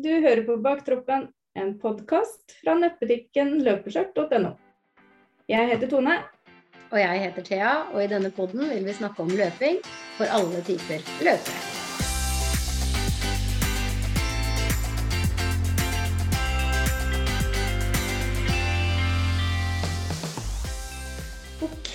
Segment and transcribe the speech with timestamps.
[0.00, 1.26] Du hører på Baktroppen,
[1.58, 4.54] en podkast fra nettbutikken løpeskjørt.no.
[5.50, 6.14] Jeg heter Tone.
[6.88, 9.82] Og jeg heter Thea, og i denne podden vil vi snakke om løping
[10.16, 11.79] for alle typer løpere.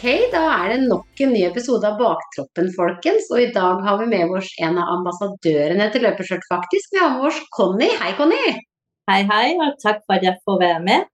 [0.06, 3.26] Da er det nok en ny episode av Baktroppen, folkens.
[3.34, 6.92] Og i dag har vi med oss en av ambassadørene til Løpeskjørt, faktisk.
[6.94, 7.88] Vi har med oss Conny.
[8.02, 8.44] Hei, Conny.
[9.10, 11.08] Hei, hei, og takk for at jeg får være med.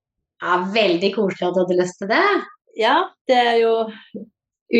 [0.44, 2.26] Ja, Veldig koselig at du hadde lyst til det.
[2.80, 2.98] Ja,
[3.32, 3.74] det er jo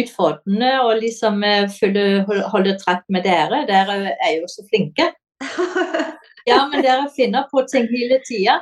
[0.02, 3.64] utfordrende å liksom eh, følge, holde trakk med dere.
[3.70, 5.12] Dere er jo så flinke.
[6.50, 8.56] Ja, men dere finner på ting hele tida.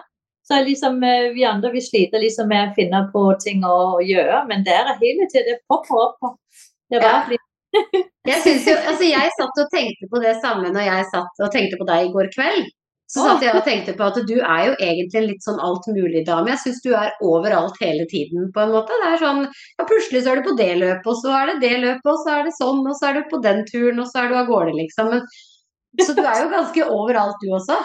[0.49, 4.41] Så liksom, eh, vi andre vi sliter liksom med å finne på ting å gjøre,
[4.49, 6.34] men dere hele tiden det popper opp.
[6.89, 7.45] Det er bare Ja.
[8.25, 11.52] Jeg, synes jo, altså jeg satt og tenkte på det samme når jeg satt og
[11.53, 12.66] tenkte på deg i går kveld.
[13.09, 16.52] Så satt jeg og tenkte på at du er jo egentlig en litt sånn altmulig-dame.
[16.52, 18.97] Jeg syns du er overalt hele tiden, på en måte.
[19.02, 21.56] Det er sånn, ja, Plutselig så er du på det løpet, og så er det
[21.63, 24.11] det løpet, og så er det sånn, og så er du på den turen, og
[24.11, 25.09] så er du av gårde, liksom.
[25.16, 25.25] Men,
[26.06, 27.80] så du er jo ganske overalt, du også.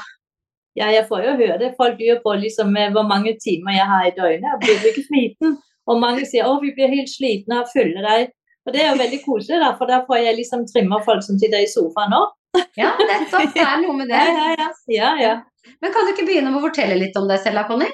[0.75, 1.75] Ja, jeg får jo høre det.
[1.79, 4.49] Folk lurer på liksom, eh, hvor mange timer jeg har i døgnet.
[4.51, 5.59] Jeg blir ikke sliten.
[5.87, 8.33] Og mange sier å, vi blir helt slitne av å følge deg.
[8.65, 11.39] Og det er jo veldig koselig, da, for da får jeg liksom trimma folk som
[11.39, 12.33] sitter i sofaen òg.
[12.79, 13.53] Ja, nettopp.
[13.55, 14.23] Det er noe med det.
[14.25, 14.71] Ja, ja, ja.
[14.95, 15.35] ja, ja.
[15.83, 17.91] Men kan du ikke begynne med å fortelle litt om deg selv, da, Conny?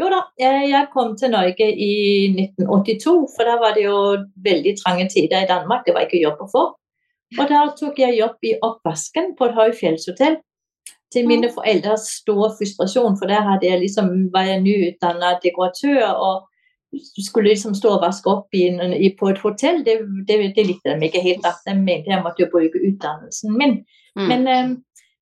[0.00, 1.94] Jo da, jeg jeg kom til Norge i
[2.32, 3.96] 1982, for da var det jo
[4.44, 5.84] veldig trange tider i Danmark.
[5.86, 6.62] Det var ikke jobb å få.
[7.38, 10.40] Og da tok jeg jobb i oppvasken på et høyfjellshotell.
[11.10, 14.62] Til mine foreldres store frustrasjon, for der hadde jeg liksom, var jeg
[15.42, 16.46] dekoratør og
[16.98, 19.82] skulle liksom stå og vaske opp i, i, på et hotell.
[19.86, 19.96] Det,
[20.28, 21.46] det, det likte de ikke helt.
[21.46, 23.76] at De mente jeg måtte jo bruke utdannelsen min.
[24.18, 24.26] Mm.
[24.28, 24.70] Men eh,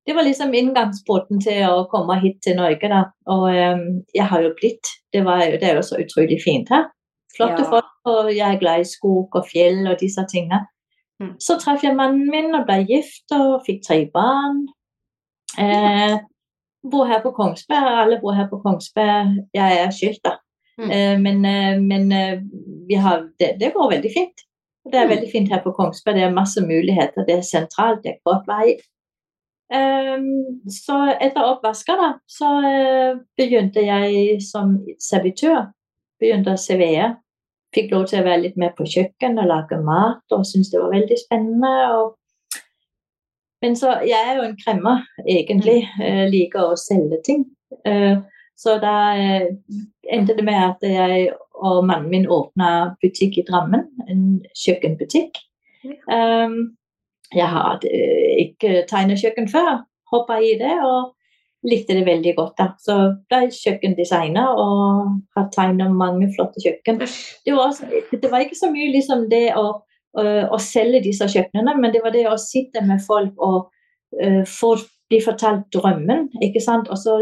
[0.07, 3.03] det var liksom inngangsporten til å komme hit til Norge, da.
[3.29, 4.89] Og eh, jeg har jo blitt.
[5.13, 6.89] Det, var, det er jo så utrolig fint her.
[7.37, 7.69] Flotte Ja.
[7.69, 10.65] folk, og jeg er glad i skog og fjell og disse tingene.
[11.21, 11.35] Mm.
[11.43, 14.65] Så traff jeg mannen min og ble gift og fikk tre barn.
[15.59, 16.17] Eh,
[16.91, 17.95] bor her på Kongsberg.
[18.03, 19.33] Alle bor her på Kongsberg.
[19.53, 20.37] Jeg er skilt, da.
[20.79, 20.91] Mm.
[20.91, 22.37] Eh, men eh, men eh,
[22.87, 24.45] vi har, det, det går veldig fint.
[24.89, 25.09] Det er Mm.
[25.15, 26.15] veldig fint her på Kongsberg.
[26.15, 27.25] Det er masse muligheter.
[27.27, 28.77] Det er sentralt, det er kort vei.
[29.69, 35.67] Um, så etter oppvasken, da, så uh, begynte jeg som servitør.
[36.19, 37.11] Begynte å servere.
[37.75, 40.81] Fikk lov til å være litt med på kjøkken og lage mat, og syntes det
[40.81, 41.73] var veldig spennende.
[41.99, 42.15] Og...
[43.61, 45.83] Men så Jeg er jo en kremmer, egentlig.
[46.01, 47.45] Eh, liker å selge ting.
[47.85, 48.17] Eh,
[48.55, 49.49] så da eh,
[50.11, 53.83] endte det med at jeg og mannen min åpna butikk i Drammen.
[54.07, 55.41] En kjøkkenbutikk.
[57.35, 59.83] Jeg har eh, ikke tegnet kjøkken før.
[60.09, 61.13] Hoppa i det og
[61.67, 62.55] likte det veldig godt.
[62.57, 62.69] da.
[62.81, 62.95] Så
[63.29, 67.01] ble jeg kjøkkendesigner og har tegnet mange flotte kjøkken.
[67.45, 69.67] Det var, også, det var ikke så mye liksom det å,
[70.17, 70.23] å,
[70.55, 73.69] å selge disse kjøkkenene, men det var det å sitte med folk og
[74.21, 74.75] eh, få
[75.09, 76.29] bli fortalt drømmen.
[76.45, 76.89] ikke sant?
[76.89, 77.19] Og så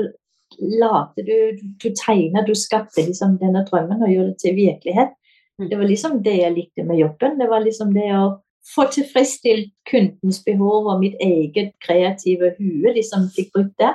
[0.57, 5.15] late du Du tegner, du skapte liksom denne drømmen og gjorde det til virkelighet.
[5.59, 5.69] Mm.
[5.69, 7.39] Det var liksom det jeg likte med jobben.
[7.39, 8.37] Det var liksom det å
[8.75, 13.93] få tilfredsstilt kundens behov og mitt eget kreative hue liksom fikk brukt det.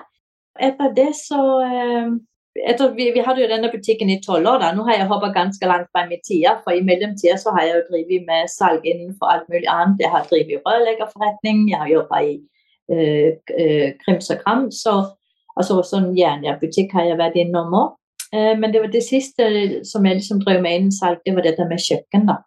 [0.60, 2.12] Etter det så eh,
[2.60, 4.58] etter, vi, vi hadde jo denne butikken i tolv år.
[4.60, 6.58] da, Nå har jeg hoppa ganske langt frem i tida.
[6.64, 10.02] For i mellomtida så har jeg jo drevet med salg innenfor alt mulig annet.
[10.04, 12.34] Jeg har drevet rørleggerforretning, jeg har jobba i
[12.92, 13.30] øh,
[13.64, 14.82] øh, Krims og Krams.
[14.84, 14.98] Så,
[15.56, 17.96] altså sånn jernbutikk har jeg vært innom òg.
[18.32, 19.48] Eh, men det var det siste
[19.88, 22.28] som jeg liksom drev med innen salg, det var dette med kjøkken.
[22.28, 22.40] da.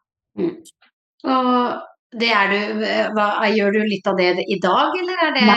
[1.25, 2.85] Og det er du
[3.17, 5.47] hva, Gjør du litt av det i dag, eller er det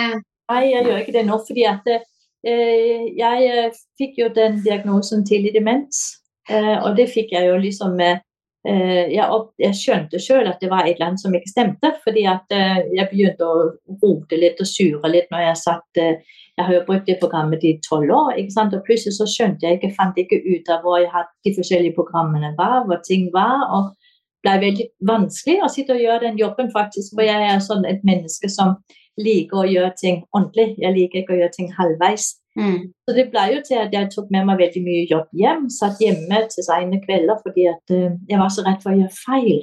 [0.49, 2.05] Nei, jeg gjør ikke det nå, fordi at eh,
[2.45, 6.23] jeg eh, fikk jo den diagnosen tidlig demens.
[6.49, 8.21] Eh, og det fikk jeg jo liksom eh,
[8.65, 11.93] jeg, opp, jeg skjønte sjøl at det var et eller annet som ikke stemte.
[12.05, 13.71] Fordi at eh, jeg begynte å
[14.03, 16.21] rote litt og sure litt når jeg satt eh,
[16.59, 19.93] Jeg har jo brukt det programmet i tolv år, og plutselig så skjønte jeg ikke,
[19.95, 23.63] fant ikke ut av hvor jeg hadde de forskjellige programmene var, hvor ting var.
[23.71, 23.95] og
[24.43, 27.15] det ble veldig vanskelig å sitte og gjøre den jobben, faktisk.
[27.15, 28.77] For jeg er sånn et menneske som
[29.19, 30.75] liker å gjøre ting ordentlig.
[30.79, 32.38] Jeg liker ikke å gjøre ting halvveis.
[32.59, 32.79] Mm.
[33.09, 35.69] Så det ble jo til at jeg tok med meg veldig mye jobb hjem.
[35.71, 39.17] Satt hjemme til sene kvelder fordi at eh, jeg var så redd for å gjøre
[39.25, 39.63] feil.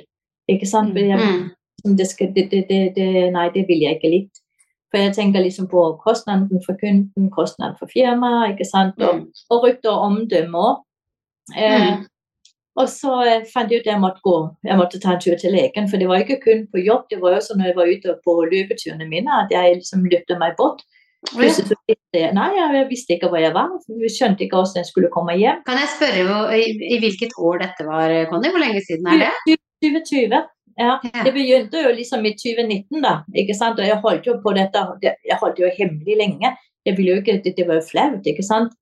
[0.49, 0.93] Ikke sant?
[0.95, 1.19] Fordi jeg,
[1.85, 1.95] Mm.
[1.97, 4.41] det skal, det, det, det, det, nei, det ville jeg ikke likt.
[4.91, 8.95] For jeg tenker liksom på kostnaden for kunden, kostnaden for firmaet, ikke sant?
[9.01, 9.25] Og, Mm.
[9.51, 10.75] og rykte og omdømme òg.
[11.57, 12.05] Eh, Mm.
[12.77, 15.35] og så eh, fant jeg ut at jeg måtte gå, jeg måtte ta en tur
[15.37, 15.89] til legen.
[15.89, 18.31] For det var ikke kun på jobb, det var også når jeg var ute på
[18.51, 20.81] løpeturene mine at jeg liksom løpte meg bort.
[21.31, 23.71] Plutselig så visste jeg Nei, jeg visste ikke hvor jeg var.
[23.89, 25.61] Vi skjønte ikke hvordan jeg skulle komme hjem.
[25.67, 28.51] Kan jeg spørre hvor, i, i hvilket år dette var, Conny?
[28.53, 29.57] Hvor lenge siden er det?
[29.85, 30.35] 2020.
[30.35, 30.43] Ja,
[30.79, 30.97] Ja.
[31.23, 33.21] Det begynte jo liksom i 2019, da.
[33.35, 33.79] ikke sant?
[33.79, 36.51] Og jeg holdt jo på dette Jeg holdt jo hemmelig lenge.
[36.85, 38.73] Jeg ville jo ikke, Det, det var jo flaut, ikke sant.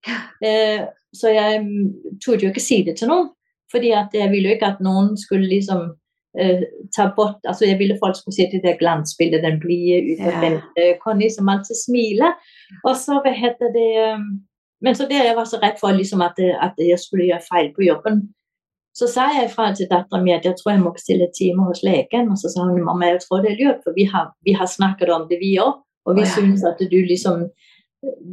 [0.43, 0.81] Eh,
[1.13, 3.29] så jeg mm, torde jo ikke si det til noen.
[3.71, 5.93] Fordi at jeg ville jo ikke at noen skulle liksom
[6.39, 6.63] eh,
[6.95, 11.29] ta bort altså Jeg ville folk skulle se det der glansbildet, den blide, utadvendte Conny
[11.29, 12.37] som alltid smiler.
[12.83, 14.23] Og så hva heter det eh,
[14.83, 17.69] Men så det jeg var så redd for liksom at, at jeg skulle gjøre feil
[17.75, 18.25] på jobben.
[18.93, 21.81] Så sa jeg fra til datteren mi at jeg tror jeg må bestille time hos
[21.87, 22.29] legen.
[22.29, 24.69] Og så sa hun mamma jeg tror det er lurt, for vi har, vi har
[24.69, 25.79] snakket om det, vi òg.
[26.05, 26.33] Og vi oh, ja.
[26.35, 27.47] syns at du liksom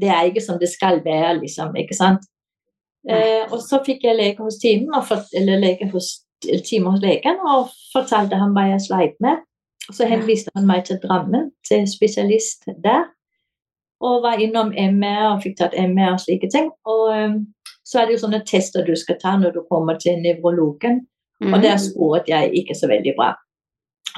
[0.03, 1.77] Det er ikke som det skal være, liksom.
[1.79, 2.25] Ikke sant?
[3.09, 4.91] Eh, og så fikk jeg lege hos timen,
[5.39, 6.09] eller lege hos,
[6.43, 9.43] time hos legen, og fortalte ham hva jeg sleit med.
[9.91, 13.09] Så henviste han meg til Drammen, til spesialist der.
[14.01, 16.71] Og var innom MR og fikk tatt MR og slike ting.
[16.89, 17.35] Og eh,
[17.85, 21.03] så er det jo sånne tester du skal ta når du kommer til nevrologen.
[21.41, 21.55] Mm.
[21.55, 23.33] Og der sporet jeg ikke så veldig bra.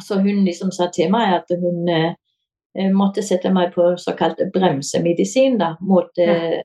[0.02, 5.58] Så hun liksom sa til meg at hun eh, måtte sette meg på såkalt bremsemedisin
[5.60, 6.60] da, mot, eh,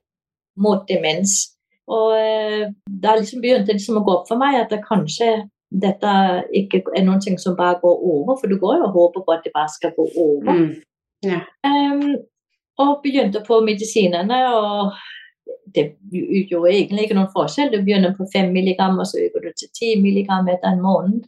[0.58, 1.57] mot demens.
[1.88, 2.68] Og eh,
[3.04, 5.30] da liksom begynte det liksom å gå opp for meg at det kanskje
[5.72, 6.12] dette
[6.56, 9.34] ikke er noen ting som bare går over, for du går jo og håper på
[9.36, 10.62] at det bare skal gå over.
[11.26, 11.42] Mm.
[11.68, 12.04] Ehm,
[12.80, 14.94] og begynte på medisinene, og
[15.76, 17.72] det gjorde egentlig ikke noen forskjell.
[17.74, 21.24] Du begynner på 5 milligram, og så øker du til 10 milligram etter en måned.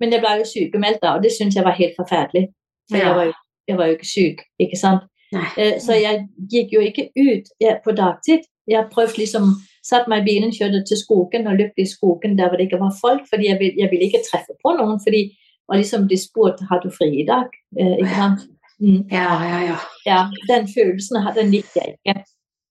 [0.00, 2.48] Men jeg ble jo sykemeldt da, og det syntes jeg var helt forferdelig.
[2.90, 3.06] For Ja.
[3.06, 3.32] jeg, var jo,
[3.68, 5.06] jeg var jo ikke syk, ikke sant.
[5.32, 5.46] Nei.
[5.58, 8.42] Eh, Så jeg gikk jo ikke ut jeg, på dagtid.
[8.66, 9.54] Jeg prøvde liksom,
[9.86, 12.80] satt meg i bilen, kjørte til skogen og løp i skogen der hvor det ikke
[12.82, 15.00] var folk, fordi jeg, vil, ville ikke treffe på noen.
[15.04, 15.28] fordi
[15.68, 17.50] og liksom de spurte har du fri i dag.
[17.78, 18.44] Eh, ikke sant?
[18.78, 19.00] Mm.
[19.10, 19.76] Ja, ja, ja.
[20.06, 22.22] Ja, den følelsen den likte jeg ikke.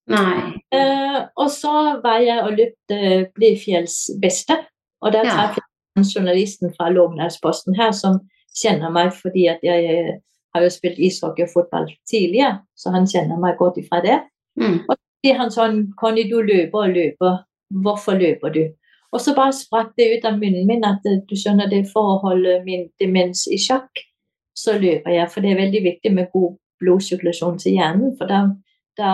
[0.08, 0.54] Nei.
[0.72, 4.58] Eh, og så var jeg og løpte Blifjells beste,
[5.02, 5.32] og der Ja.
[5.32, 8.20] traff jeg journalisten fra Lågendalsposten her som
[8.62, 10.20] kjenner meg fordi at jeg
[10.56, 14.22] har jo spilt ishockey og fotball tidligere, så han kjenner meg godt ifra det.
[14.56, 14.86] Mm.
[15.26, 17.40] Sier han sånn Conny, du løper og løper.
[17.84, 18.66] Hvorfor løper du?
[19.16, 22.16] Og så bare spratt det ut av munnen min at eh, du skjønner det for
[22.16, 24.04] å holde min demens i sjakk,
[24.58, 25.32] så løper jeg.
[25.32, 28.14] For det er veldig viktig med god blodsirkulasjon til hjernen.
[28.20, 28.44] For da,
[29.00, 29.14] da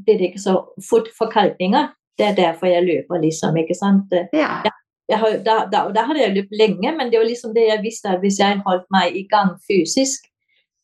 [0.00, 0.56] blir det ikke så
[0.88, 1.92] fort forkalkninger.
[2.18, 3.60] Det er derfor jeg løper, liksom.
[3.60, 4.16] ikke sant?
[4.34, 4.62] Ja.
[5.08, 7.84] Jeg har, da, da, da hadde jeg løpt lenge, men det var liksom det jeg
[7.84, 10.26] visste at hvis jeg holdt meg i gang fysisk,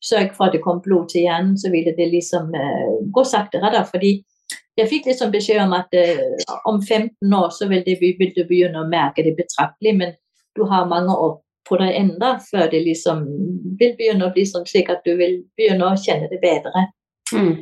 [0.04, 3.72] sørg for at det kom blod til hjernen, så ville det liksom uh, gå saktere.
[3.72, 4.18] da, fordi
[4.78, 6.20] jeg fikk liksom beskjed om at eh,
[6.68, 10.14] om 15 år så vil, det, vil du begynne å merke det betraktelig, men
[10.56, 11.36] du har mange år
[11.68, 13.22] på deg enda før det liksom
[13.80, 16.88] vil begynne å bli sånn slik at du vil begynne å kjenne det bedre.
[17.32, 17.54] Mm.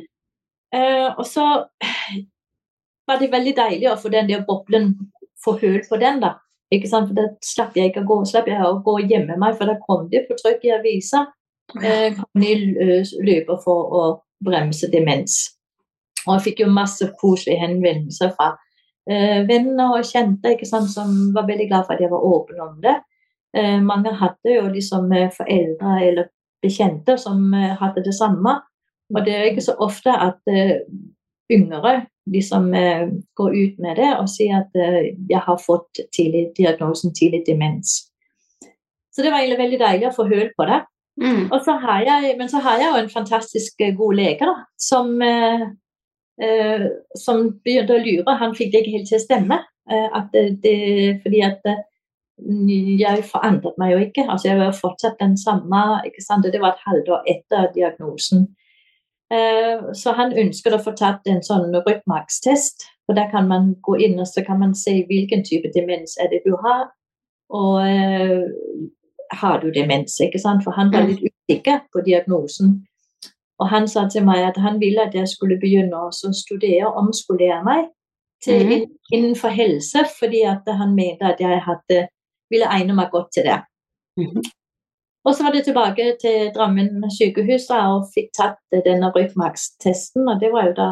[0.73, 1.45] Eh, og så
[3.07, 4.93] var det veldig deilig å få den der boblen,
[5.43, 6.37] få hull på den, da.
[6.73, 7.11] Ikke sant?
[7.11, 9.69] For da slapp jeg ikke å gå, slapp jeg å gå og gjemme meg, for
[9.69, 11.27] da kom det på trykk i avisa.
[11.79, 14.05] Eh, Conny eh, løper for å
[14.43, 15.52] bremse demens.
[16.27, 18.53] Og jeg fikk jo masse koselige henvendelser fra
[19.09, 22.61] eh, venner og kjente ikke sant, som var veldig glad for at jeg var åpen
[22.63, 22.95] om det.
[23.57, 26.31] Eh, mange hadde jo liksom eh, foreldre eller
[26.63, 28.55] bekjente som eh, hadde det samme.
[29.13, 30.79] Og det er ikke så ofte at eh,
[31.51, 34.79] yngre liksom eh, går ut med det og sier at
[35.29, 37.99] jeg har fått tidlig, diagnosen tidlig demens.
[39.13, 40.79] Så det var egentlig veldig deilig å få høl på det.
[41.21, 41.51] Mm.
[41.51, 45.11] Og så har jeg, men så har jeg jo en fantastisk god lege da, som,
[46.41, 46.87] eh,
[47.19, 48.37] som begynte å lure.
[48.39, 49.59] Han fikk det ikke helt til å stemme.
[49.89, 50.31] eh, at
[50.63, 51.81] det, fordi at eh,
[52.99, 54.25] jeg forandret meg jo ikke.
[54.29, 56.01] altså Jeg var fortsatt den samme.
[56.05, 58.47] ikke sant, Det var et halvår etter diagnosen.
[59.31, 62.87] Eh, så han ønsket å få tatt en sånn ryggmargstest.
[63.05, 66.29] For der kan man gå inn og så kan man se hvilken type demens er
[66.31, 66.87] det du har.
[67.53, 68.45] Og eh,
[69.33, 70.19] har du demens?
[70.21, 70.63] ikke sant?
[70.63, 72.85] For han var litt usikker på diagnosen.
[73.61, 76.97] Og han sa til meg at han ville at jeg skulle begynne å studere og
[77.03, 77.85] omskolere meg
[78.43, 78.89] til, mm.
[79.13, 82.07] innenfor helse, fordi at han mente at jeg hadde,
[82.51, 83.61] ville egne meg godt til det.
[84.19, 84.43] Mm.
[85.23, 90.27] Og så var det tilbake til Drammen sykehus da, og fikk tatt denne ryggmargstesten.
[90.27, 90.89] Og det var jo da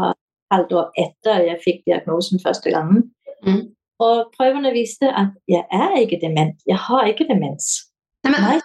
[0.53, 3.09] halvt år etter jeg fikk diagnosen første gangen.
[3.43, 3.73] Mm.
[4.01, 6.55] Og prøvene viste at jeg er ikke dement.
[6.67, 7.73] Jeg har ikke demens.
[8.23, 8.59] Nei, men, Nei.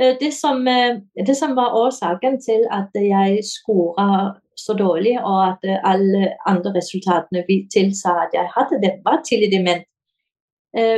[0.00, 5.48] Eh, Det som, eh, det som var årsaken til at jeg skåra så dårlig, og
[5.48, 9.84] at eh, alle andre resultatene vi tilsa at jeg hadde det, var tidlig dement,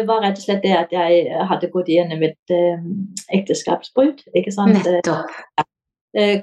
[0.07, 2.51] var rett og slett det at jeg hadde gått gjennom et
[3.33, 4.19] ekteskapsbrudd.
[4.37, 4.85] ikke sant?
[4.85, 5.33] nettopp.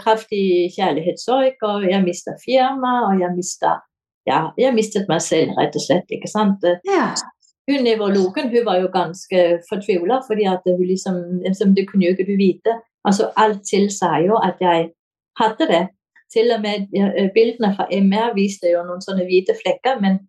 [0.02, 3.76] kraftig kjærlighetssorg, og jeg mista firma, og jeg mista
[4.26, 6.10] ja, jeg mistet meg selv, rett og slett.
[6.10, 6.66] ikke sant?
[6.90, 7.14] Ja.
[7.70, 12.38] Hun nevrologen hun var jo ganske fortvila, fordi at liksom, Det kunne jo ikke du
[12.38, 12.80] vite.
[13.06, 14.90] Altså, Alt tilsa jo at jeg
[15.40, 15.88] hadde det.
[16.34, 16.88] Til og med
[17.34, 20.20] bildene fra MR viste jo noen sånne hvite flekker, men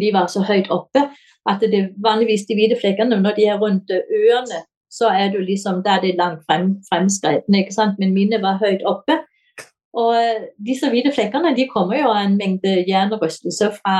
[0.00, 1.04] de var så høyt oppe
[1.48, 5.82] at det vanligvis de hvite flekkene, når de er rundt ørene, så er det liksom,
[5.84, 7.98] da er langt frem, fremskredne, ikke sant?
[7.98, 9.20] men mine var høyt oppe.
[9.98, 10.14] Og
[10.66, 13.96] disse hvite flekkene de kommer jo av en mengde hjernerystelser fra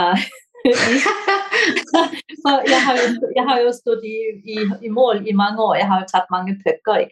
[2.72, 3.06] jeg har jo,
[3.36, 4.56] jeg har jo stått i, i,
[4.86, 5.74] i, mål i mange år.
[5.80, 7.04] Jeg har jo tatt mange pucker?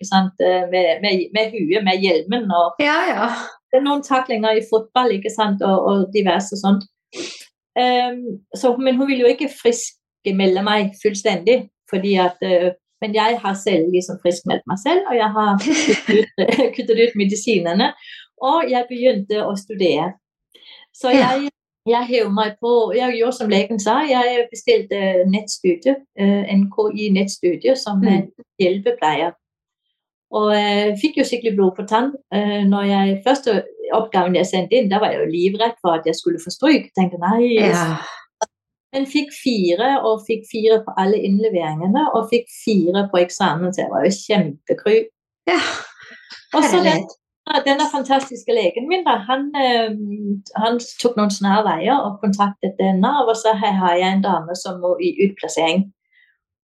[0.73, 2.45] Med, med, med huet, med hjelmen.
[2.51, 3.29] og ja, ja.
[3.71, 5.63] Det er noen taklinger i fotball ikke sant?
[5.67, 6.83] Og, og diverse sånt.
[7.77, 11.59] Um, så, men hun vil jo ikke friskmelde meg fullstendig.
[11.91, 12.71] fordi at uh,
[13.05, 16.29] men jeg har selv liksom friskmeldt meg selv, og jeg har kuttet ut,
[16.77, 17.89] kuttet ut medisinene.
[18.43, 20.15] Og jeg begynte å studere.
[20.97, 21.51] Så jeg,
[21.87, 25.01] jeg hev meg på Jeg gjorde som legen sa, jeg bestilte
[25.31, 28.31] nettstudie, eh, NKI-nettstudie som mm.
[28.63, 29.35] hjelpepleier.
[30.35, 32.13] Og jeg eh, fikk jo skikkelig blod på tann.
[32.35, 33.57] Eh, når jeg Første
[33.95, 36.91] oppgaven jeg sendte inn, da var jeg jo livredd for at jeg skulle få stryk.
[36.99, 37.55] Tenkte nei.
[37.55, 38.01] Ja.
[38.95, 43.85] Men fikk fire, og fikk fire på alle innleveringene, og fikk fire på eksamen, så
[43.85, 44.97] jeg var jo kjempekry.
[45.51, 45.61] Ja.
[46.57, 47.05] Og så den,
[47.67, 49.93] denne fantastiske legen min, da, han, eh,
[50.59, 53.13] han tok noen snarveier og kontaktet denne.
[53.23, 55.87] og så her har jeg en dame som må i utplassering.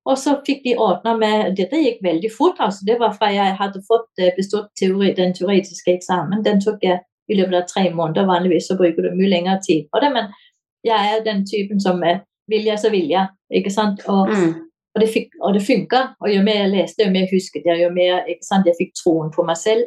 [0.04, 2.58] Og så fikk de ordna med Dette gikk veldig fort.
[2.58, 6.42] altså Det var fra jeg hadde fått eh, bestått teori, den teoretiske eksamen.
[6.44, 6.98] Den tok jeg
[7.28, 8.26] i løpet av tre måneder.
[8.26, 10.34] Vanligvis så bruker du mye lengre tid på det, men
[10.82, 13.28] jeg er den typen som er vilja så vilja.
[13.54, 14.02] ikke sant?
[14.08, 14.52] Og, mm.
[14.94, 16.02] og det, fikk, og det funka.
[16.20, 18.66] Og jo mer jeg leste, jo mer husket jeg, jo mer ikke sant?
[18.66, 19.86] jeg fikk troen på meg selv.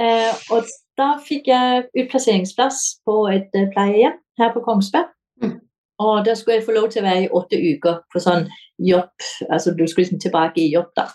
[0.00, 0.66] Eh, og
[0.98, 5.10] da fikk jeg utplasseringsplass på et eh, pleiehjem her på Kongsberg.
[5.42, 5.58] Mm.
[6.02, 8.48] Og da skulle jeg få lov til å være i åtte uker på sånn
[8.82, 9.12] jobb.
[9.48, 11.06] Altså du skulle liksom tilbake i jobb, da.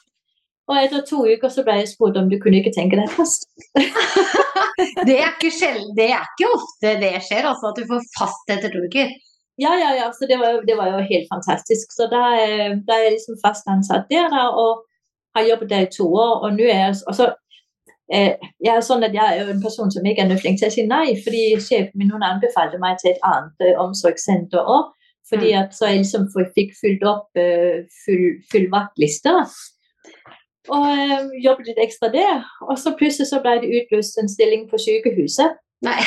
[0.70, 3.50] Og etter to uker så ble jeg spurt om du kunne ikke tenke deg fast.
[5.08, 8.54] det, er ikke sjelden, det er ikke ofte det skjer, altså at du får fast
[8.54, 9.12] etter to uker.
[9.60, 10.08] Ja, ja, ja.
[10.16, 11.92] Så det var, det var jo helt fantastisk.
[11.92, 12.22] Så da,
[12.86, 14.86] ble er jeg liksom fast ansatt der og
[15.36, 16.46] har jobbet der i to år.
[16.46, 17.49] Og nå er jeg, og så Eh,
[18.10, 20.72] jeg er sånn at jeg er jo en person som ikke er nødt til å
[20.74, 24.90] si nei, fordi sjefen min hun anbefalte meg til et annet uh, omsorgssenter òg.
[25.30, 25.60] Fordi mm.
[25.60, 26.26] at så jeg liksom
[26.56, 29.36] fikk fylt opp uh, full, full vaktliste.
[30.74, 32.44] Og jobbet litt ekstra der.
[32.66, 35.58] Og så plutselig så ble det utløst en stilling på sykehuset.
[35.86, 36.02] Nei.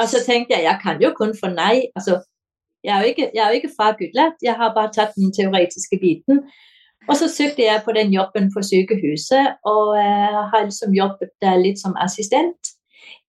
[0.00, 1.88] Og så tenkte jeg jeg kan jo kun få nei.
[1.96, 2.22] Altså,
[2.82, 6.00] jeg er jo ikke, jeg er jo ikke fagutlært, jeg har bare tatt den teoretiske
[6.00, 6.42] biten.
[7.08, 11.58] Og så søkte jeg på den jobben på sykehuset, og eh, har liksom jobbet der
[11.58, 12.74] litt som assistent.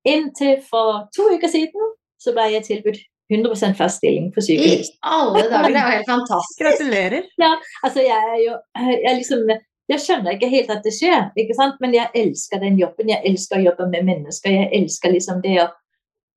[0.06, 3.02] Inntil for to uker siden så ble jeg tilbudt
[3.32, 4.90] 100 fast stilling på sykehus.
[4.92, 6.58] I alle dager, det er jo helt fantastisk.
[6.62, 7.30] Gratulerer.
[7.42, 7.54] Ja,
[7.84, 9.48] altså jeg er jo jeg liksom
[9.92, 11.80] jeg skjønner ikke helt at det skjer, ikke sant?
[11.84, 13.10] men jeg elsker den jobben.
[13.12, 14.54] Jeg elsker å jobbe med mennesker.
[14.54, 15.66] Jeg elsker liksom det å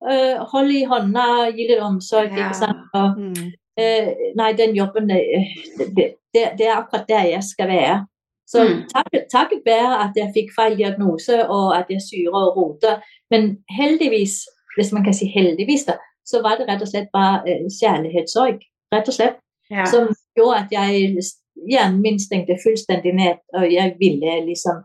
[0.02, 2.34] øh, holde i hånda, gi litt omsorg.
[2.34, 2.48] Ja.
[2.48, 2.82] ikke sant?
[2.98, 3.52] Og, mm.
[3.78, 5.20] uh, nei, den jobben det,
[5.94, 7.96] det, det, det, er akkurat der jeg skal være.
[8.46, 8.74] Så mm.
[8.94, 13.00] takket, takket være at jeg fikk feil diagnose og at jeg syrer og roter.
[13.30, 14.34] Men heldigvis,
[14.76, 18.62] hvis man kan si heldigvis, da, så var det rett og slett bare uh, kjærlighetssorg.
[18.94, 19.40] Rett og slett.
[19.70, 19.86] Ja.
[19.90, 21.16] Som gjorde at jeg
[21.70, 24.84] hjernen min stengte fullstendig ned, og jeg ville liksom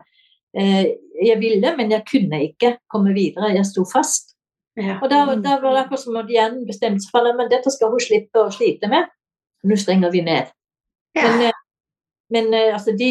[0.58, 0.84] uh,
[1.22, 3.54] Jeg ville, men jeg kunne ikke komme videre.
[3.54, 4.32] Jeg sto fast.
[4.76, 4.96] Ja.
[5.02, 7.92] Og da, da, var det akkurat som at hjernen bestemte seg for at dette skal
[7.92, 9.10] hun slippe å slite med.
[9.68, 10.50] Nå stenger vi ned.
[11.16, 11.28] Ja.
[11.28, 11.58] Men, eh,
[12.30, 13.10] men eh, altså, de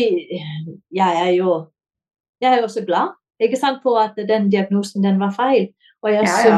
[0.92, 1.68] Jeg er jo
[2.42, 3.08] jeg er jo så glad
[3.42, 5.68] ikke sant, på at den diagnosen den var feil.
[6.04, 6.54] Og jeg er så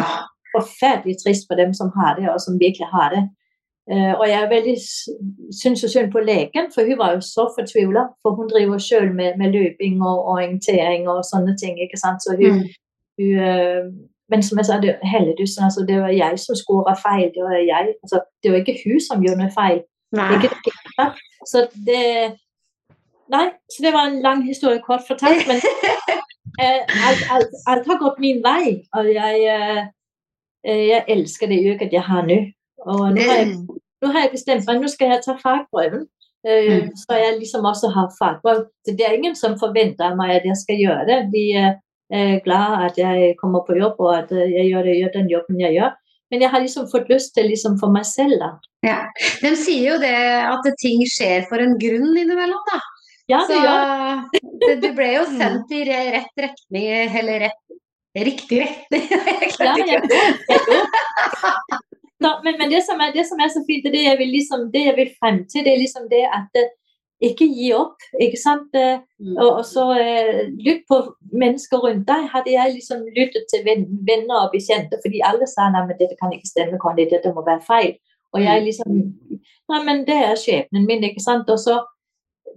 [0.55, 3.23] forferdelig trist for dem som har det, og som virkelig har det.
[3.91, 4.75] Uh, og jeg er veldig
[5.61, 8.03] syns så synd på legen, for hun var jo så fortvila.
[8.21, 11.79] For hun driver selv med, med løping og orientering og sånne ting.
[11.83, 12.67] ikke sant, så hun, mm.
[13.19, 13.83] hun uh,
[14.31, 17.27] men som jeg sa, det, heldigdusen, altså, det var jeg som skåra feil.
[17.35, 19.81] Det var jeg, altså, det var ikke hun som gjorde noe feil.
[20.13, 21.09] Nei.
[21.49, 22.37] Så det
[23.33, 25.47] Nei, så det var en lang historie kort fortalt.
[25.47, 25.61] Men
[26.61, 29.39] eh, alt, alt, alt, har gått min vei, og jeg,
[30.67, 32.41] eh, jeg elsker det yrket jeg har nå.
[32.83, 33.55] Og nå har, jeg,
[34.03, 36.03] nå har jeg bestemt meg, nå skal jeg ta fagprøven.
[36.43, 36.91] Eh, mm.
[36.99, 38.65] Så jeg liksom også har fagbrev.
[38.85, 41.19] Så det er ingen som forventer meg at jeg skal gjøre det.
[41.33, 41.45] De
[42.13, 45.61] er glad at jeg kommer på jobb og at jeg gjør, det, gjør den jobben
[45.63, 45.95] jeg gjør.
[46.33, 48.47] Men jeg har liksom fått lyst til liksom for meg selv, da.
[48.81, 48.97] Ja.
[49.43, 50.17] De sier jo det
[50.49, 52.79] at ting skjer for en grunn innimellom, da.
[53.29, 56.89] Ja, det Så det, du ble jo sendt i rett retning,
[57.21, 57.61] eller rett
[58.25, 59.05] riktig retning.
[59.63, 60.01] Ja, jeg jeg.
[62.23, 64.87] Men men det, som er, det som er så fint, det jeg vil, liksom, det
[64.87, 66.71] jeg vil frem til, det er liksom det at eh,
[67.23, 67.97] ikke gi opp.
[68.21, 68.69] ikke sant?
[68.75, 69.37] Eh, Mm.
[69.39, 70.97] Og, og så eh, lytt på
[71.31, 72.25] mennesker rundt deg.
[72.33, 76.33] Hadde jeg liksom lyttet til venner og bekjente, fordi alle sa nei, men dette kan
[76.35, 77.93] ikke stemme, Conny, dette må være feil.
[78.33, 78.91] Og jeg liksom
[79.71, 81.47] Nei, men det er skjebnen min, ikke sant.
[81.49, 81.77] Og så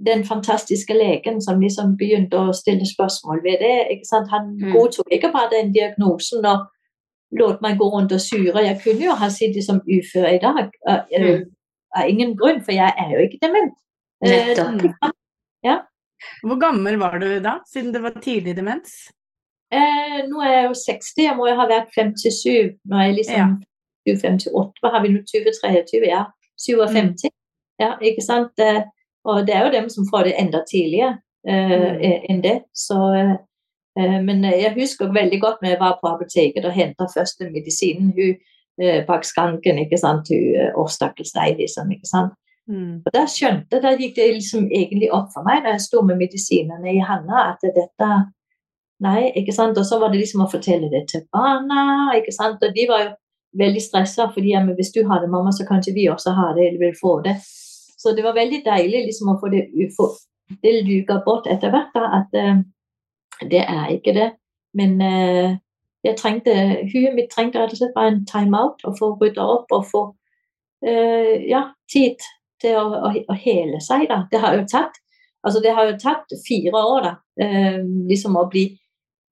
[0.07, 3.77] den fantastiske legen som liksom begynte å stille spørsmål ved det.
[3.95, 4.29] ikke sant?
[4.35, 4.73] Han Mm.
[4.75, 6.67] godtok ikke bare den diagnosen og
[7.39, 8.59] lot meg gå rundt og sure.
[8.67, 11.45] Jeg kunne jo ha sittet som ufør i dag av Mm.
[11.97, 13.75] av ingen grunn, for jeg er jo ikke dement.
[14.25, 14.57] Eh,
[15.67, 15.81] ja.
[16.43, 19.11] Hvor gammel var du da, siden det var tidlig demens?
[19.75, 23.57] Eh, nå er jeg jo 60, jeg må jo ha vært 57 når jeg liksom
[24.07, 26.25] 58, hva har vi nå, 2023, ja.
[26.63, 27.29] 57,
[27.83, 28.55] ja, ikke sant?
[28.63, 28.85] Eh,
[29.27, 31.19] og det er jo dem som får det enda tidligere
[31.49, 32.25] eh, Mm.
[32.31, 32.57] enn det.
[32.75, 32.97] Så,
[33.99, 38.13] eh, men jeg husker veldig godt når jeg var på apoteket og hentet den medisinen,
[38.17, 38.37] hun
[38.81, 40.87] eh, bak skranken, ikke sant, hun, eh, å
[41.35, 42.33] deg, liksom, ikke sant.
[42.67, 43.03] Mm.
[43.07, 46.19] Og da skjønte, da gikk det liksom egentlig opp for meg da jeg sto med
[46.19, 48.15] medisinene i handa, at dette
[49.05, 49.77] Nei, ikke sant.
[49.77, 52.63] Og så var det liksom å fortelle det til barna, ikke sant.
[52.65, 53.11] Og de var jo
[53.61, 56.71] veldig stressa fordi ja, hvis du har det, mamma, så kanskje vi også har det,
[56.71, 57.37] eller vil få det.
[57.97, 59.67] Så det var veldig deilig liksom å få det,
[60.63, 62.65] det luka bort etter hvert, da, at uh,
[63.51, 64.31] det er ikke det.
[64.77, 65.57] Men uh,
[66.07, 66.55] jeg trengte,
[66.93, 70.03] huet mitt trengte rett og slett bare en time-out, og få rydda opp og få
[70.87, 72.25] uh, ja, tid
[72.63, 74.07] til å, å, å hele seg.
[74.11, 74.25] Da.
[74.31, 74.97] Det har jo tatt
[75.47, 77.13] altså det har jo tatt fire år da,
[77.45, 78.67] eh, liksom å bli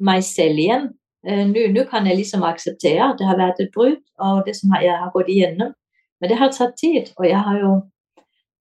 [0.05, 0.93] meg selv igjen.
[1.27, 4.71] Eh, Nå kan jeg liksom akseptere at det har vært et brudd, og det som
[4.81, 5.73] jeg har gått igjennom.
[6.21, 7.73] Men det har tatt tid, og jeg har jo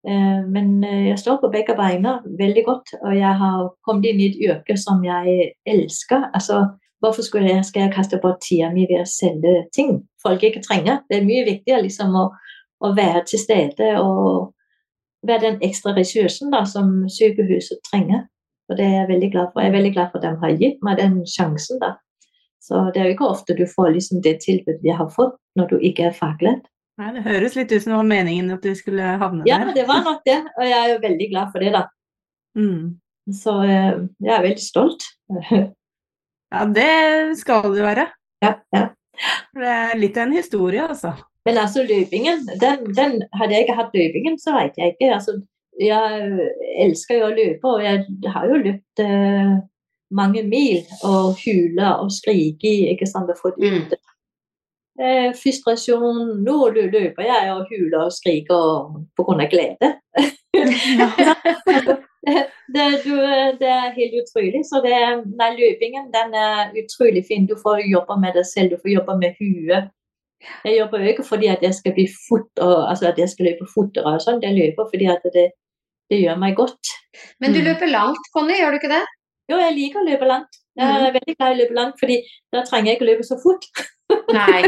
[0.08, 4.20] eh, Men eh, jeg står på begge beina veldig godt, og jeg har kommet inn
[4.20, 6.30] i et yrke som jeg elsker.
[6.34, 6.66] Altså,
[7.00, 10.64] hvorfor skulle jeg, skal jeg kaste bort tida mi ved å selge ting folk ikke
[10.64, 11.04] trenger?
[11.10, 12.30] Det er mye viktigere liksom å,
[12.84, 14.52] å være til stede og
[15.28, 18.26] være den ekstra ressursen da, som sykehuset trenger.
[18.72, 19.62] Og det er jeg veldig glad for.
[19.64, 21.80] Jeg er veldig glad for at de har gitt meg den sjansen.
[21.84, 21.94] da.
[22.64, 25.72] Så det er jo ikke ofte du får liksom det tilbudet jeg har fått når
[25.74, 26.68] du ikke er faglært.
[27.02, 29.74] Nei, det høres litt ut som det var meningen at du skulle havne Ja, der.
[29.80, 31.82] det var nok det, og jeg er jo veldig glad for det, da.
[32.60, 32.84] Mm.
[33.34, 35.08] Så eh, jeg er veldig stolt.
[36.54, 36.90] Ja, det
[37.40, 38.08] skal du være.
[38.46, 38.84] ja, ja.
[39.54, 41.12] Det er litt av en historie, altså.
[41.46, 45.10] Men altså løpingen, den, den, hadde jeg ikke hatt løpingen, så vet jeg ikke.
[45.18, 45.36] Altså,
[45.82, 46.48] jeg
[46.86, 49.58] elsker jo å løpe, og jeg har jo løpt uh,
[50.14, 53.82] mange mil og hula og skrike ikke sant, og fått Mm.
[53.82, 53.98] ut
[55.00, 56.44] eh, frustrasjon.
[56.46, 59.94] Nå løper jeg og huler og skriker av glede.
[62.76, 63.16] det, du,
[63.60, 64.62] det er helt utrolig.
[64.70, 64.96] Så det,
[65.40, 67.50] nei, løpingen den er utrolig fin.
[67.50, 69.92] Du får jobbe med deg selv, du får jobbe med huet.
[70.66, 73.46] Jeg jobber jo ikke fordi at jeg skal bli fort, og, altså at jeg skal
[73.52, 74.42] løpe fortere og sånn.
[74.44, 75.46] Jeg løper fordi at det,
[76.12, 76.94] det gjør meg godt.
[77.40, 77.66] Men du Mm.
[77.70, 79.04] løper langt, Conny, gjør du ikke det?
[79.52, 80.60] Jo, jeg liker å løpe langt.
[80.80, 82.16] Jeg er veldig glad i å løpe langt, fordi
[82.52, 83.66] da trenger jeg ikke å løpe så fort.
[84.34, 84.62] Nei.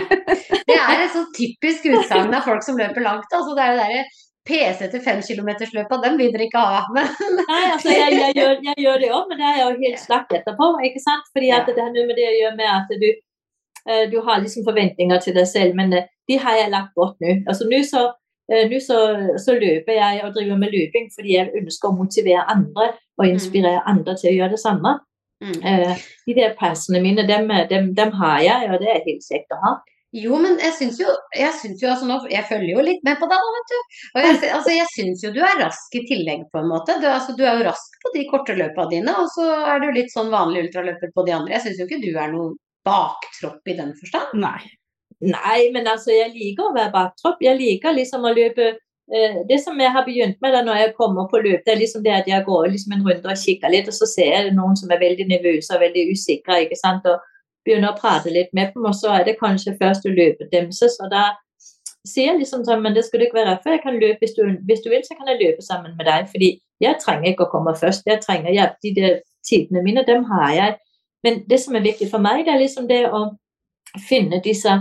[0.68, 3.32] Det er et sånn typisk utsagn av folk som løper langt.
[3.34, 4.04] Altså, det er jo derre
[4.46, 6.84] PC til femkilometersløpa, den vil dere ikke ha.
[6.94, 7.08] Men
[7.40, 10.36] Nei, altså jeg, jeg, gjør, jeg gjør det òg, men det er jo helt slakt
[10.38, 10.68] etterpå.
[10.86, 11.26] ikke sant?
[11.34, 11.74] Fordi at Ja.
[11.74, 13.08] det har noe med det å gjøre med at du,
[14.12, 17.39] du har liksom forventninger til deg selv, men eh, de har jeg lagt bort nå.
[17.45, 18.06] Altså Nå så,
[18.52, 19.00] eh, nå så,
[19.41, 23.84] så løper jeg og driver med løping fordi jeg ønsker å motivere andre og inspirere
[23.89, 24.98] andre til å gjøre det samme.
[25.43, 25.58] Mm.
[25.62, 29.54] Eh, De der passene mine, dem, dem, dem har jeg, og det er helt kjekt
[29.54, 29.76] å ha.
[30.15, 33.17] Jo, men jeg syns jo, jeg syns jo altså nå, Jeg følger jo litt med
[33.19, 33.80] på deg, da, vet du.
[34.15, 36.95] Og jeg, altså, jeg syns jo du er rask i tillegg, på en måte.
[37.02, 39.89] Du, altså, du er jo rask på de korte løpa dine, og så er du
[39.91, 41.58] litt sånn vanlig ultraløper på de andre.
[41.58, 44.39] Jeg syns jo ikke du er noen baktropp i den forstand.
[44.41, 44.63] Nei.
[45.24, 47.43] Nei, men altså, jeg liker å være baktropp.
[47.43, 50.95] Jeg liker liksom å løpe eh, Det som jeg har begynt med da når jeg
[50.98, 53.74] kommer på løp, det er liksom det at jeg går liksom en runde og kikker
[53.74, 57.08] litt, og så ser jeg noen som er veldig nervøse og veldig usikre, ikke sant,
[57.10, 57.24] og
[57.65, 61.10] begynner å prate litt med dem, og så er det kanskje første løpet demses, og
[61.13, 61.32] da
[62.06, 64.21] sier jeg liksom sånn, men det skal du ikke være redd for, jeg kan løpe
[64.21, 66.52] hvis du, hvis du vil, så kan jeg løpe sammen med deg, fordi
[66.84, 69.15] jeg trenger ikke å komme først, jeg trenger, hjelp de der
[69.48, 70.76] tidene mine, dem har jeg,
[71.26, 73.26] men det som er viktig for meg, det er liksom det å
[74.08, 74.78] finne disse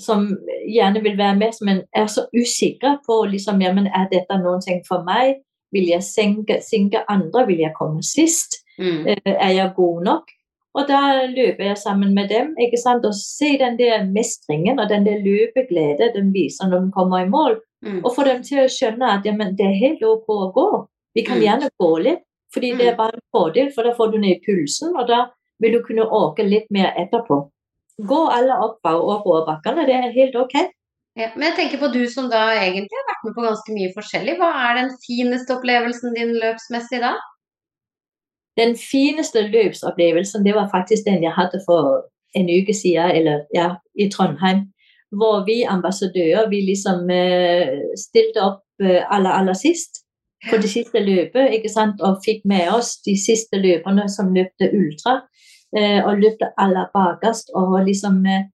[0.00, 0.24] som
[0.66, 4.62] gjerne vil være med, men er så usikre på liksom, ja, men er dette noen
[4.64, 5.36] ting for meg?
[5.74, 7.44] Vil jeg senke, senke andre?
[7.46, 8.60] Vil jeg komme sist?
[8.78, 9.06] Mm.
[9.06, 10.32] Eh, Er jeg god nok?
[10.74, 12.54] Og da løper jeg sammen med dem.
[12.58, 13.04] ikke sant?
[13.06, 17.28] Og se den der mestringen og den der løpeglede den viser når de kommer i
[17.30, 17.60] mål.
[17.86, 18.00] Mm.
[18.04, 20.68] Og få dem til å skjønne at ja, men det er helt ok å gå.
[21.14, 21.42] Vi kan Mm.
[21.44, 24.96] gjerne gå litt, fordi det er bare en fordel, for da får du ned pulsen,
[24.98, 25.26] og da
[25.62, 27.40] vil du kunne åke litt mer etterpå.
[28.08, 29.86] Gå alle opp og oppoverbakkene.
[29.86, 30.56] Det er helt ok.
[31.14, 33.92] Ja, men jeg tenker på du som da egentlig har vært med på ganske mye
[33.94, 34.34] forskjellig.
[34.40, 37.14] Hva er den fineste opplevelsen din løpsmessig da?
[38.58, 42.06] Den fineste løpsopplevelsen det var faktisk den jeg hadde for
[42.38, 44.66] en uke siden, eller ja, i Trondheim.
[45.14, 50.03] Hvor vi ambassadører vi liksom eh, stilte opp eh, aller, aller sist
[50.50, 52.02] på det siste løpet ikke sant?
[52.04, 55.22] og fikk med oss de siste løperne som løpte ultra.
[55.74, 58.44] Eh, og løpte aller bakerst og liksom eh,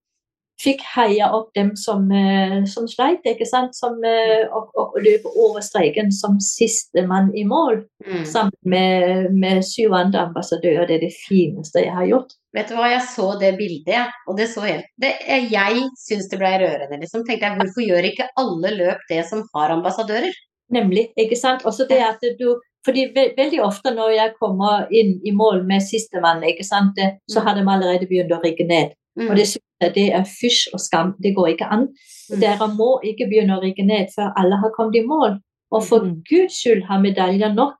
[0.61, 3.77] fikk heia opp dem som, eh, som sleit, ikke sant?
[3.77, 7.83] Som, og, og, løp over streken som sistemann i mål.
[8.07, 8.25] Mm.
[8.29, 10.89] Sammen med, med syv andre ambassadører.
[10.89, 12.37] Det er det fineste jeg har gjort.
[12.57, 15.13] Vet du hva, jeg så det bildet, ja, Og det så helt det,
[15.53, 17.25] Jeg syns det ble rørende, liksom.
[17.29, 20.41] Tenkte jeg, hvorfor gjør ikke alle løp det som har ambassadører?
[20.71, 21.09] Nemlig.
[21.19, 21.65] ikke sant?
[21.65, 25.81] Også det at du fordi ve Veldig ofte når jeg kommer inn i mål med
[25.83, 26.97] sistemann, sant,
[27.29, 27.47] så Mm.
[27.47, 28.91] har de allerede begynt å rigge ned.
[29.19, 29.31] Mm.
[29.31, 31.15] Og det synes jeg det er fysj og skam.
[31.23, 31.89] Det går ikke an.
[32.31, 32.41] Mm.
[32.41, 35.39] Dere må ikke begynne å rigge ned før alle har kommet i mål.
[35.73, 36.23] Og for Mm.
[36.31, 37.77] Guds skyld har medaljer nok.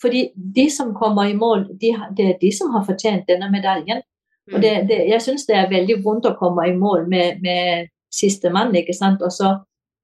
[0.00, 4.00] Fordi de som kommer i mål, de, det er de som har fortjent denne medaljen.
[4.48, 4.54] Mm.
[4.54, 7.88] Og det, det, jeg syns det er veldig vondt å komme i mål med, med
[8.12, 9.20] sistemann, ikke sant.
[9.22, 9.58] Og så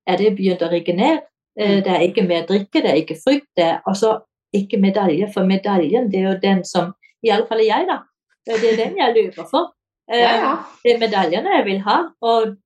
[0.06, 1.20] er det begynt å rigge ned.
[1.60, 1.82] Eh, Mm.
[1.84, 3.46] Det er ikke mer drikke, det er ikke frykt.
[3.56, 4.18] Det er også
[4.54, 6.92] ikke medalje, for medaljen det er jo den som
[7.24, 7.98] Iallfall jeg, da.
[8.46, 9.70] Det er den jeg løper for.
[10.12, 10.56] Eh, Ja, ja.
[10.84, 11.94] det er medaljene jeg vil ha.
[12.20, 12.56] Og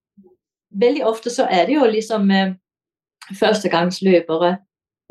[0.75, 2.55] veldig ofte så er det jo liksom eh,
[3.39, 4.57] førstegangsløpere.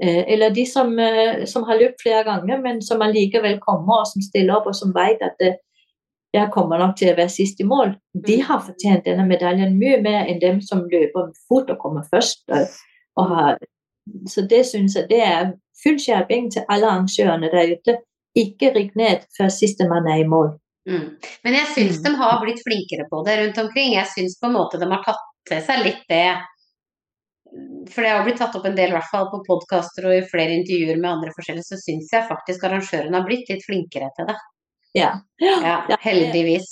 [0.04, 4.08] Eh, eller de som, eh, som har løpt flere ganger, men som allikevel kommer og
[4.12, 5.54] som stiller opp og som vet at det,
[6.34, 7.96] jeg kommer nok til å være sist i mål.
[8.28, 12.44] De har fortjent denne medaljen mye mer enn dem som løper fort og kommer først.
[14.30, 15.54] Så det syns jeg det er
[15.84, 17.98] full skjerping til alle arrangørene der ute.
[18.38, 20.52] Ikke rygg ned før sistemann er i mål.
[20.88, 21.18] Mm.
[21.44, 22.04] Men jeg syns Mm.
[22.04, 23.94] de har blitt flinkere på det rundt omkring.
[23.94, 26.38] Jeg syns på en måte de har tatt til seg litt det.
[27.92, 30.26] For det har blitt tatt opp en del, i hvert fall på podkaster og i
[30.30, 34.28] flere intervjuer med andre forskjellige, så syns jeg faktisk arrangørene har blitt litt flinkere til
[34.30, 34.36] det.
[34.96, 36.68] Ja, Ja, heldigvis.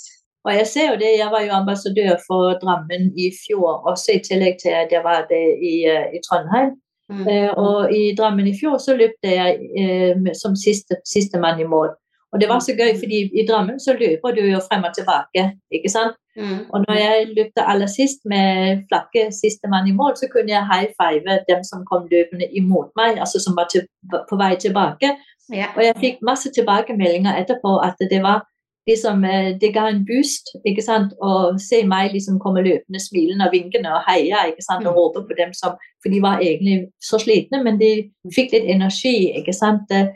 [0.46, 4.22] Og jeg ser jo det, jeg var jo ambassadør for Drammen i fjor, også i
[4.28, 6.76] tillegg til at jeg var det i, eh, i Trondheim.
[7.10, 7.26] Mm.
[7.30, 11.66] Eh, og i Drammen i fjor så løpte jeg eh, som siste, siste mann i
[11.74, 11.90] mål.
[12.32, 15.42] Og det var så gøy, fordi i Drammen så løper du jo frem og tilbake,
[15.76, 16.14] ikke sant.
[16.36, 16.58] Mm.
[16.72, 20.90] Og når jeg løpte aller sist med flagget sistemann i mål, så kunne jeg high
[21.00, 23.86] five dem som kom løpende imot meg, altså som var til,
[24.28, 25.14] på vei tilbake.
[25.54, 25.70] Ja.
[25.76, 28.44] Og jeg fikk masse tilbakemeldinger etterpå at det var
[28.86, 29.22] liksom
[29.60, 33.90] Det ga en boost, ikke sant, å se meg liksom komme løpende, smilende og vinkende
[33.90, 34.98] og heie, ikke sant, og Mm.
[34.98, 35.72] rope på dem som
[36.02, 39.90] For de var egentlig så slitne, men de fikk litt energi, ikke sant.
[39.90, 40.06] Eh,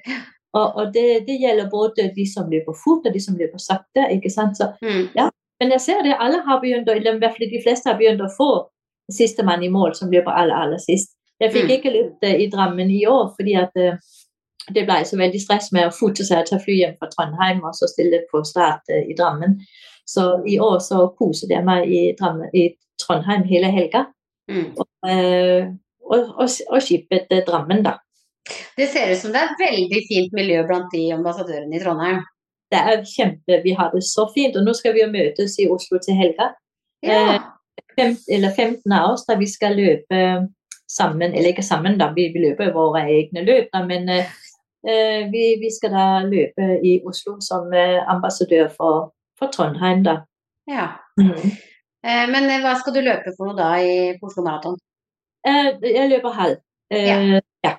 [0.52, 4.02] Og, og det, det gjelder både de som løper fort og de som løper sakte,
[4.10, 4.56] ikke sant.
[4.58, 4.66] Så
[5.14, 5.28] ja.
[5.60, 8.20] men jeg ser det, alle har begynt, eller i hvert fall de fleste har begynt
[8.20, 8.66] å få
[9.12, 11.14] sistemann i mål som løper aller, aller sist.
[11.40, 11.70] Jeg fikk Mm.
[11.76, 13.70] ikke løpt eh, i Drammen i år, fordi at
[14.74, 17.62] det ble så veldig stress med å fote seg og ta fly hjem fra Trondheim
[17.64, 19.58] og så stille på start eh, i Drammen.
[20.08, 22.70] Så i år så koset jeg meg i, Drammen, i
[23.02, 24.06] Trondheim hele helga,
[24.50, 24.72] Mm.
[25.06, 25.68] eh,
[26.02, 27.92] og, og, og skipet til Drammen, da.
[28.74, 32.24] Det ser ut som det er veldig fint miljø blant de ambassadørene i Trondheim.
[32.70, 35.68] Det er kjempe, Vi har det så fint, og nå skal vi jo møtes i
[35.70, 36.52] Oslo til helga.
[37.06, 37.38] Ja.
[37.96, 40.18] fem, eller 15 av oss da vi skal løpe
[40.90, 44.49] sammen, eller ikke sammen, da, vi, vi løper våre egne løp, da, men eh, eh,
[45.32, 50.20] vi, vi skal da løpe i Oslo som eh, ambassadør for, for Trondheim, da.
[50.70, 50.86] ja.
[51.20, 51.50] Mm.
[52.06, 54.78] Eh, Men eh, hva skal du løpe for noe da i Oslo Maraton?
[55.46, 56.56] Eh, jeg løper halv.
[56.90, 57.74] Eh, ja.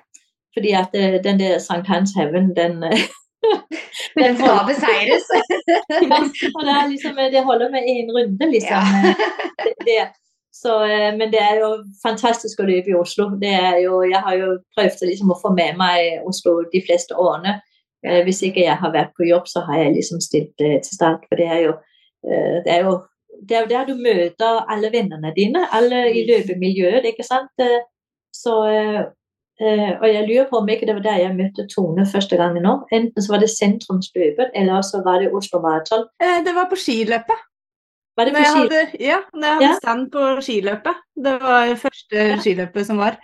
[0.54, 3.02] Fordi at eh, den der Sankt Hans Heaven, den eh,
[4.20, 5.26] Den skal beseires.
[6.10, 6.18] ja,
[6.54, 8.78] og det, er liksom, eh, det holder med én runde, liksom.
[8.78, 9.10] Ja.
[9.10, 9.16] eh,
[9.64, 10.02] det, det.
[10.52, 11.68] Så, eh, men det er jo
[12.02, 13.30] fantastisk å løpe i Oslo.
[13.40, 17.16] Det er jo, jeg har jo prøvd liksom, å få med meg Oslo de fleste
[17.16, 17.56] årene.
[18.04, 20.98] Eh, hvis ikke jeg har vært på jobb, så har jeg liksom stilt eh, til
[20.98, 21.24] start.
[21.30, 21.72] For det er jo,
[22.22, 23.00] det er jo
[23.42, 27.62] det er jo der du møter alle vennene dine, alle i løpemiljøet, ikke sant.
[28.36, 32.62] Så, og jeg lurer på om ikke det var der jeg møtte Tone første gangen
[32.62, 32.76] nå.
[32.94, 36.04] Enten så var det sentrumsløpet, eller så var det Oslo Maraton.
[36.20, 37.42] Det var på skiløpet.
[38.16, 38.58] Var det på jeg ski?
[38.62, 39.76] hadde, ja, når jeg hadde Ja.
[39.80, 40.96] stand på skiløpet.
[41.24, 42.36] Det var første Ja.
[42.44, 43.16] skiløpet som var.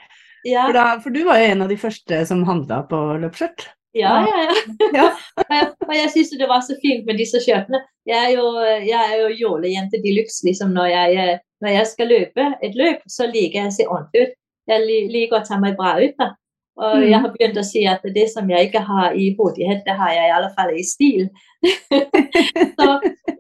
[0.47, 3.67] Ja, For, da, for du var jo en av de første som handla på løpsskjørt.
[3.95, 4.45] ja, ja.
[4.47, 4.55] ja.
[4.95, 5.07] Ja.
[5.37, 7.81] og jeg, og jeg syns det var så fint med disse skjørtene.
[8.07, 8.47] Jeg er jo,
[8.87, 10.45] jeg er jo jålejente de luxe.
[10.47, 14.23] Liksom når, jeg, når jeg skal løpe et løp, så liker jeg å se ordentlig
[14.29, 14.35] ut.
[14.69, 16.15] Jeg liker å ta meg bra ut.
[16.19, 16.31] da.
[16.79, 17.09] Og Mm.
[17.11, 20.13] jeg har begynt å si at det som jeg ikke har i hodighet, det har
[20.15, 21.29] jeg i alle fall i stil.
[22.79, 22.89] så,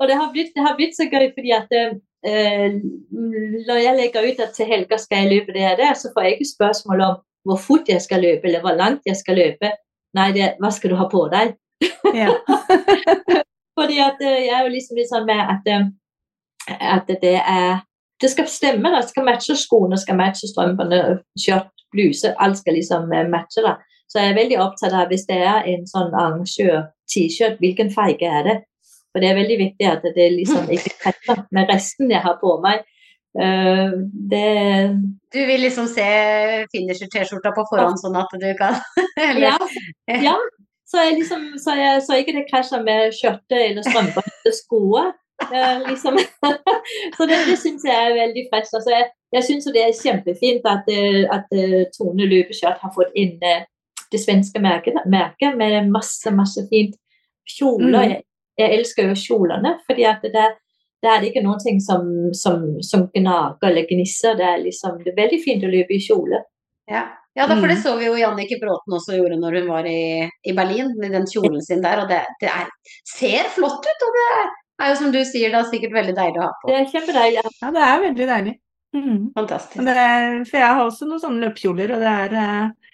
[0.01, 2.81] og det har, blitt, det har blitt så gøy, fordi at eh,
[3.68, 6.27] når jeg legger ut at til helga skal jeg løpe det her der, så får
[6.27, 9.70] jeg ikke spørsmål om hvor fort jeg skal løpe, eller hvor langt jeg skal løpe.
[10.18, 11.55] Nei, det hva skal du ha på deg?
[13.79, 15.70] Fordi at eh, jeg er jo liksom litt sånn med at,
[16.74, 17.87] at det er
[18.20, 18.90] Det skal stemme.
[18.96, 21.02] Det skal matche skoene, skal matche strømpene,
[21.38, 22.35] skjørt, bluse.
[22.42, 23.76] Alt skal liksom eh, matche, da.
[24.09, 28.46] Så jeg er veldig opptatt av hvis det er en sånn arrangør-T-skjørt, hvilken farge er
[28.46, 28.57] det?
[29.12, 32.54] For det er veldig viktig at det liksom ikke treffer med resten jeg har på
[32.64, 32.85] meg.
[33.38, 33.92] Uh,
[34.33, 34.96] det
[35.31, 36.07] Du vil liksom se
[36.72, 38.78] finisher-T-skjorta på forhånd, sånn at du kan
[39.28, 39.59] eller- Ja.
[40.33, 40.37] ja.
[40.88, 45.11] Så, jeg liksom, så, jeg, så ikke det krasjer med skjørtet eller strømpene eller skoer.
[45.88, 46.18] Liksom.
[47.16, 48.74] så det, det syns jeg er veldig fresh.
[48.74, 53.12] Altså, jeg jeg syns det er kjempefint at, eh, at eh, Tone løpeskjørt har fått
[53.18, 53.66] inn eh,
[54.09, 56.96] det svenske merket, merket med masse, masse fint.
[57.48, 57.88] Kjoler.
[57.88, 58.11] Mm.
[58.11, 58.22] Jeg,
[58.61, 60.46] jeg elsker jo kjolene, fordi at det,
[61.01, 64.37] det er det ikke noen ting som, som, som gnager eller gnisser.
[64.37, 66.42] Det er, liksom, det er veldig fint å løpe i kjole.
[66.88, 67.05] Ja.
[67.37, 67.83] ja, for det Mm.
[67.85, 71.29] så vi jo Jannicke Bråten også gjorde når hun var i, i Berlin, med den
[71.29, 72.01] kjolen sin der.
[72.05, 72.68] Og det, det er,
[73.12, 74.29] ser flott ut, og det
[74.87, 76.69] er jo som du sier, det er sikkert veldig deilig å ha på.
[76.71, 77.45] Det er kjempedeilig.
[77.62, 78.55] ja, det er veldig deilig.
[78.97, 79.23] Mm.
[79.37, 79.85] Fantastisk.
[79.85, 82.93] Det er, for jeg har også noen sånne løpekjoler, og det er, eh,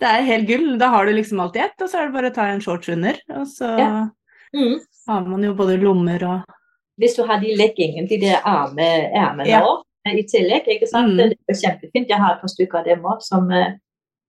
[0.00, 0.68] det er helt gull.
[0.80, 2.88] Da har du liksom alltid ett, og så er det bare å ta en shorts
[2.88, 3.18] under.
[3.36, 4.08] Og så Ja.
[4.54, 4.80] Mm.
[5.08, 6.54] har man jo både lommer og
[6.98, 9.60] hvis du har de leggingene, de der ermene Ja.
[9.62, 10.64] også, i tillegg.
[10.66, 11.12] ikke sant?
[11.12, 11.16] Mm.
[11.28, 12.08] Det er kjempefint.
[12.08, 13.74] Jeg har et par stykker av dem òg som eh,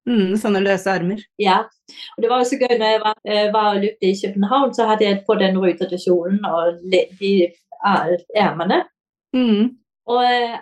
[0.08, 1.24] mm, sånne løse armer.
[1.42, 1.64] Ja.
[2.16, 4.74] Og det var jo så gøy når jeg var, eh, var og løp i København,
[4.78, 7.34] så hadde jeg på den rutete kjolen og de
[8.38, 8.84] ermene.
[9.36, 9.78] Mm.
[10.10, 10.58] Og eh,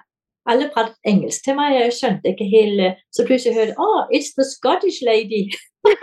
[0.47, 4.03] alle pratet engelsk til meg, jeg skjønte ikke helt eh, Så plutselig hørte jeg oh,
[4.15, 5.51] it's the Scottish lady.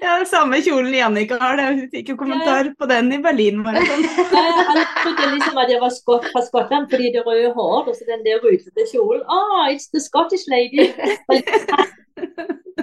[0.00, 1.56] Ja, det samme kjolen Jannicke har.
[1.60, 1.64] det.
[1.68, 3.60] Hun fikk jo kommentar på den i Berlin.
[3.62, 7.94] Bare Han trodde liksom at jeg var skott, fra Skottland fordi det røde håret og
[7.94, 9.22] så den der rutete kjolen.
[9.28, 10.88] Oh, it's the Scottish lady.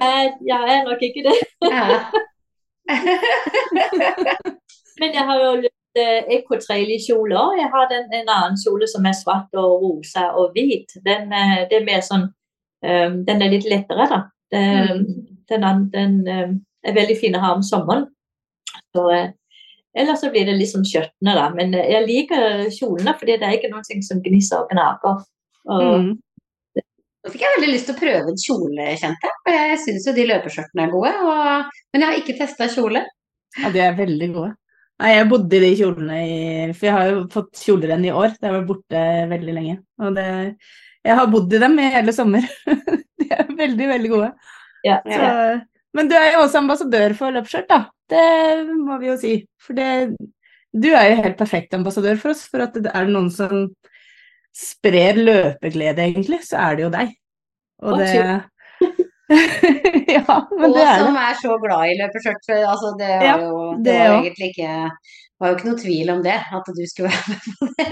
[0.03, 1.35] Eh, Jeg er nok ikke det.
[4.99, 7.53] Men jeg har jo løpt eh, ekotrail-kjole òg.
[7.61, 10.95] Jeg har den, en annen kjole som er svart og rosa og hvit.
[11.05, 12.29] Den, eh, det er mer sånn
[12.83, 14.17] Den er litt lettere, da.
[14.53, 15.05] Den,
[15.49, 16.51] den, den eh,
[16.85, 18.05] er veldig fin å ha om sommeren.
[18.93, 21.47] Så, eller ellers så blir det liksom skjørtene, da.
[21.55, 25.25] Men eh, jeg liker kjolene fordi det er ikke noe som gnisser og gnager.
[25.69, 26.13] Og, Mm.
[27.23, 29.35] Nå fikk jeg veldig lyst til å prøve en kjole, kjente jeg.
[29.45, 31.11] For jeg syns jo de løpeskjørtene er gode.
[31.23, 31.77] Og...
[31.93, 33.05] Men jeg har ikke testa kjole.
[33.61, 34.49] Ja, de er veldig gode.
[34.99, 36.33] Nei, jeg bodde i de kjolene i
[36.75, 38.35] For jeg har jo fått kjoler igjen i år.
[38.35, 39.77] Det har vært borte veldig lenge.
[40.03, 40.27] Og det
[41.03, 42.45] Jeg har bodd i dem i hele sommer.
[43.19, 44.29] de er veldig, veldig gode.
[44.87, 45.31] ja, Så,
[45.97, 47.81] men du er jo også ambassadør for løpsskjørt, da.
[48.13, 48.23] Det
[48.77, 49.33] må vi jo si.
[49.63, 49.89] For det
[50.73, 52.45] Du er jo helt perfekt ambassadør for oss.
[52.49, 53.67] For at det er noen som
[54.53, 57.13] sprer løpeglede, egentlig, så er det jo deg.
[57.83, 58.09] Og Å, det
[60.13, 61.05] Ja, men Og det er det.
[61.07, 62.49] som er så glad i løpeskjørt.
[62.59, 64.73] Altså, det var Ja, jo, det det var egentlig ikke
[65.43, 67.85] var jo ikke noe tvil om det, at du skulle være med på det.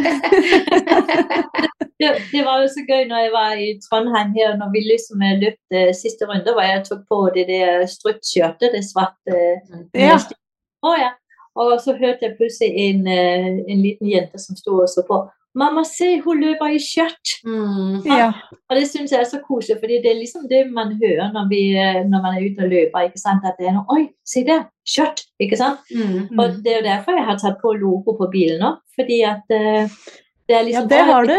[2.00, 5.26] det, det var jo så gøy når jeg var i Trondheim her, når vi liksom
[5.26, 9.42] løp løpte siste runde, hvor jeg tok på det der struttskjørtet, det svarte
[10.00, 10.16] Ja.
[10.82, 11.12] Å, ja.
[11.60, 15.20] Og så hørte jeg plutselig en, eh, en liten jente som sto og så på.
[15.56, 18.06] 'Mamma, se, hun løper i skjørt!' Mm.
[18.08, 18.32] Ja.
[18.70, 21.50] Og det syns jeg er så koselig, fordi det er liksom det man hører når,
[21.50, 23.00] vi, eh, når man er ute og løper.
[23.08, 23.44] ikke sant?
[23.46, 24.64] At det er noe 'Oi, se der!
[24.88, 25.80] Skjørt!' Ikke sant?
[25.92, 26.40] Mm.
[26.40, 28.72] Og det er jo derfor jeg har tatt på logo på bilen nå.
[28.96, 29.90] Fordi at uh,
[30.48, 31.36] det er liksom ja, det har du.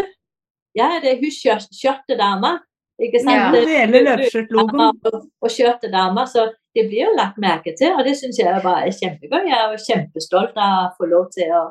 [0.77, 2.59] Ja, det er hun skjørt- skjørtedama.
[3.03, 3.37] Ikke sant?
[3.37, 4.81] Ja, Det gjelder løpeskjørtlogoen.
[5.13, 7.93] og, og skjørtedama, så det blir jo lagt merke til.
[7.97, 9.49] Og det syns jeg bare er kjempegøy.
[9.49, 11.63] Jeg er jo kjempestolt av å få lov til å,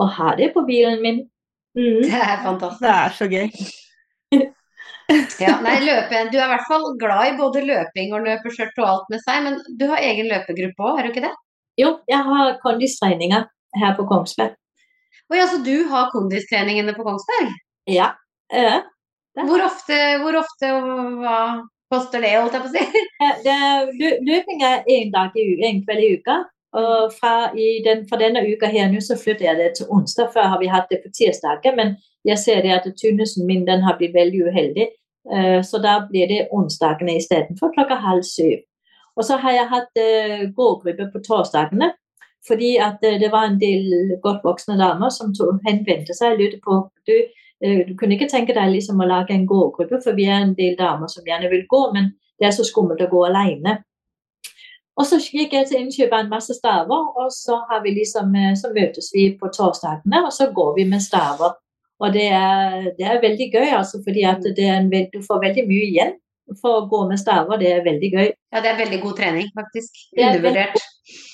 [0.00, 1.20] å ha det på bilen min.
[1.78, 2.00] Mm.
[2.02, 2.82] Det er fantastisk.
[2.82, 3.46] Det er så gøy.
[5.42, 8.86] Ja, nei, løpe, du er i hvert fall glad i både løping og løpeskjørt og
[8.86, 11.32] alt med seg, men du har egen løpegruppe òg, har du ikke det?
[11.80, 13.48] Jo, jeg har kondistreninger
[13.80, 14.54] her på Kongsberg.
[15.32, 17.50] Oi, altså du har kondistreningene på Kongsberg?
[17.90, 18.12] Ja.
[18.54, 18.76] ja.
[19.40, 21.36] Hvor ofte, hvor ofte og hva
[21.90, 23.04] koster det, holdt jeg på å si?
[23.48, 23.58] Det
[23.98, 26.38] lø- løping er én dag i uka, en kveld i uka.
[26.72, 30.30] Og fra, i den, fra denne uka her nå så flytter jeg det til onsdag.
[30.34, 33.82] Før har vi hatt det på tirsdager, men jeg ser det at tynnesen min den
[33.82, 34.86] har blitt veldig uheldig.
[35.30, 38.62] Uh, Så da blir det onsdagene istedenfor klokka halv syv.
[39.16, 41.90] Og så har jeg hatt uh, gågruppe på torsdagene.
[42.46, 46.40] Fordi at uh, det var en del godt voksne damer som tog, henvendte seg og
[46.40, 47.16] lurte på du,
[47.60, 50.78] du kunne ikke tenke deg liksom å lage en gågruppe, for vi er en del
[50.78, 52.06] damer som gjerne vil gå, men
[52.40, 53.74] det er så skummelt å gå alene.
[54.98, 58.34] Og så gikk jeg til innkjøp av en masse staver, og så, har vi liksom,
[58.36, 61.54] eh, så møtes vi på torsdagene, og så går vi med staver.
[62.00, 66.14] Og det er, det er veldig gøy, altså, fordi en, du får veldig mye igjen
[66.60, 67.60] for å gå med staver.
[67.60, 68.28] Det er veldig gøy.
[68.28, 70.00] Ja, det er veldig god trening, faktisk.
[70.16, 70.80] Undervurdert.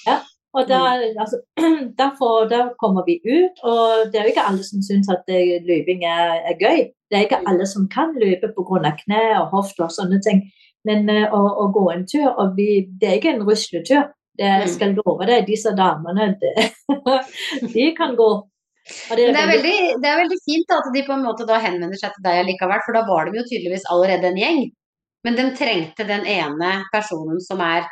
[0.06, 0.18] Ja,
[0.56, 0.80] og da,
[1.22, 1.40] altså,
[2.02, 5.28] derfor, da kommer vi ut, og det er jo ikke alle som syns at
[5.68, 6.86] løping er, er, gøy.
[7.10, 8.94] Det er ikke alle som kan løpe pga.
[9.02, 10.46] kne og hofter og sånne ting.
[10.86, 14.12] Men uh, å, å, gå en tur og vi, Det er ikke en rusletur.
[14.36, 14.72] Det jeg mm.
[14.74, 16.66] skal love deg, disse damene, det,
[17.74, 18.30] de kan gå.
[18.86, 21.56] Det er, det, er veldig, det er, veldig, fint at de på en måte da
[21.58, 24.60] henvender seg til deg allikevel, for da var de jo tydeligvis allerede en gjeng.
[25.26, 27.88] Men de trengte den ene personen som er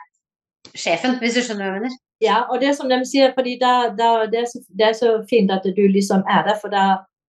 [0.77, 1.97] sjefen, hvis du skjønner hva jeg mener?
[2.23, 5.17] Ja, og det som de sier, fordi da, da, det, er så, det, er så,
[5.31, 6.85] fint at du liksom er der, for da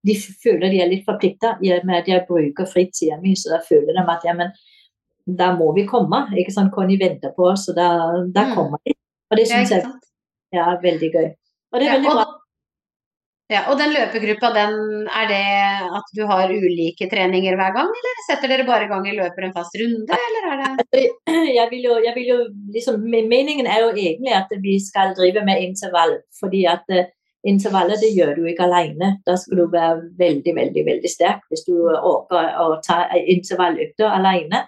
[0.06, 3.98] de føler de er litt forplikta med at jeg bruker fritida mi, så da føler
[3.98, 4.54] de at ja, men
[5.26, 6.26] da må vi komme.
[6.38, 8.56] ikke sant, Conny venter på oss, og da mm.
[8.56, 8.96] kommer de.
[9.32, 9.86] Og det syns jeg
[10.54, 11.30] ja, er veldig gøy.
[11.74, 12.42] Og det er veldig ja, og, bra.
[13.54, 15.42] Ja, og den løpegruppa, den, er det
[16.00, 19.46] at du har ulike treninger hver gang, eller setter dere bare i gang i løper
[19.46, 21.04] en fast runde, eller er det
[21.60, 22.38] jeg vil, jo, jeg vil jo
[22.74, 26.90] liksom, Meningen er jo egentlig at vi skal drive med intervall, fordi at
[27.46, 29.12] intervallet det gjør du ikke alene.
[29.28, 34.66] Da skal du være veldig, veldig veldig sterk hvis du orker å ta intervalløkter alene.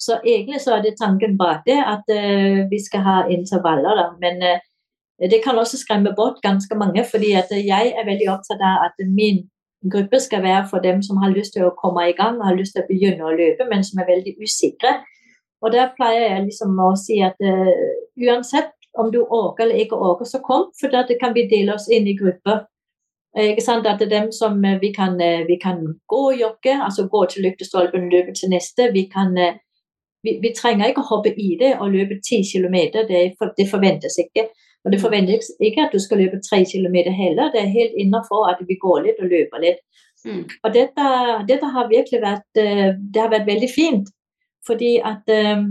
[0.00, 3.96] Så egentlig så er det tanken bak det at uh, vi skal ha intervaller.
[4.00, 4.06] Da.
[4.24, 8.62] Men uh, det kan også skremme bort ganske mange, fordi at jeg er veldig opptatt
[8.64, 9.44] av at min
[9.92, 12.56] gruppe skal være for dem som har lyst til å komme i gang og har
[12.56, 14.98] lyst til å begynne å løpe, men som er veldig usikre.
[15.60, 17.72] Og der pleier jeg liksom å si at uh,
[18.24, 21.88] uansett om du orker eller ikke orker, så kom, for da kan vi dele oss
[21.92, 22.64] inn i grupper.
[23.38, 23.86] Ikke sant?
[23.86, 25.14] At det er dem som vi kan,
[25.46, 28.88] vi kan gå og jogge, altså gå til lyktestolpen løpe til neste.
[28.90, 29.36] Vi kan
[30.22, 32.76] vi, vi, trenger ikke å hoppe i det og løpe 10 km,
[33.08, 33.22] det,
[33.56, 34.48] det, forventes ikke.
[34.84, 35.04] Og det mm.
[35.04, 38.78] forventes ikke at du skal løpe 3 km heller, det er helt innenfor at vi
[38.80, 39.84] går litt og løper litt.
[40.24, 40.42] Mm.
[40.64, 41.10] Og dette,
[41.48, 44.10] dette, har virkelig vært, eh, det har vært veldig fint,
[44.68, 45.64] fordi at eh,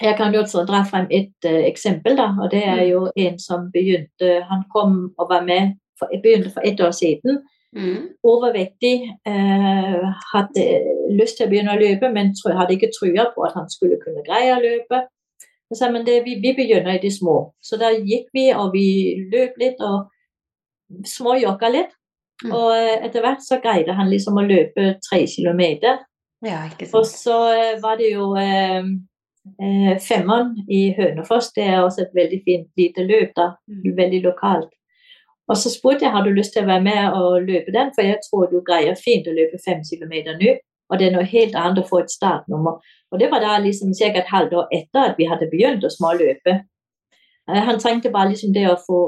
[0.00, 2.88] jeg kan jo også dra frem et uh, eksempel, da, og det er mm.
[2.90, 7.40] jo en som begynte Han kom og var med for, begynte for ett år siden.
[7.76, 8.14] Mm.
[8.24, 9.10] Overvektig.
[9.28, 10.64] Eh, hadde
[11.18, 14.24] lyst til å begynne å løpe, men hadde ikke trua på at han skulle kunne
[14.26, 15.04] greie å løpe.
[15.74, 17.52] Så, men det, vi, vi, begynner i de små.
[17.60, 18.88] Så da gikk vi, og vi
[19.32, 20.08] løp litt og
[21.06, 21.92] småjogga litt.
[22.44, 22.54] Mm.
[22.54, 26.00] Og eh, etter hvert så greide han liksom å løpe tre kilometer.
[26.46, 28.86] Ja, og så eh, var det jo eh,
[29.58, 31.50] eh, femmeren i Hønefoss.
[31.56, 33.34] Det er også et veldig fint lite løp.
[33.36, 33.96] da, mm.
[33.98, 34.70] Veldig lokalt.
[35.48, 38.04] Og så spurte jeg har du lyst til å være med og løpe den, for
[38.04, 40.56] jeg tror du greier fint å løpe fem kilometer nå.
[40.88, 42.80] Og det er noe helt annet å få et startnummer.
[43.12, 44.12] Og det var da liksom ca.
[44.12, 46.54] et halvt år etter at vi hadde begynt å småløpe.
[47.48, 49.00] Eh, han trengte bare liksom det å få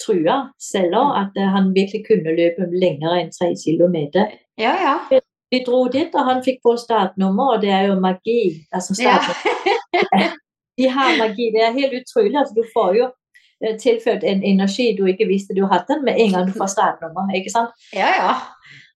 [0.00, 4.32] trua selv at eh, han virkelig kunne løpe lenger enn tre kilometer.
[4.60, 5.20] Ja, ja.
[5.52, 8.66] Vi dro dit, og han fikk på startnummer, og det er jo magi.
[8.74, 9.20] Altså ja.
[10.78, 11.52] De har magi.
[11.54, 12.34] Det er helt utrolig.
[12.36, 13.06] Altså, du får jo
[13.80, 17.30] tilført en energi du ikke visste du hadde med en gang du får startnummer.
[17.34, 17.72] ikke sant?
[17.96, 18.34] Ja, ja.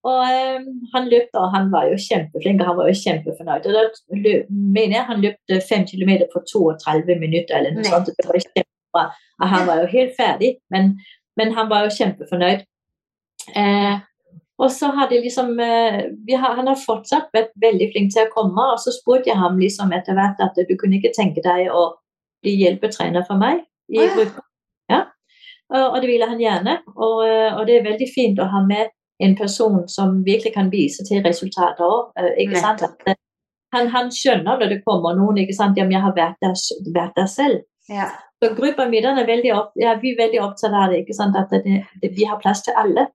[0.00, 3.66] Og um, han løp, og han var jo kjempeflink og han var jo kjempefornøyd.
[3.68, 3.82] Og da
[4.24, 8.08] løp, mener jeg han løp fem kilometer på 32 minutter eller noe sånt.
[8.16, 9.06] Det var kjempebra.
[9.40, 10.94] Og han var jo helt ferdig, men,
[11.36, 12.64] men han var jo kjempefornøyd.
[13.60, 14.00] Eh,
[14.60, 16.00] og så hadde liksom eh,
[16.36, 19.58] har, Han har fortsatt vært veldig flink til å komme, og så spurte jeg ham
[19.60, 21.90] liksom etter hvert at du kunne ikke tenke deg å
[22.44, 24.28] bli hjelpetrener for meg i oh, ja.
[25.70, 26.80] Og det ville han gjerne.
[26.96, 28.90] Og, øh, og, det er veldig fint å ha med
[29.22, 32.10] en person som virkelig kan vise til resultater òg.
[32.18, 33.14] Øh,
[33.74, 35.78] han, han, skjønner når det kommer noen ikke sant?
[35.78, 36.56] Ja, jeg har vært der,
[36.96, 37.62] vært der selv.
[37.90, 38.08] Ja.
[38.42, 41.36] Så gruppa mi er veldig, opp, ja, vi er veldig opptatt av det, ikke sant?
[41.36, 43.06] at det, det, vi har plass til alle.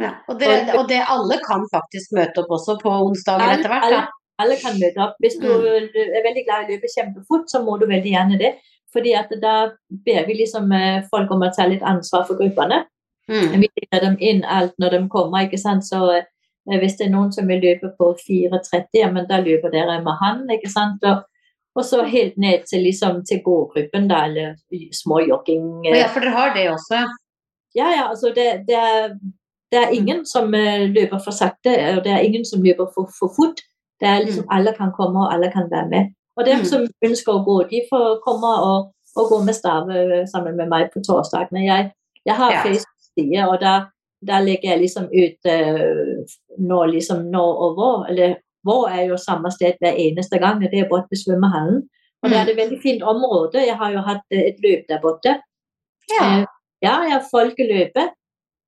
[0.00, 0.16] Ja.
[0.26, 3.86] Og, det, og, det, alle kan faktisk møte opp også på onsdager etter hvert?
[3.88, 4.02] Alle,
[4.42, 5.16] alle, kan møte opp.
[5.22, 5.96] Hvis du mm.
[6.02, 8.52] er veldig glad i å løpe kjempefort, så må du veldig gjerne det.
[8.92, 9.72] Fordi at da
[10.06, 12.84] ber vi liksom eh, folk om å ta litt ansvar for gruppene.
[13.30, 13.60] Mm.
[13.62, 15.46] Vi gir dem inn alt når de kommer.
[15.46, 15.86] ikke sant?
[15.86, 16.24] Så eh,
[16.68, 20.18] hvis det er noen som vil løpe på 4,30, ja, men da løper dere med
[20.20, 20.44] han.
[20.52, 21.04] ikke sant?
[21.08, 21.24] Og,
[21.78, 24.56] og så helt ned til, liksom, til gågruppen, da, eller
[24.92, 25.86] småjogging.
[25.86, 26.00] Eh.
[26.02, 27.06] Ja, for dere har det også?
[27.74, 28.08] Ja, ja.
[28.10, 29.14] Altså det, det, er,
[29.72, 33.32] det er, ingen som løper for sakte, og det er ingen som løper for, for
[33.32, 33.64] fort.
[34.02, 34.52] Det er liksom mm.
[34.52, 36.12] Alle kan komme, og alle kan være med.
[36.36, 36.68] Og dem mm.
[36.68, 40.70] som ønsker å gå, de får komme og, og gå med stav øh, sammen med
[40.70, 41.66] meg på torsdagene.
[41.66, 41.90] Jeg,
[42.24, 42.62] jeg har ja.
[42.64, 43.74] Facebook-side, og da,
[44.28, 46.38] da, legger jeg liksom ut uh,
[46.70, 48.06] når, liksom, når og hvor.
[48.08, 50.62] Eller hvor er jo samme sted hver eneste gang.
[50.62, 51.82] Det er borte ved svømmehallen.
[52.22, 53.66] Og det er et veldig fint område.
[53.66, 55.36] Jeg har jo hatt eh, et løp der borte.
[56.12, 56.24] Ja.
[56.24, 56.44] uh,
[56.82, 58.14] ja, jeg folkeløpet.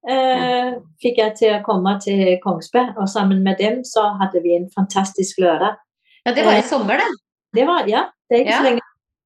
[0.05, 4.53] Eh, fikk jeg til å komme til Kongsberg, og sammen med dem så hadde vi
[4.53, 5.79] en fantastisk lørdag.
[6.27, 7.09] ja, det var i sommer, det.
[7.55, 8.61] Det var, ja, det er ikke Ja.
[8.63, 8.81] så lenge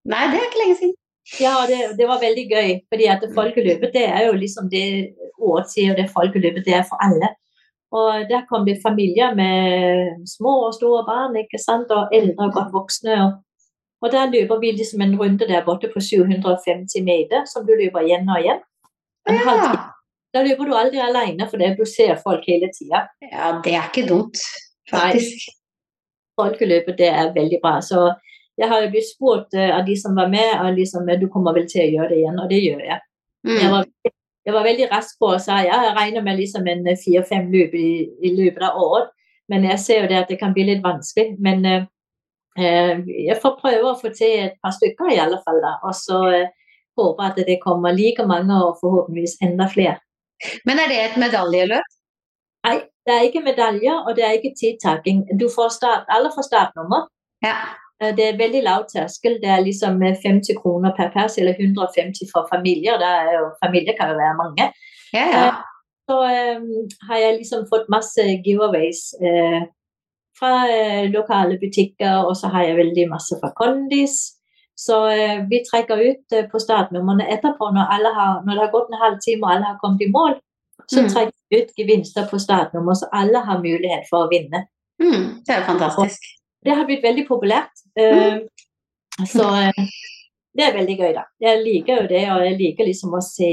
[0.08, 0.94] Nei, det er ikke lenge siden.
[1.40, 2.70] Ja, det, det var veldig gøy.
[2.88, 4.84] fordi at Folkeløpet det er jo liksom det
[5.38, 7.28] året sier, det folkeløpet det er for alle.
[7.92, 12.52] Og der kom det familier med små og store barn, ikke sant, og eldre og
[12.56, 13.14] godt voksne.
[13.24, 13.30] Og,
[14.02, 18.04] og der løper vi liksom en runde der borte på 750 meter, som du løper
[18.04, 18.60] igjen og igjen.
[19.28, 19.56] Ja.
[20.34, 23.06] Da løper du aldri alene, for det, du ser folk hele tida.
[23.32, 24.36] ja, det er ikke dumt,
[24.90, 25.48] faktisk.
[26.38, 27.78] Folkeløpet det er veldig bra.
[27.84, 28.06] Så
[28.58, 31.54] jeg har jo blitt spurt eh, av de som var med, og liksom, du kommer
[31.58, 33.04] vel til å gjøre det igjen, og det gjør jeg.
[33.48, 33.70] Jeg Mm.
[33.70, 33.84] var,
[34.48, 37.74] jeg var veldig rask på og sa ja, jeg regner med liksom en fire-fem løp
[37.78, 37.90] i,
[38.24, 39.10] i løpet av året.
[39.48, 41.36] Men jeg ser jo det at det kan bli litt vanskelig.
[41.38, 41.84] Men eh,
[42.58, 45.60] eh, jeg får prøve å få til et par stykker i alle fall.
[45.64, 46.50] da, Og så eh,
[46.98, 49.98] håper at det kommer like mange og forhåpentligvis enda flere.
[50.68, 51.94] Men er det et medaljeløp?
[52.66, 52.76] Nei,
[53.08, 55.24] det er ikke medaljer og det er ikke tidtaking.
[55.40, 57.06] Du får start, alle får startnummer.
[57.46, 57.56] Ja.
[58.02, 59.38] Eh, Det er veldig lav terskel.
[59.42, 63.00] Det er liksom eh, 50 kroner per pers, eller 150 for familier.
[63.02, 64.68] Det er jo, familier kan jo være mange.
[65.16, 65.50] Ja, ja.
[66.08, 66.16] så
[66.60, 66.66] um,
[67.08, 69.60] har jeg liksom fått masse giveaways uh,
[70.38, 74.18] fra uh, lokale butikker, og så har jeg veldig masse fra Kondis.
[74.78, 78.74] Så eh, vi trekker ut eh, på startnumrene etterpå, når, alle har, når det har
[78.76, 80.36] gått en halv time og alle har kommet i mål.
[80.86, 81.08] Så Mm.
[81.14, 84.66] trekker ut gevinster på startnummer, så alle har mulighet for å vinne.
[85.02, 86.26] Mm, det er fantastisk.
[86.64, 87.84] Det har blitt veldig populært.
[87.98, 88.46] Mm.
[89.26, 89.84] Så eh,
[90.58, 91.22] det er veldig gøy, da.
[91.42, 93.50] Jeg liker jo det, og jeg liker liksom å se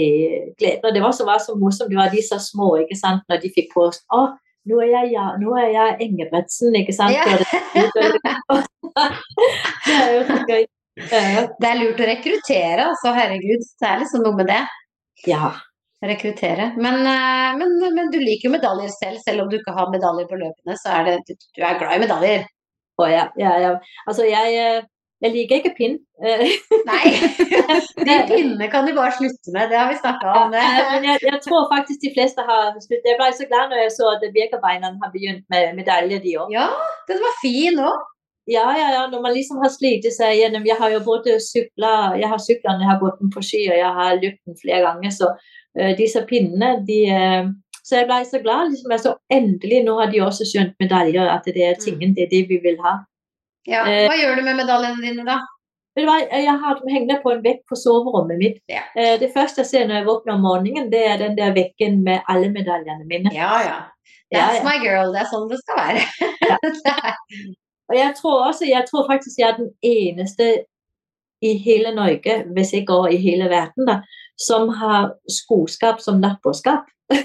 [0.57, 0.87] gleden.
[0.87, 3.43] Og det var så, var så morsomt, det var de så små, ikke sant, når
[3.43, 4.05] de fikk post.
[4.15, 4.23] Å,
[4.65, 7.13] nå er jeg, ja, nå er jeg Engebretsen, ikke sant.
[7.13, 7.25] Ja.
[9.85, 10.61] Det, er jo så gøy.
[11.03, 13.11] Eh, Det er lurt å rekruttere, altså.
[13.13, 13.65] Herregud.
[13.81, 14.61] Det er liksom noe med det.
[15.27, 15.51] Ja.
[16.05, 16.71] Rekruttere.
[16.77, 20.27] Men, eh, men, men du liker jo medaljer selv, selv om du ikke har medaljer
[20.29, 20.77] på løpene.
[20.81, 22.45] Så er det Du er glad i medaljer.
[22.97, 23.71] Oh, ja, ja, ja.
[24.07, 24.83] Altså, jeg, eh,
[25.23, 25.97] jeg liker ikke pinn.
[26.89, 27.03] Nei!
[28.07, 29.69] De pinnene kan du bare slutte med.
[29.71, 30.53] Det har vi snakka om.
[30.53, 33.11] Men jeg, jeg tror faktisk de fleste har sluttet.
[33.11, 36.53] Jeg ble så glad når jeg så at Birkebeinerne har begynt med medalje, de òg.
[36.55, 36.67] Ja,
[37.09, 38.03] den var fin òg.
[38.45, 39.03] Ja, ja, ja.
[39.09, 42.75] Når man liksom har slitt seg gjennom Jeg har jo både sykla Jeg har sykla
[42.75, 45.15] når jeg har gått på ski, og jeg har løpt flere ganger.
[45.15, 45.31] Så
[45.97, 47.47] disse pinnene, de eh,
[47.85, 48.71] Så jeg ble så glad.
[48.71, 52.23] liksom jeg så Endelig, nå har de også skjønt medaljer, at det er tingen, det
[52.25, 52.95] er det vi vil ha.
[53.67, 53.83] Ja.
[53.85, 54.07] Eh.
[54.09, 55.41] Hva gjør du med medaljene dine, da?
[55.95, 58.57] Jeg har dem hengende på en vekk på soverommet mitt.
[58.67, 58.81] Ja.
[58.97, 62.01] Eh, Det første jeg ser når jeg våkner om morgenen, det er den der vekken
[62.03, 63.31] med alle medaljene mine.
[63.33, 63.77] Ja, ja.
[64.33, 64.63] Ja, That's ja.
[64.65, 65.13] my girl.
[65.13, 66.01] Det er sånn det skal være.
[67.89, 70.47] Og jeg tror også, jeg tror faktisk jeg er den eneste
[71.45, 73.99] i hele Norge, hvis ikke også i hele verden, da,
[74.37, 76.85] som har skoskap som nattbåskap.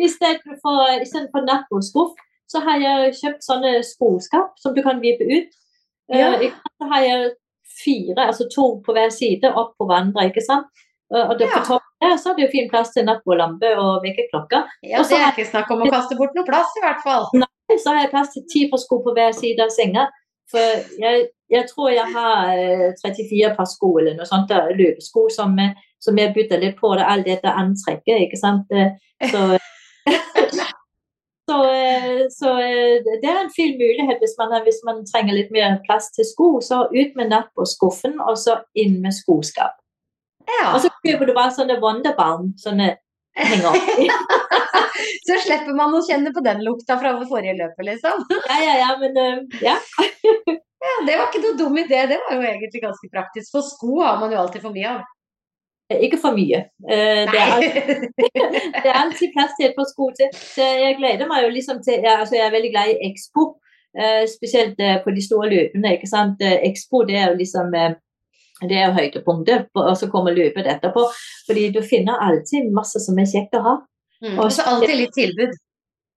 [0.00, 2.12] Istedenfor istedenfor nattbordskuff,
[2.50, 5.56] så har jeg kjøpt sånne skoskap som du kan vippe ut.
[6.12, 6.32] Eh, Ja.
[6.78, 7.30] Så har jeg
[7.84, 10.66] fire, altså to på hver side, opp på hverandre, ikke sant.
[11.10, 11.58] Og og det, Ja.
[11.58, 14.64] på toppen der så er det jo fin plass til nattbordlampe og vekkerklokke.
[14.82, 17.26] Ja, det er ikke snakk om å kaste bort noe plass, i hvert fall.
[17.34, 17.46] Nei,
[17.78, 20.08] Så har jeg plass til ti par sko på hver side av senga.
[20.50, 25.26] For jeg, jeg tror jeg har eh, 34 par sko eller noe sånt, der, løpesko
[25.34, 28.70] som, eh, som jeg bytter litt på det, alt dette antrekket, ikke sant.
[28.70, 28.94] Eh,
[29.32, 29.40] Så,
[31.48, 31.56] så,
[32.36, 32.52] så
[33.06, 36.48] det er en fin mulighet hvis man, hvis man trenger litt mer plass til sko.
[36.62, 39.78] Så ut med nattbordskuffen, og så inn med skoskap.
[40.46, 40.74] Ja.
[40.74, 42.92] Og så kjøper du bare sånne Wonderbaum, sånne
[43.50, 44.10] henger oppi.
[45.24, 48.24] Så slipper man å kjenne på den lukta fra det forrige løpet, liksom.
[48.50, 49.76] Ja, ja, ja, men eh, ja.
[50.86, 52.02] Ja, det var ikke noe dum idé.
[52.06, 53.48] Det var jo egentlig ganske praktisk.
[53.50, 55.00] For sko har man jo alltid for mye av.
[56.02, 56.60] Ikke for mye.
[56.86, 58.04] Eh, Det er, alltid,
[58.84, 60.30] det er alltid plass til et par sko til.
[60.36, 63.46] Så jeg gleder meg jo liksom til ja, altså Jeg er veldig glad i Expo,
[63.98, 65.96] eh, spesielt eh, på de store løpene.
[65.96, 66.42] ikke sant?
[66.44, 67.96] Eh, Expo det er jo liksom eh,
[68.62, 71.02] det er jo høydepunktet, og så kommer løpet etterpå.
[71.48, 73.74] Fordi du finner alltid masse som er kjekt å ha.
[74.24, 74.38] Mm.
[74.38, 75.54] Og så alltid litt tilbud.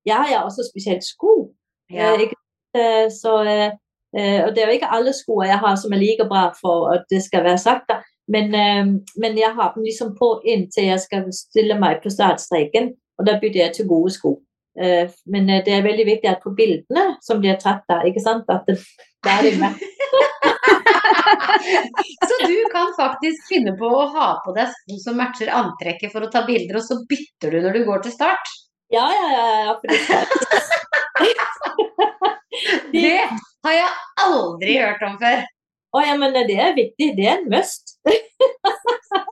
[0.08, 1.52] Ja, ja, også spesielt sko.
[1.92, 2.14] Ja.
[2.16, 2.32] Eh,
[2.78, 3.72] eh, så, eh,
[4.18, 6.94] eh, og det er jo ikke alle sko jeg har som er like bra for
[6.94, 8.02] at det skal være sagt, da.
[8.30, 8.86] Men, eh,
[9.18, 13.40] men jeg har dem liksom på inntil jeg skal stille meg på startstreken, og da
[13.42, 14.38] bytter jeg til gode sko.
[14.80, 18.24] Eh, men eh, det er veldig viktig at på bildene som blir tatt der, ikke
[18.24, 18.78] sant, at det,
[19.26, 19.74] da er det.
[22.30, 26.22] Så du kan faktisk finne på å ha på deg sko som matcher antrekket for
[26.26, 28.46] å ta bilder, og så bytter du når du går til start.
[28.94, 29.46] Ja, ja, ja.
[29.62, 29.74] ja
[32.94, 33.20] det,
[33.66, 33.90] har jeg
[34.26, 35.40] aldri hørt om før.
[35.90, 37.08] Å ja, men det er viktig.
[37.18, 37.86] Det er en must.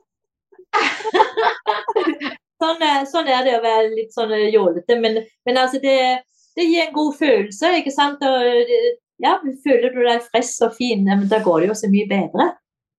[2.62, 4.98] sånn, sånn, er det å være litt sånn jålete.
[5.02, 5.12] Men,
[5.46, 5.96] men altså, det,
[6.58, 8.20] det, gir en god følelse, ikke sant.
[8.26, 8.72] Og,
[9.22, 12.50] ja, føler du deg frisk og fin, men da går det jo så mye bedre.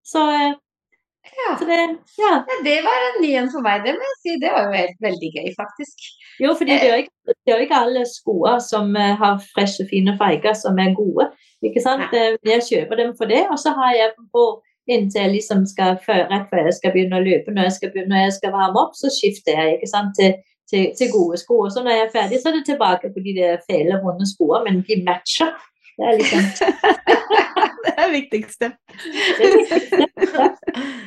[0.06, 1.50] Så, ja.
[1.58, 1.78] så det,
[2.18, 2.32] ja.
[2.66, 4.38] det var en ny en for meg, det må jeg si.
[4.42, 6.08] Det var jo helt veldig gøy, faktisk.
[6.40, 10.16] Jo, for det er jo det er ikke alle skoer som eh, har freshe, fine
[10.20, 11.28] farger som er gode.
[11.64, 12.08] Ikke sant?
[12.16, 12.34] Ja.
[12.48, 14.44] Jeg kjøper dem for det, og så har jeg på
[14.90, 18.24] inntil jeg liksom skal, rett før jeg skal begynne å løpe, når jeg skal, når
[18.24, 20.38] jeg skal varme opp, så skifter jeg ikke sant, til,
[20.70, 21.60] til, til gode sko.
[21.66, 24.28] Og så når jeg er ferdig, så er det tilbake på de der fæle, runde
[24.30, 25.52] skoene, men de matcher.
[26.00, 26.42] Det er liksom
[27.84, 28.66] Det er det viktigste.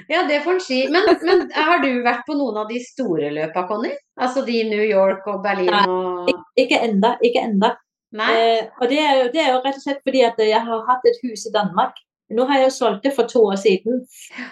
[0.09, 0.79] ja, det får en si.
[0.93, 3.93] Men, men, har du vært på noen av de store løpa, Conny?
[4.21, 7.15] Altså de New York og Berlin og Nei, ikke enda.
[7.25, 7.75] Ikke enda.
[8.13, 10.83] Eh, og det er, jo, det er, jo, rett og slett fordi at jeg har
[10.89, 11.97] hatt et hus i Danmark
[12.33, 14.01] nå har jeg jo solgt det for to år siden,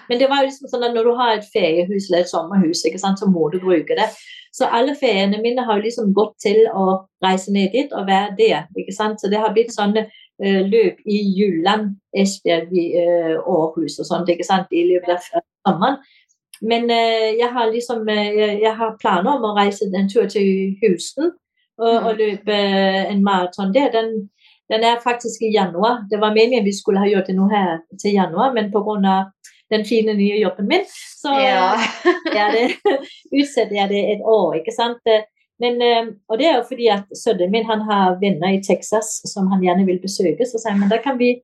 [0.09, 2.83] men det var jo liksom sånn at når du har et feriehus eller et sommerhus,
[2.83, 4.07] så må du bruke det.
[4.51, 8.35] Så alle feriene mine har jo liksom gått til å reise ned dit og være
[8.37, 8.67] der.
[8.75, 9.21] ikke sant?
[9.21, 14.47] Så det har blitt sånne uh, løp i Jylland, Esbjerg, uh, Århus og sånt ikke
[14.47, 14.71] sant?
[14.73, 15.99] i løpet av sommeren.
[16.61, 21.31] Men uh, jeg har liksom jeg, har planer om å reise en tur til Houston
[21.81, 22.57] og, og løpe
[23.09, 23.91] en maraton der.
[23.93, 24.29] Den,
[24.71, 26.05] den er faktisk i januar.
[26.09, 29.17] Det var meningen vi skulle ha gjort det nå her til januar, men pga.
[29.71, 31.77] den fine nye jobben min, så ja.
[32.35, 32.75] ja, det,
[33.39, 34.57] utsetter jeg det et år.
[34.59, 34.99] ikke sant?
[35.61, 39.19] Men, eh, og det er jo fordi at sønnen min han har venner i Texas
[39.29, 40.47] som han gjerne vil besøke.
[40.47, 41.35] Så sier han men da kan vi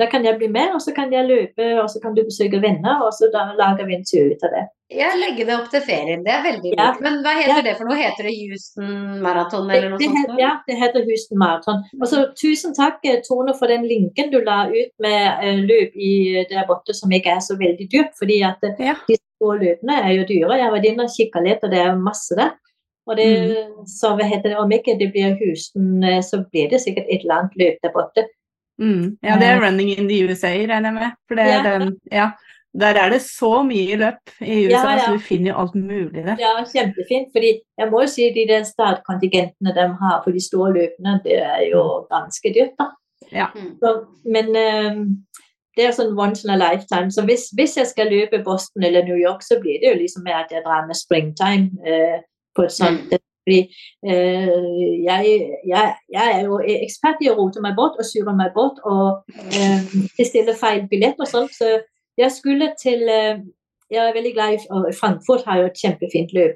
[0.00, 2.60] da kan jeg bli med, og så kan jeg løpe, og så kan du besøke
[2.62, 4.62] venner, og så da lager vi en tur ut av det.
[4.92, 6.80] Jeg legger det opp til ferien, det er veldig lurt.
[6.80, 6.88] Ja.
[7.04, 7.64] Men hva heter ja.
[7.66, 7.98] det for noe?
[8.00, 10.40] Heter det Houston Marathon eller noe det, det sånt?
[10.40, 11.84] ja, det heter Houston Marathon.
[12.00, 15.96] Og så tusen takk eh, Tone for den linken du la ut med uh, løp
[15.96, 16.12] i
[16.50, 18.96] der borte som ikke er så veldig dyrt, fordi at ja.
[19.08, 20.60] de store løpene er jo dyre.
[20.60, 22.56] Jeg har vært inne og kikka litt, og det er masse der.
[23.10, 23.86] Og det, mm.
[23.90, 27.40] så hva heter det, Om ikke det blir Houston, så blir det sikkert et eller
[27.40, 28.26] annet løp der borte.
[28.78, 29.18] Mm.
[29.22, 29.62] Ja, det er eh.
[29.66, 31.18] running in the USA, regner jeg med.
[31.28, 31.62] For det, ja.
[31.66, 32.30] Den, ja.
[32.80, 35.00] Der er det så mye løp i USA, ja, ja.
[35.04, 36.38] så du finner jo alt mulig der.
[36.40, 37.28] Ja, kjempefint.
[37.34, 41.36] fordi jeg må jo si de der startkontingentene de har på de store løpene, det
[41.42, 42.06] er jo mm.
[42.14, 42.88] ganske dyrt, da.
[43.32, 43.46] Ja.
[43.54, 43.76] Mm.
[43.82, 43.92] Så,
[44.24, 45.04] men um,
[45.76, 47.12] det er sånn once in a lifetime.
[47.12, 50.26] Så hvis, hvis, jeg skal løpe Boston eller New York, så blir det jo liksom
[50.32, 52.24] at jeg drar med springtime uh,
[52.56, 53.22] på et sånt mm.
[53.42, 53.60] Fordi
[54.06, 54.50] eh,
[55.02, 55.30] jeg,
[55.66, 59.24] jeg, jeg, er jo ekspert i å rote meg bort og sure meg bort og
[59.50, 59.82] eh,
[60.14, 61.56] bestille feil billett og sånt.
[61.56, 61.80] Så
[62.20, 63.42] jeg skulle til eh,
[63.92, 66.54] Jeg er veldig glad i Frankfurt har jo et kjempefint løp.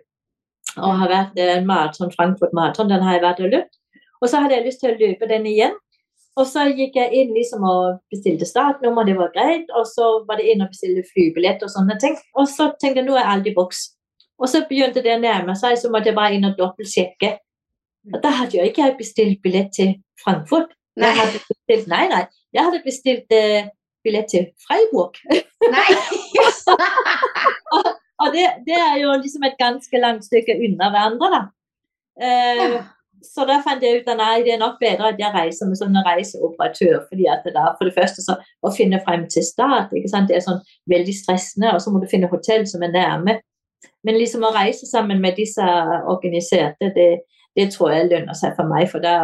[0.76, 2.88] Og har vært en maraton, Frankfurt Maraton.
[2.88, 3.74] Den har jeg vært og løpt.
[4.22, 5.74] Og så hadde jeg lyst til å løpe den igjen.
[6.36, 9.68] Og så gikk jeg inn liksom og bestilte startnummer, det var greit.
[9.76, 12.16] Og så var det inn og bestilte flybillett og sånne ting.
[12.36, 13.84] Og så tenkte jeg nå er alt i boks.
[14.36, 17.32] Og så begynte det å nærme seg, så måtte jeg bare inn og dobbeltsjekke.
[18.14, 20.74] Og da hadde jeg ikke bestilt billett til Frankfurt.
[20.96, 21.08] Nei.
[21.10, 22.22] Jeg hadde bestilt, nei, nei.
[22.56, 23.68] Jeg hadde bestilt uh,
[24.06, 25.18] billett til Freiburg.
[25.72, 25.88] Nei.
[27.76, 27.88] og,
[28.22, 31.42] og det, det, er jo liksom et ganske langt stykke unna hverandre, da.
[32.16, 32.84] Uh, ja.
[33.24, 35.78] Så da fant jeg ut at nei, det er nok bedre at jeg reiser med
[35.80, 37.06] sånn reiseoperatør.
[37.08, 40.28] fordi at det da, For det første så, å finne frem til start, ikke sant?
[40.30, 40.60] det er sånn
[40.92, 41.72] veldig stressende.
[41.74, 43.38] Og så må du finne hotell som er nærme.
[44.06, 45.66] Men liksom å reise sammen med disse
[46.06, 47.10] organiserte, det,
[47.58, 48.88] det tror jeg lønner seg for meg.
[48.92, 49.16] For da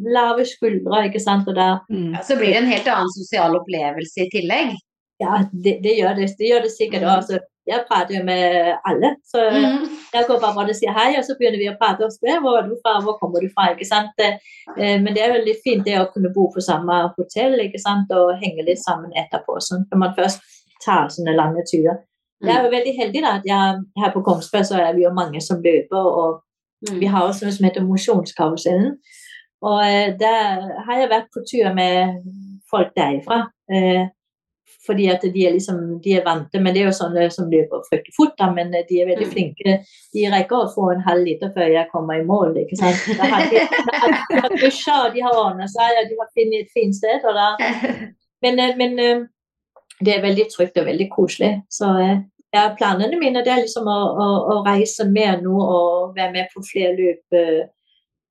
[0.00, 1.48] lave skuldre, ikke sant.
[1.48, 2.10] Og da, mm.
[2.16, 4.76] ja, så blir det en helt annen sosial opplevelse i tillegg?
[5.22, 6.28] Ja, det, det gjør det.
[6.38, 7.04] Det gjør det sikkert.
[7.04, 7.10] Mm.
[7.14, 9.12] Altså, jeg prater jo med alle.
[9.28, 9.84] Så mm.
[10.14, 12.06] jeg går bare og sier hei, og så begynner vi å prate.
[12.06, 13.68] Og spørre hvor er du fra, hvor kommer du fra?
[13.74, 14.22] ikke sant?
[14.22, 18.10] Eh, men det er veldig fint det å kunne bo på samme hotell ikke sant?
[18.16, 19.60] og henge litt sammen etterpå.
[19.62, 20.42] Sånn, når man først
[20.82, 22.00] tar sånne lange turer.
[22.42, 25.12] Jeg er jo veldig heldig da, at jeg, her på Kongsberg så er vi jo
[25.14, 26.08] mange som løper.
[26.22, 26.42] og
[26.88, 26.98] mm.
[27.00, 28.96] Vi har også noe som heter Mosjonskarusellen.
[29.62, 32.18] Og eh, der har jeg vært på tur med
[32.70, 33.44] folk derifra.
[33.70, 34.10] Eh,
[34.86, 37.84] fordi at de er liksom, de er vante, men det er jo sånne som løper
[37.86, 38.34] fryktelig fort.
[38.38, 39.34] da, Men de er veldig mm.
[39.34, 39.76] flinke.
[40.14, 42.56] De rekker å få en halv liter før jeg kommer i mål.
[42.64, 43.04] ikke sant?
[43.20, 43.62] Da har de,
[44.32, 47.22] de har dusja, de har ordna seg, og de har funnet et fint sted.
[47.22, 47.52] og da,
[48.42, 49.22] Men, eh, men eh,
[50.02, 51.52] det er veldig trygt og veldig koselig.
[51.70, 51.92] Så
[52.52, 56.50] ja, planene mine det er liksom å, å, å, reise mer nå og være med
[56.52, 57.36] på flere løp.
[57.38, 57.62] Eh,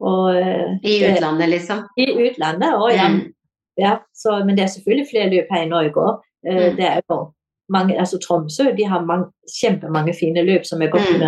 [0.01, 1.84] og, eh, I utlandet, liksom?
[1.97, 3.09] I utlandet og, ja.
[3.09, 3.34] Mm.
[3.82, 6.24] ja så, men det er selvfølgelig flere løp her i Norge òg.
[6.47, 6.78] Eh, mm.
[6.78, 7.19] Det er jo
[7.72, 11.28] mange, altså Tromsø de har mange, kjempemange fine løp som er godt mm.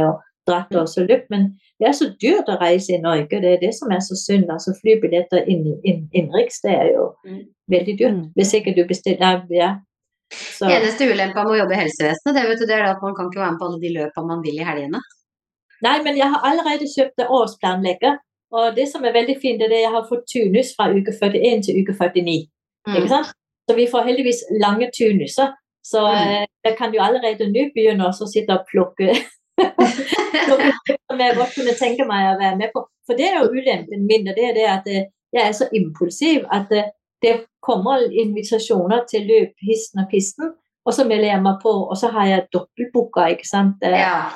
[0.00, 3.40] og dratt også løp, men det er så dyrt å reise i Norge.
[3.42, 4.50] Det er det som er så synd.
[4.52, 7.44] altså Flybilletter inn, inn, innenriks det er jo Mm.
[7.68, 8.16] veldig dyrt.
[8.16, 8.26] Mm.
[8.36, 9.76] Hvis ikke du bestiller ja.
[10.30, 13.14] Så, Eneste ulempa med å jobbe i helsevesenet, det, vet du, det er at man
[13.16, 15.00] kan ikke være med på alle de løpa man vil i helgene.
[15.82, 18.18] Nei, men jeg har allerede kjøpt årsplanlegger.
[18.52, 21.64] Og det som er veldig fint, er at jeg har fått tunus fra uke 41
[21.66, 22.36] til uke 49.
[22.86, 22.96] Mm.
[22.96, 23.32] Ikke sant?
[23.70, 25.52] Så vi får heldigvis lange tunuser.
[25.86, 26.28] Så Mm.
[26.28, 29.14] eh, jeg kan jo allerede nå begynne å sitte og plukke
[30.46, 32.84] plukke som jeg godt kunne tenke meg å være med på.
[33.06, 34.28] For det er jo ulempen min.
[34.28, 36.88] og det er det at eh, Jeg er så impulsiv at eh,
[37.22, 40.52] det kommer invitasjoner til løp histen og pisten,
[40.86, 43.26] og så melder jeg meg på, og så har jeg dobbeltbooka.
[43.34, 43.76] ikke sant?
[43.82, 44.30] Eh, Ja.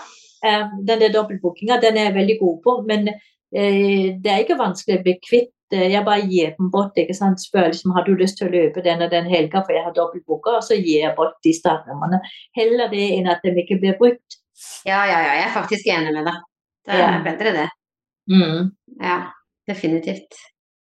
[0.45, 4.59] Eh, Den der dobbeltbookinga den er jeg veldig god på, men eh, det er ikke
[4.61, 5.51] vanskelig å bli kvitt.
[5.73, 6.93] Jeg bare gir dem bort.
[6.97, 7.41] ikke sant?
[7.41, 9.93] Spør liksom, har du lyst til å løpe den og den helga, for jeg har
[9.97, 12.21] dobbeltbooka, og så gir jeg bort de startnumrene.
[12.55, 14.37] Heller det enn at de ikke blir brukt.
[14.87, 15.33] ja, ja, ja.
[15.41, 16.35] Jeg er faktisk enig med deg.
[16.87, 17.23] Det er Ja.
[17.25, 17.69] bedre, det.
[18.31, 18.71] Mm.
[19.01, 19.17] Ja,
[19.67, 20.37] definitivt.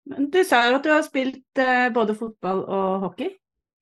[0.09, 3.31] Men Du sa jo at du har spilt eh, både fotball og hockey.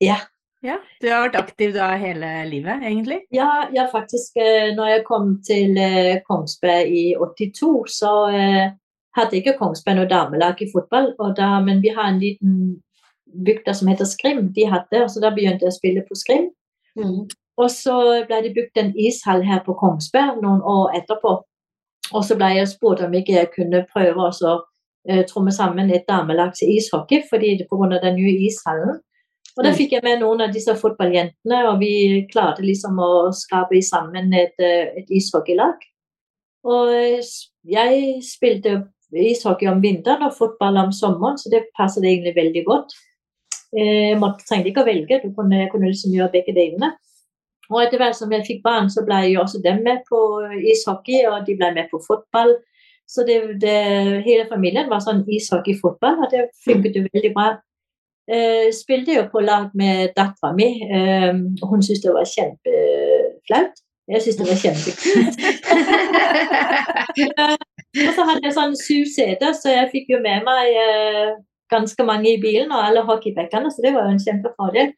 [0.04, 0.22] Ja.
[0.64, 3.18] Ja, Du har vært aktiv da hele livet, egentlig?
[3.36, 4.38] Ja, ja, faktisk.
[4.40, 8.70] eh, Når jeg kom til eh, Kongsberg i 82, så eh,
[9.18, 11.12] hadde ikke Kongsberg noe damelag i fotball.
[11.36, 12.56] Da, men vi har en liten
[13.44, 14.54] bygd som heter Skrim.
[14.56, 16.48] De hadde, så da begynte jeg å spille på Skrim.
[16.96, 17.26] Mm.
[17.60, 17.98] Og så
[18.30, 21.42] ble det bygd en ishall her på Kongsberg noen år etterpå.
[22.14, 24.56] Og så ble jeg spurt om ikke jeg kunne prøve å så,
[25.10, 28.00] eh, tromme sammen et damelag til ishockey fordi det pga.
[28.02, 29.00] den nye ishallen.
[29.58, 29.76] Og da Mm.
[29.78, 34.54] fikk jeg med noen av disse fotballjentene, og vi klarte liksom å skape sammen et,
[34.60, 35.76] eh, et ishockeylag.
[36.66, 37.22] Og eh,
[37.66, 42.94] jeg spilte ishockey om vinteren og fotball om sommeren, så det passet egentlig veldig godt.
[43.78, 46.94] Eh, Jeg måtte, trengte ikke å velge, du kunne, kunne liksom gjøre begge delene.
[47.70, 50.18] Og etter hvert som jeg fikk barn, så ble jo også dem med på
[50.72, 52.56] ishockey, og de ble med på fotball.
[53.08, 53.78] Så det, det,
[54.26, 57.48] hele familien var sånn ishockey-fotball, og det funket jo veldig bra.
[58.32, 60.70] Eh, spilte jo på lag med dattera mi.
[60.88, 63.84] Eh, hun syntes det var kjempeflaut.
[64.12, 65.36] Jeg syntes det var kjempekult.
[67.94, 71.36] Og så hadde jeg sånn syv seter, så jeg fikk jo med meg eh,
[71.70, 74.92] ganske mange i bilen, og alle hockeybackene, så det var jo en kjempefordel.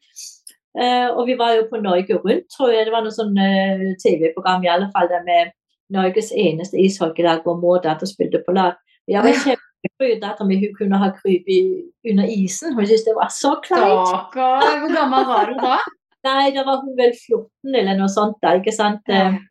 [0.76, 2.86] Eh, og vi var jo på Norge Rundt, tror jeg.
[2.88, 5.52] Det var noe sånn eh, TV-program i alle fall der med
[5.94, 8.74] Norges eneste ishockeylag hvor mor datter spilte på lag.
[9.06, 12.74] Jeg var kjempefryd datteren min hun kunne ha krypet under isen.
[12.74, 14.08] Hun syntes det var så kleint.
[14.10, 15.78] Stakkar, hvor gammel var hun da?
[16.26, 19.06] Nei, da var hun vel 14 eller noe sånt da, ikke sant.
[19.06, 19.28] Ja.
[19.28, 19.42] Eh,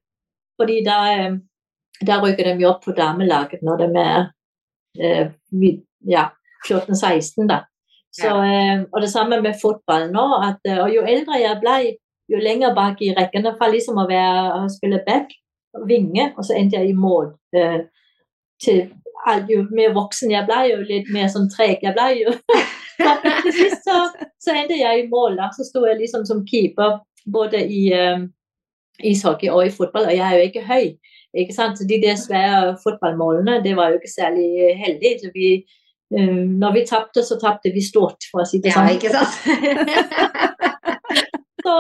[0.60, 1.38] Fordi da, eh,
[2.08, 4.28] da rykker de jo opp på damelaget når de er
[5.00, 5.32] eh,
[6.12, 6.30] ja,
[6.68, 7.64] 14-16 da.
[8.16, 8.84] Så, ja.
[8.96, 10.26] og det samme med fotball nå.
[10.44, 11.80] At, og jo eldre jeg ble,
[12.32, 15.34] jo lenger bak i rekkene fra liksom å være, å spille back,
[15.88, 17.34] vinge, og så endte jeg i mål.
[17.56, 17.82] Eh,
[18.64, 18.86] til,
[19.50, 22.08] jo mer voksen jeg ble, jo litt mer sånn treg jeg ble.
[22.24, 22.36] jo.
[22.96, 23.12] Så
[23.44, 23.98] til sist så,
[24.40, 25.36] så endte jeg i mål.
[25.40, 27.00] da, Så sto jeg liksom som keeper
[27.34, 28.22] både i eh,
[29.04, 30.86] ishockey og i fotball, og jeg er jo ikke høy.
[31.36, 31.80] ikke sant?
[31.80, 35.16] Så De der svære fotballmålene det var jo ikke særlig heldig.
[35.24, 35.50] så vi
[36.16, 38.96] eh, når vi tapte, så tapte vi stort, for å si det Ja, sånn.
[38.96, 39.34] ikke sant?
[41.66, 41.74] Så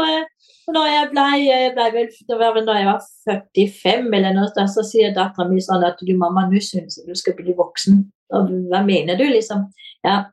[0.74, 4.52] når jeg ble, jeg ble vel, det var vel da jeg var 45 eller noe,
[4.56, 7.54] da, så sier dattera mi sånn at du mamma, nå syns jeg du skal bli
[7.58, 8.00] voksen.
[8.34, 9.68] Og hva mener du, liksom?
[10.06, 10.24] Ja,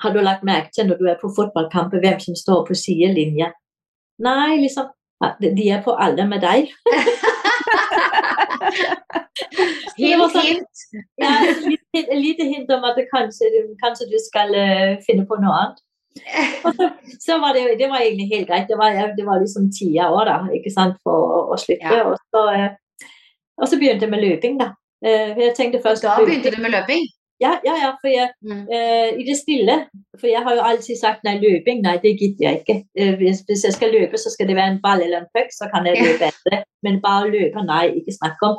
[0.00, 3.50] har du lagt merke til når du er på fotballkamper, hvem som står på sidelinja?
[4.24, 4.88] Nei, liksom.
[5.20, 6.70] ja, de- er på alle med deg.
[10.00, 10.82] Hint, hint.
[11.20, 11.30] Ja,
[11.96, 13.48] et lite, hint om at kanskje,
[13.82, 15.82] kanskje du skal eh, finne på noe annet.
[17.24, 18.68] Så, var det, det var egentlig helt greit.
[18.68, 21.86] Det var, det var liksom tida år da, ikke sant, for å, å slutte.
[21.86, 22.08] Ja.
[22.10, 23.08] Og, så, eh,
[23.60, 24.72] og så begynte jeg med løping, da.
[25.04, 27.06] Eh, jeg tenkte først Da begynte du med løping?
[27.40, 28.66] Ja, ja, ja, for jeg, Mm.
[28.68, 29.76] uh, i det stille.
[30.20, 32.76] For jeg har jo alltid sagt nei, løping, nei, det gidder jeg ikke.
[33.00, 35.48] Uh, hvis, hvis jeg skal løpe, så skal det være en ball eller en puck,
[35.56, 36.60] så kan jeg løpe etter det.
[36.84, 38.58] Men bare løpe, nei, ikke snakk om.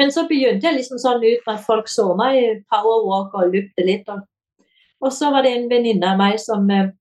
[0.00, 4.08] Men så begynte jeg liksom sånn ut at folk så meg powerwalk og løpte litt.
[4.08, 4.24] Og,
[5.02, 6.92] og så var det en venninne av meg som eh,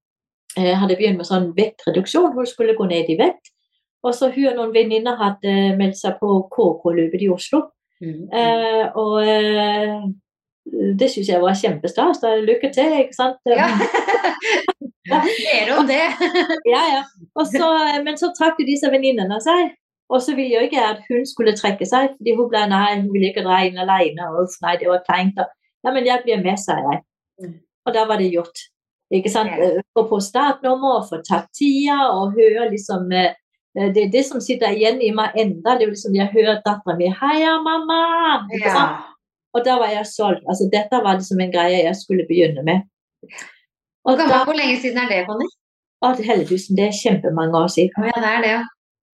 [0.57, 2.33] eh, hadde begynt med sånn vektreduksjon.
[2.35, 3.53] Hun skulle gå ned i vekt.
[4.01, 7.67] Og så hun og noen venninner hadde meldt seg på KK-løpet i Oslo.
[8.01, 8.23] Mm.
[8.33, 10.01] Eh, og eh,
[10.97, 12.23] det syns jeg var kjempestas.
[12.41, 13.37] Lykke til, ikke sant.
[13.45, 13.69] Ja.
[15.09, 16.07] Mer om det.
[16.73, 17.03] Ja, ja.
[17.35, 17.67] Og så,
[18.05, 19.73] men så trakk jo disse venninnene seg.
[20.11, 23.11] Og så ville jo ikke at hun skulle trekke seg, fordi hun ble nei, hun
[23.13, 24.27] ville ikke dra inn alene.
[24.35, 25.39] Og nei, det var kleint.
[25.81, 27.03] Ja, men jeg blir med, sa jeg.
[27.85, 28.57] Og da var det gjort.
[29.11, 29.51] Ikke sant?
[29.57, 29.81] Ja.
[29.95, 33.33] Gå på startnummer og få tatt tida og høre liksom eh,
[33.73, 35.75] Det er det som sitter igjen i meg enda.
[35.77, 38.73] Det er jo liksom jeg hører dattera mi 'Heia, mamma!' Ikke Ja.
[38.75, 39.05] sant?
[39.53, 40.43] Og da var jeg solgt.
[40.47, 42.81] Altså, dette var liksom en greie jeg skulle begynne med.
[44.03, 45.45] Hvor, Og da, hvor lenge siden er det, Conny?
[46.03, 48.05] å, til Helletusen, det er kjempemange år siden.
[48.09, 48.63] Ja, det er det, ja.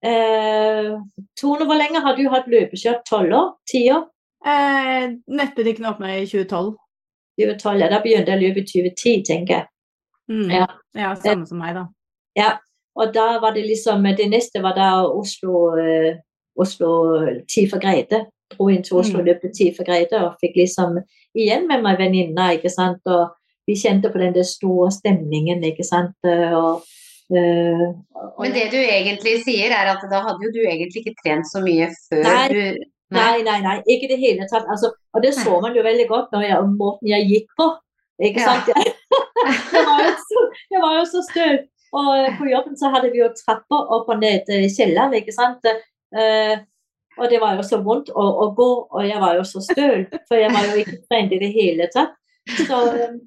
[0.10, 0.98] Eh,
[1.40, 3.04] Tone, hvor lenge har du hatt løpeskjørt?
[3.10, 3.50] Tolv år?
[3.70, 4.08] Ti år?
[4.46, 6.76] Eh, nettbutikken åpna i 2012.
[7.40, 7.90] 2012, ja.
[7.92, 9.68] Da begynte jeg å løpe i 2010, tenker jeg.
[10.32, 10.52] Mm.
[10.52, 10.68] Ja.
[10.96, 11.88] ja, samme som meg, da.
[12.40, 12.52] Ja,
[12.96, 16.20] og da var det liksom Det neste var da Oslo eh,
[16.60, 16.92] Oslo
[17.48, 18.26] Tid for Greide.
[18.52, 19.26] Dro inn til Oslo Mm.
[19.26, 21.00] løp Tid for Greide og fikk liksom
[21.36, 23.00] igjen med meg venninner, ikke sant.
[23.06, 23.32] Og
[23.68, 26.16] vi kjente på den der store stemningen, ikke sant.
[26.26, 26.84] Og,
[27.32, 27.88] eh,
[28.36, 31.48] og Men det du egentlig sier, er at da hadde jo du egentlig ikke trent
[31.48, 32.48] så mye før Nei.
[32.52, 34.68] du Nei, nei, nei, ikke i det hele tatt.
[34.72, 37.68] Altså, og det så man jo veldig godt når jeg, måten jeg gikk på.
[38.22, 38.70] Ikke sant?
[38.72, 38.94] Jeg,
[39.76, 41.62] jeg, var jo så, jeg var jo så støl.
[41.92, 45.36] Og eh, på jobben så hadde vi jo trapper opp og ned i kjelleren, ikke
[45.36, 45.68] sant.
[45.68, 46.56] Eh,
[47.20, 50.06] og det var jo så vondt å, å gå, og jeg var jo så støl,
[50.30, 52.16] for jeg var jo ikke trent i det hele tatt.
[52.56, 53.18] Så, eh,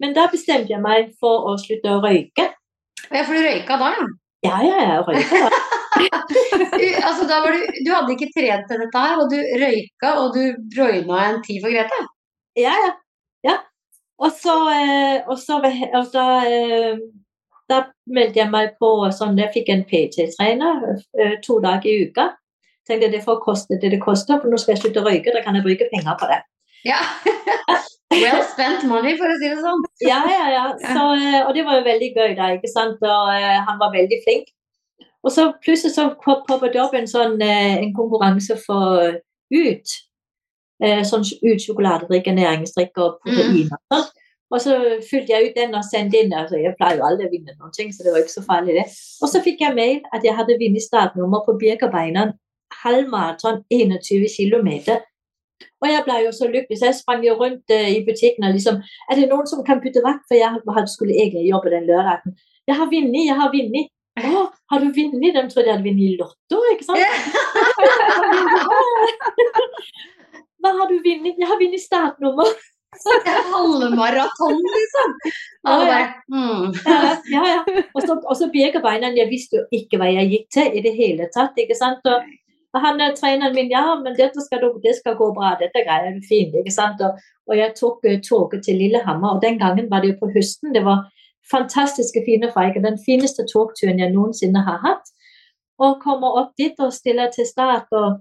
[0.00, 2.50] men da bestemte jeg meg for å slutte å røyke.
[3.08, 4.08] Ja, for du røyka da, ja.
[4.44, 5.78] Ja, ja, jeg røyker.
[5.90, 10.12] Du, altså, da var du, du hadde ikke trent til dette her, og du røyka,
[10.22, 10.42] og du
[10.76, 11.98] joina en tid for Grete.
[12.58, 12.92] Ja, ja.
[13.46, 13.56] ja.
[14.20, 17.00] Og så, eh, og så og da, eh,
[17.70, 17.80] da
[18.10, 22.30] meldte jeg meg på sånn Jeg fikk en PT-trener eh, to dager i uka.
[22.88, 25.32] Tenkte det får koste det det koster, for nå skal jeg slutte å røyke.
[25.34, 26.40] Da kan jeg bruke penger på det.
[26.84, 27.00] Ja.
[28.20, 29.84] well spent money, for å si det sånn.
[30.04, 30.64] Ja, ja, ja.
[30.80, 31.04] Så,
[31.46, 32.50] og det var jo veldig gøy, da.
[32.56, 33.00] ikke sant?
[33.00, 33.30] Og
[33.68, 34.50] han var veldig flink.
[35.24, 39.18] Og så plutselig så popper det opp en sånn eh, en konkurranse for
[39.52, 39.98] ut.
[40.80, 43.76] Eh, sånn ut sjokoladedrikke, næringsdrikk og proteiner.
[43.76, 44.08] og sånn.
[44.50, 46.32] Og så fylte jeg ut den og sendte inn.
[46.34, 48.80] altså Jeg pleier jo aldri å vinne noen ting, så det var ikke så farlig,
[48.80, 48.86] det.
[49.22, 52.34] Og så fikk jeg mail at jeg hadde vunnet startnummer på Birkebeineren
[52.82, 54.98] halvmaraton 21 km.
[55.80, 58.54] Og jeg ble jo så lykkelig, så jeg sprang jo rundt uh, i butikken og
[58.56, 60.26] liksom Er det noen som kan bytte vakt?
[60.28, 62.36] For jeg skulle egentlig jobbe den lørdagen.
[62.68, 63.88] Jeg har vunnet, jeg har vunnet.
[64.26, 64.28] Å,
[64.72, 65.34] har du vunnet?
[65.36, 67.00] De trodde jeg hadde vunnet i Lotto, ikke sant?
[70.60, 71.38] Hva har du vunnet?
[71.40, 72.50] Jeg har vunnet startnummer.
[73.52, 75.10] Halvmaraton, liksom.
[75.62, 76.06] Ja, ja.
[76.32, 76.72] hmm.
[76.86, 77.42] Ja, ja.
[77.48, 77.82] ja.
[77.94, 80.94] Og så, og så Birkebeineren, jeg visste jo ikke hva jeg gikk til i det
[80.96, 81.58] hele tatt.
[81.60, 82.06] ikke sant?
[82.08, 82.24] Og,
[82.80, 86.22] han er treneren min, ja, men dette skal, det skal gå bra, dette greier du
[86.26, 86.54] fint.
[86.54, 87.02] ikke sant?
[87.04, 87.18] Og,
[87.50, 90.72] og jeg tok eh, toget til Lillehammer, og den gangen var det jo på høsten.
[90.74, 91.08] Det var
[91.50, 95.12] fantastiske fine feiker, den fineste togturen jeg noensinne har hatt.
[95.80, 97.86] Og kommer opp dit og stiller til start.
[97.90, 98.20] og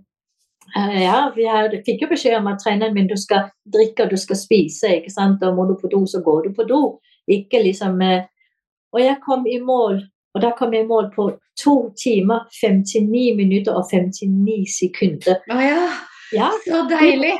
[0.77, 4.13] eh, ja, vi har, fikk jo beskjed om at treneren min du skal drikke og
[4.13, 4.95] du skal spise.
[4.99, 5.43] ikke sant?
[5.43, 6.99] Og må du på do, så går du på do.
[7.27, 8.23] Ikke liksom eh,
[8.93, 9.99] Og jeg kom i mål,
[10.33, 11.27] og da kom jeg i mål på
[11.61, 15.43] to timer, 59 minutter og 59 sekunder.
[15.51, 15.83] Å ja,
[16.33, 17.35] Ja, så deilig.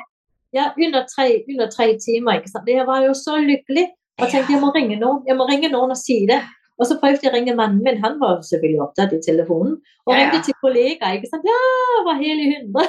[0.54, 2.38] ja under, tre, under tre timer.
[2.38, 2.70] ikke sant?
[2.70, 3.88] Jeg var jo så lykkelig.
[4.20, 6.40] Og tenkte jeg må ringe noen jeg må ringe noen og si det.
[6.80, 9.74] Og så prøvde jeg å ringe mannen min, han var selvfølgelig opptatt i telefonen.
[10.08, 11.18] Og Ja, ringte til kollegaer.
[11.18, 11.44] ikke sant?
[11.44, 12.86] Ja, var hele hundre.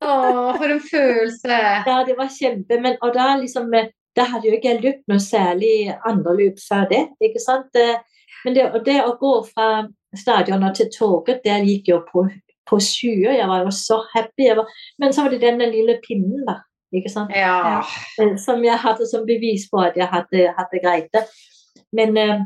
[0.00, 0.12] Å,
[0.58, 1.56] for en følelse.
[1.90, 5.04] Ja, det var kjempe, men og da liksom eh, Da hadde jo ikke jeg løpt
[5.10, 5.72] noe særlig
[6.06, 7.02] andre løp før det.
[7.22, 7.74] ikke sant?
[7.78, 7.98] Eh,
[8.44, 9.66] Men det, det å gå fra
[10.16, 12.22] stadionet til toget, der gikk jo på,
[12.70, 13.34] på sjuer.
[13.36, 14.46] Jeg var jo så happy.
[14.46, 16.54] Jeg var, men så var det denne lille pinnen, da.
[16.92, 17.34] Ikke sant?
[17.36, 17.82] Ja.
[18.40, 21.24] Som jeg hadde som bevis på at jeg hadde, greit det.
[21.96, 22.44] Men eh,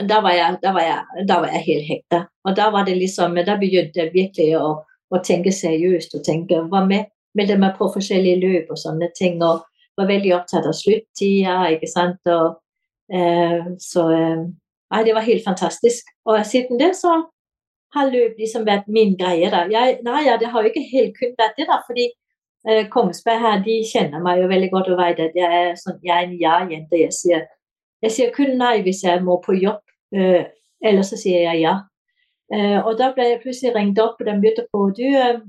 [0.00, 2.24] da, var jeg, da, var jeg, da var jeg helt hekta.
[2.44, 6.64] Og da var det liksom, da begynte jeg virkelig å, å tenke seriøst og tenke,
[6.70, 9.40] Hva med, meldte meg på forskjellige løp og sånne ting.
[9.42, 9.64] og
[9.96, 12.20] var veldig opptatt av sluttida, ikke sant.
[12.30, 12.58] Og,
[13.12, 14.44] eh, så eh,
[14.92, 16.06] Nei, det var helt fantastisk.
[16.28, 17.14] Og siden det så
[17.96, 19.48] har løp liksom vært min greie.
[19.50, 19.64] da.
[19.70, 22.04] Jeg, nei, ja, det har jo ikke helt kun vært det, da, fordi
[22.92, 26.14] Kongsberg her, de kjenner meg jo veldig godt og vet at jeg er, sånn, jeg
[26.14, 26.96] er en ja-jente.
[26.96, 27.42] Jeg sier,
[28.04, 29.82] jeg sier kun nei hvis jeg må på jobb,
[30.16, 30.46] eh,
[30.84, 31.74] ellers så sier jeg ja.
[32.52, 35.42] Eh, og da ble jeg plutselig ringt opp, og de begynte på du, eh,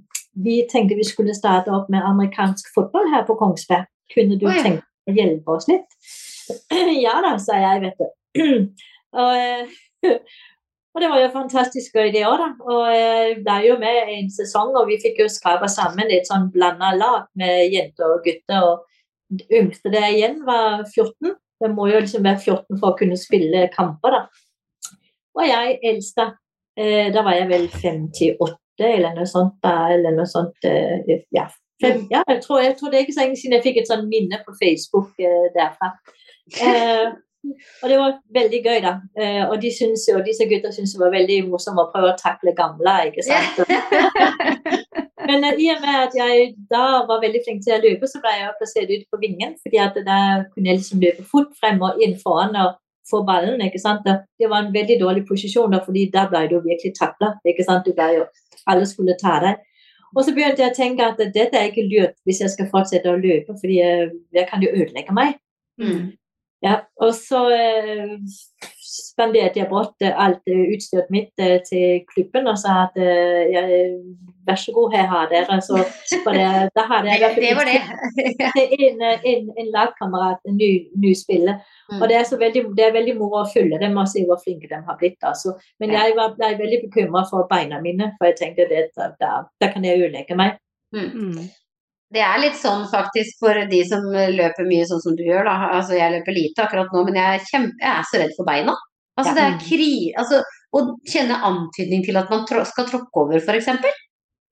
[0.44, 3.88] vi tenkte vi skulle starte opp med amerikansk fotball her på Kongsberg.
[4.14, 4.64] Kunne du oh, ja.
[4.64, 5.88] tenke å hjelpe oss litt?
[7.06, 8.44] ja da, sa jeg, vet du.
[9.22, 10.20] og, eh,
[10.96, 12.46] og det var jo fantastisk gøy det òg, da.
[12.72, 16.48] Og jeg ble jo med en sesong, og vi fikk jo skrapa sammen et sånn
[16.54, 18.70] blanda lag med jenter og gutter.
[18.70, 21.36] Og det yngste der igjen var 14.
[21.60, 24.24] Det må jo liksom være 14 for å kunne spille kamper, da.
[25.36, 26.30] Og jeg eldste,
[26.80, 29.60] eh, da var jeg vel 58 eller noe sånt.
[29.64, 31.50] da, eller noe sånt, eh, ja.
[31.84, 33.90] Fem, ja, jeg tror, jeg tror det er ikke så lenge siden jeg fikk et
[33.92, 35.92] sånn minne på Facebook eh, derfra.
[36.62, 37.10] Eh,
[37.84, 38.94] og det var veldig gøy, da.
[39.20, 42.20] Eh, og de synes jo, disse gutta syntes det var veldig morsomt å prøve å
[42.20, 42.96] takle gamle.
[43.10, 43.62] ikke sant?
[45.30, 48.22] Men uh, i og med at jeg da var veldig flink til å løpe, så
[48.24, 49.56] ble jeg plassert ut på vingen.
[49.64, 50.18] fordi at da
[50.52, 52.76] kunne jeg liksom løpe fort frem og inn foran og
[53.10, 53.62] få ballen.
[53.62, 54.06] ikke sant?
[54.06, 57.34] Det var en veldig dårlig posisjon, da, fordi da ble du virkelig takla.
[58.66, 59.64] Alle skulle ta deg.
[60.16, 63.12] Og så begynte jeg å tenke at dette er ikke lurt hvis jeg skal fortsette
[63.12, 65.36] å løpe, fordi jeg, jeg kan jo ødelegge meg.
[65.82, 66.14] Mm.
[66.66, 68.16] Ja, og så eh,
[68.96, 73.52] spanderte jeg bort eh, alt eh, utstyret mitt eh, til klubben og sa at eh,
[73.54, 73.90] jeg,
[74.48, 75.60] vær så god, her har dere.
[75.62, 75.78] Så
[76.26, 76.48] var det,
[76.78, 77.82] da hadde jeg vært Det var det.
[78.56, 81.60] til en, en, en lagkamerat, en ny, ny spiller.
[81.92, 82.00] Mm.
[82.02, 84.42] Og det er, så veldig, det er veldig moro å følge dem og se hvor
[84.44, 85.20] flinke de har blitt.
[85.22, 85.56] Altså.
[85.80, 89.36] Men jeg var, ble veldig bekymra for beina mine, for jeg tenkte at da, da,
[89.62, 90.58] da kan jeg ødelegge meg.
[90.96, 91.46] Mm.
[92.16, 95.56] Det er litt sånn faktisk for de som løper mye sånn som du gjør, da.
[95.80, 98.48] Altså jeg løper lite akkurat nå, men jeg er, kjempe, jeg er så redd for
[98.48, 98.76] beina.
[99.20, 99.36] Altså Ja.
[99.36, 99.90] det er kri...
[100.18, 100.42] Altså
[100.76, 103.68] å kjenne antydning til at man trå skal tråkke over, f.eks.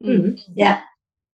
[0.04, 0.38] Mm.
[0.56, 0.78] Ja.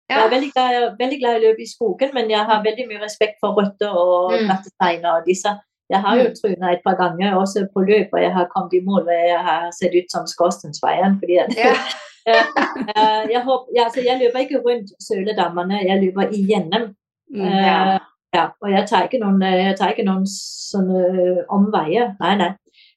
[0.06, 2.84] Jeg er veldig glad, veldig glad i å løpe i skogen, men jeg har veldig
[2.90, 4.50] mye respekt for røtter og Mm.
[4.50, 5.50] og disse.
[5.90, 6.34] Jeg har jo Mm.
[6.38, 9.38] tryna et par ganger også på løp, og jeg har kommet i mål og jeg
[9.42, 11.18] har sett ut som Skorstensveien.
[11.20, 11.74] fordi at Ja.
[12.26, 16.88] Eh, jeg, håper, ja, jeg løper ikke rundt søledammene, jeg løper igjennom.
[17.30, 17.40] Mm.
[17.42, 17.98] Eh, Ja.
[18.34, 22.14] ja, og jeg tar ikke noen, eh, jeg tar ikke noen sånne eh, omveier.
[22.20, 22.50] Nei, nei.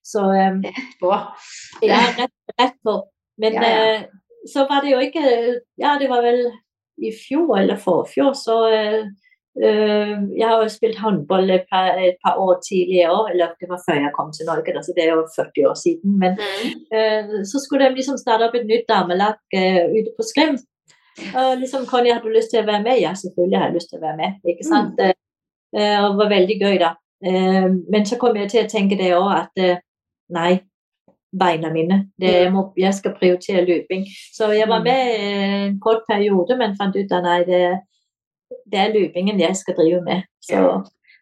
[0.04, 0.58] Så eh,
[1.02, 1.14] På.
[1.86, 2.98] ja, rett, rett på.
[3.40, 4.00] Men Ja, ja.
[4.00, 4.08] Uh,
[4.48, 5.22] så var det jo ikke
[5.78, 6.46] Ja, det var vel
[7.00, 9.06] i fjor eller forfjor, så eh, eh,
[9.58, 13.98] Jeg har jo spilt håndball et par, et par år tidligere, eller det var før
[14.04, 16.20] jeg kom til Norge, så det er jo 40 år siden.
[16.22, 16.70] Men Mm.
[16.96, 20.56] Eh, så skulle de liksom starte opp et nytt damelag eh, ute på Skrim.
[21.36, 23.02] Og liksom, Conny, har du lyst til å være med?
[23.02, 24.40] Ja, selvfølgelig har jeg lyst til å være med.
[24.48, 24.96] ikke sant?
[25.00, 25.18] Mm.
[25.76, 26.94] eh, og det var veldig gøy, da.
[27.26, 29.82] Eh, men så kom jeg til å tenke det òg, at eh,
[30.30, 30.54] nei,
[31.40, 32.00] beina mine.
[32.18, 34.08] Det, jeg, må, jeg skal prioritere løping.
[34.34, 37.64] Så jeg var med eh, en kort periode, men fant ut at nei, det,
[38.72, 40.24] det er løpingen jeg skal drive med.
[40.42, 40.60] Så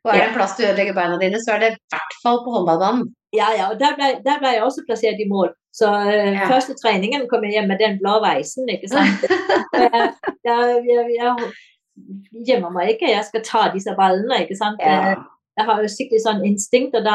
[0.06, 2.38] Og er det en plass du ødelegger beina dine, så er det i hvert fall
[2.46, 3.08] på håndballbanen.
[3.36, 5.50] Ja, ja, og der ble, der ble jeg også plassert i mål.
[5.76, 6.46] Så eh, Ja.
[6.48, 9.26] første treningen kom jeg hjem med den blå veisen, ikke sant.
[9.76, 10.14] jeg,
[10.48, 14.80] jeg, jeg, jeg gjemmer meg ikke, jeg skal ta disse ballene, ikke sant.
[14.84, 15.12] Ja.
[15.12, 15.26] Eh,
[15.58, 17.14] Jeg har jo skikkelig sånn instinkt, og da,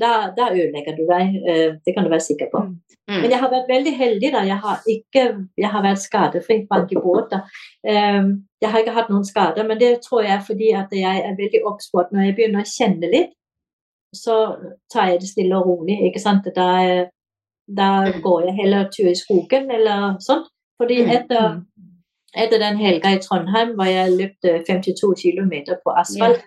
[0.00, 1.36] da, da ødelegger du deg.
[1.48, 2.62] eh, Det kan du være sikker på.
[2.64, 2.80] Mm.
[3.08, 3.20] Mm.
[3.22, 4.40] Men jeg har vært veldig heldig, da.
[4.48, 5.22] Jeg har, ikke,
[5.58, 7.30] jeg har vært skadefri bank i båt.
[7.30, 7.40] da.
[7.86, 8.22] Eh,
[8.62, 11.34] Jeg har ikke hatt noen skader, men det tror jeg er fordi at jeg er
[11.36, 13.32] veldig obs på at når jeg begynner å kjenne litt,
[14.14, 14.56] så
[14.92, 15.98] tar jeg det stille og rolig.
[16.08, 16.44] ikke sant?
[16.56, 17.04] Da,
[17.68, 17.88] da
[18.22, 20.46] går jeg heller tur i skogen eller sånt.
[20.80, 21.60] Fordi Mm, etter,
[22.36, 25.52] etter den helga i Trondheim hvor jeg løpte 52 km
[25.84, 26.42] på asfalt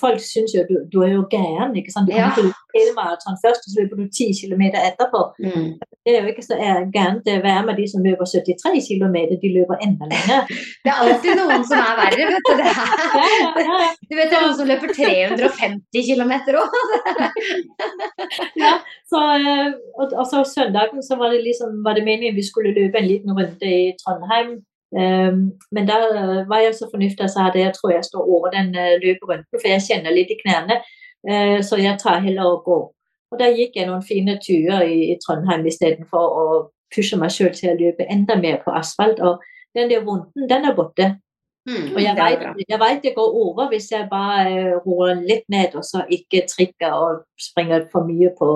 [0.00, 1.76] Folk syns jo du, du er jo gæren.
[1.78, 2.08] ikke sant?
[2.10, 2.30] Du Ja.
[2.34, 5.20] kommer til maraton først, og så løper du 10 km etterpå.
[5.38, 5.68] Mm.
[6.04, 6.56] Det er jo ikke så
[6.96, 7.22] gærent.
[7.26, 9.16] Det er verre med de som løper 73 km.
[9.42, 10.40] De løper enda lenger.
[10.82, 12.52] Det er alltid noen som er verre, vet du.
[12.58, 12.80] Det er,
[13.14, 13.90] Ja, ja, ja, ja.
[14.10, 16.32] du vet det er noen som løper 350 km
[16.62, 16.70] òg.
[18.64, 18.72] Ja,
[19.10, 22.74] så, eh, og, og så søndagen så var det liksom var det meningen vi skulle
[22.76, 24.58] løpe en liten runde i Trondheim.
[24.92, 28.50] Men da eh, var jeg så fornuftig og sa at jeg tror jeg står over
[28.52, 30.82] den uh, løperunden, for jeg kjenner litt i knærne.
[31.28, 32.84] Eh, så jeg tar heller og går.
[33.32, 36.46] Og da gikk jeg noen fine turer i, i Trondheim istedenfor å
[36.92, 39.22] pushe meg sjøl til å løpe enda mer på asfalt.
[39.24, 39.40] Og
[39.76, 41.14] den der vunden, den er borte.
[41.62, 45.76] Mm, Og jeg vet, jeg vet det går over hvis jeg bare roer litt ned
[45.78, 48.48] og så ikke trikker og springer for mye på,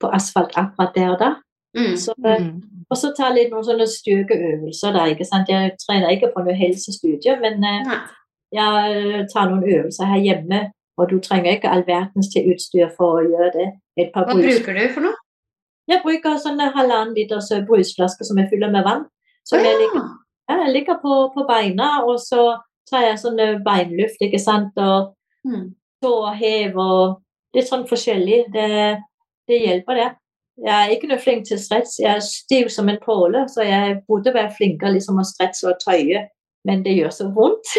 [0.00, 1.30] på asfalt akkurat der og da.
[1.76, 1.96] Mm.
[1.96, 2.62] Så, Mm.
[2.90, 4.92] og så ta litt noen sånne styrkeøvelser.
[4.92, 5.48] Da, ikke sant?
[5.48, 7.98] Jeg trener ikke på noe helsestudie, men eh, Nei.
[8.52, 10.70] jeg tar noen øvelser her hjemme.
[10.96, 13.68] Og du trenger ikke all verdens til utstyr for å gjøre det.
[13.98, 15.16] Et par Hva bruker du for noe?
[15.90, 19.02] Jeg bruker sånne halvannen liters brusflasker som jeg fyller med vann.
[19.44, 20.04] Som jeg ligger
[20.48, 22.60] ja, jeg ligger på, på beina, og så
[22.90, 25.14] tar jeg sånne beinluft, ikke sant, og
[25.44, 25.74] Mm.
[26.02, 27.20] tåhev og
[27.54, 28.44] litt sånn forskjellig.
[28.52, 28.68] Det,
[29.48, 30.08] det hjelper, det.
[30.62, 31.96] Jeg er ikke noe flink til stress.
[31.98, 35.80] Jeg er stiv som en påle, så jeg burde være flinkere liksom å stresse og
[35.82, 36.22] tøye,
[36.68, 37.74] men det gjør så vondt.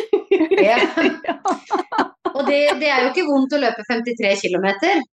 [0.65, 0.75] Ja.
[2.35, 4.65] Og det, det er jo ikke vondt å løpe 53 km,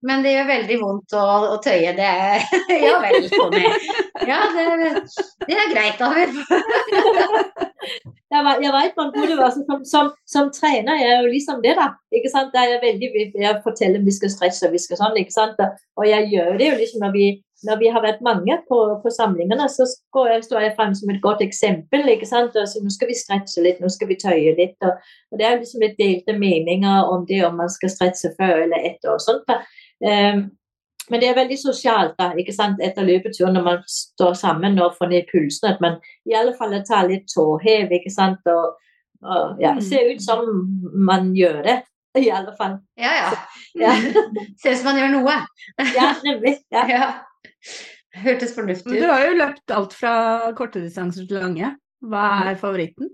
[0.09, 1.93] men det gjør veldig vondt å, å tøye.
[1.95, 2.43] Det er
[2.83, 3.63] Ja vel, Conny.
[4.27, 4.65] Ja, det,
[5.47, 6.35] det er greit, David.
[8.33, 11.63] jeg, jeg vet man burde være sånn, som, som, som trener jeg er jo liksom
[11.63, 11.93] det, da.
[12.15, 12.51] ikke sant?
[12.55, 13.13] Da er jeg veldig,
[13.45, 15.63] jeg forteller om vi skal stresse og vi skal sånn, ikke sant?
[16.01, 17.29] Og jeg gjør det jo liksom når vi,
[17.67, 21.11] når vi har vært mange på, på samlingene, så står jeg, står jeg frem som
[21.15, 22.09] et godt eksempel.
[22.15, 22.57] ikke sant?
[22.59, 24.77] Altså, nå skal vi stretche litt, nå skal vi tøye litt.
[24.83, 24.97] Og,
[25.33, 28.89] og det er liksom litt delte meninger om det om man skal stretche før eller
[28.91, 29.55] etter og sånt.
[30.03, 30.49] Ehm,
[31.11, 34.95] men det er veldig sosialt da, ikke sant, etter løpeturen når man står sammen og
[34.99, 35.71] får ned pulsen.
[35.75, 35.97] At man
[36.31, 38.77] i alle fall tar litt tåhev ikke sant, og,
[39.23, 39.81] og ja, Mm.
[39.87, 40.47] ser ut som
[40.95, 41.81] man gjør det.
[42.19, 42.75] I alle fall.
[43.01, 43.29] Ja, ja.
[43.81, 43.93] Ja,
[44.63, 45.37] Ser ut som man gjør noe.
[45.97, 46.59] ja nemlig.
[46.75, 46.83] Ja.
[46.93, 47.07] Ja.
[48.23, 49.01] Hørtes fornuftig ut.
[49.01, 50.15] du har jo løpt alt fra
[50.59, 51.75] korte distanser til lange.
[52.03, 53.09] Hva er favoritten?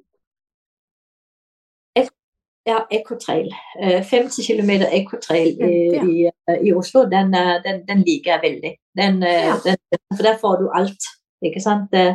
[2.69, 3.49] ja Ecotrail.
[3.83, 5.75] Eh, 50 km Ecotrail i,
[6.13, 8.73] i, eh, i Oslo, den, eh, den, den liker jeg veldig.
[9.01, 9.55] Den, eh, Ja.
[9.65, 9.77] den,
[10.17, 11.03] for der får du alt.
[11.43, 11.95] ikke sant?
[11.95, 12.15] Eh,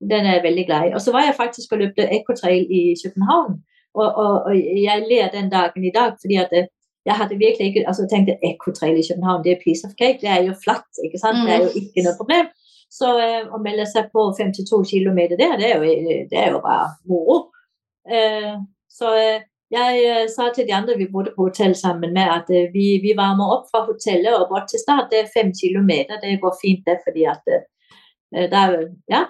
[0.00, 0.92] Den er jeg veldig glad i.
[0.94, 3.54] Og så var jeg faktisk og løpte Ecotrail i København.
[3.94, 4.52] Og, og, og
[4.88, 6.66] jeg ler den dagen i dag, fordi at eh,
[7.06, 10.18] jeg hadde virkelig ikke altså tenkte Ecotrail i København, det er piece of cake.
[10.22, 11.44] Det er jo flatt, ikke sant?
[11.46, 12.48] Det er jo ikke noe problem.
[12.98, 16.62] Så eh, å melde seg på 52 km der, det er jo, det er jo
[16.64, 17.38] bare moro.
[18.10, 18.56] Eh,
[18.90, 22.50] så eh, jeg eh, sa til de andre vi bodde på hotell sammen med, at
[22.54, 25.10] eh, vi, vi varmer opp fra hotellet og bort til start.
[25.10, 26.20] Det er fem kilometer.
[26.22, 27.66] Det går fint, det, fordi at eh,
[28.50, 28.76] det er,
[29.10, 29.24] ja.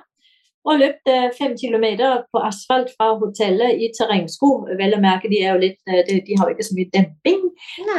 [0.67, 4.51] Og løpte fem kilometer på asfalt fra hotellet i terrengsko.
[4.81, 7.45] Vel å merke, de, er jo litt, eh, de, har jo ikke så mye demping.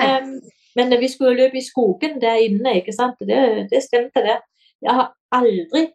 [0.04, 0.34] Um,
[0.78, 3.20] men vi skulle løpe i skogen der inne, ikke sant.
[3.24, 4.40] Det, det stemte, det.
[4.84, 5.88] Jeg har aldri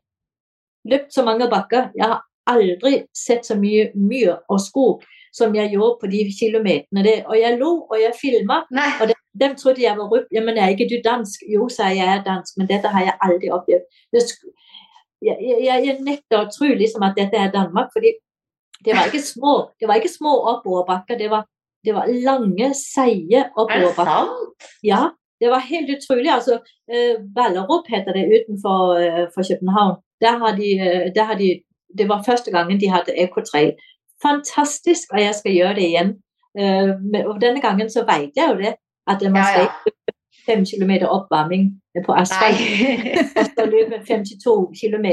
[0.91, 1.91] løpt så mange bakker.
[1.95, 7.05] Jeg har aldri sett så mye myr og skog som jeg gjorde på de kilometerne.
[7.07, 7.19] Det.
[7.27, 8.63] Og jeg lo, og jeg filma.
[9.01, 10.29] Og dem, dem, trodde jeg var rupp.
[10.35, 11.47] Ja, men er ikke du dansk?
[11.55, 13.87] Jo, sa jeg, jeg er dansk, men dette har jeg aldri opplevd.
[14.13, 14.27] Det
[15.23, 18.15] Jeg, jeg, jeg nekter å tro liksom at dette er Danmark, fordi
[18.85, 21.19] det var ikke små, det var ikke små oppoverbakker.
[21.19, 21.45] Det var,
[21.87, 23.95] det var lange, seige Er det
[24.27, 24.67] sant?
[24.83, 25.03] Ja,
[25.41, 26.31] det var helt utrolig.
[26.35, 26.59] Altså,
[26.91, 29.97] eh, Ballerup heter det utenfor eh, for København.
[30.21, 31.63] Der har de, eh, der har de,
[31.99, 33.73] det var første gangen de hadde Ecotrail.
[34.23, 36.13] Fantastisk, og jeg skal gjøre det igjen.
[36.59, 38.75] Eh, men- og denne gangen så vet jeg jo det,
[39.07, 40.12] at man skal ikke
[40.43, 42.59] løpe fem kilometer oppvarming på asfalt.
[43.37, 45.07] Og så løpe 52 km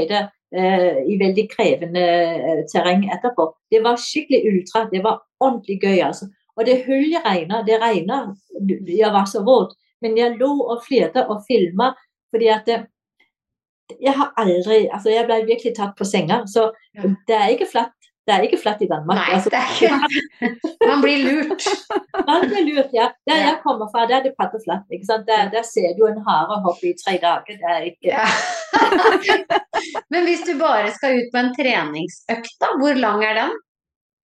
[0.56, 3.54] eh, i veldig krevende eh, terreng etterpå.
[3.70, 4.88] Det var skikkelig ultra.
[4.92, 6.26] Det var ordentlig gøy, altså.
[6.56, 7.64] Og det høljeregna.
[7.66, 8.34] Det regna.
[8.86, 9.76] Jeg var så våt.
[10.02, 11.94] Men jeg lå og flirte og filma
[12.30, 12.86] fordi at det,
[14.00, 16.44] jeg har aldri Altså, jeg ble virkelig tatt på senga.
[16.46, 16.70] Så
[17.26, 17.96] det er ikke flatt.
[18.30, 19.18] Det er ikke flatt i Danmark.
[19.18, 20.50] Nei, altså, det er ikke
[20.86, 21.64] Man blir lurt.
[22.28, 23.08] man blir lurt, ja.
[23.26, 24.86] Der jeg kommer fra, der er det patteflatt.
[24.94, 25.26] ikke sant?
[25.26, 27.58] Der, der ser du en hare hoppe i tre dager.
[27.58, 28.28] Det er ikke Ja.
[30.12, 33.58] Men hvis du bare skal ut på en treningsøkt, da, hvor lang er den?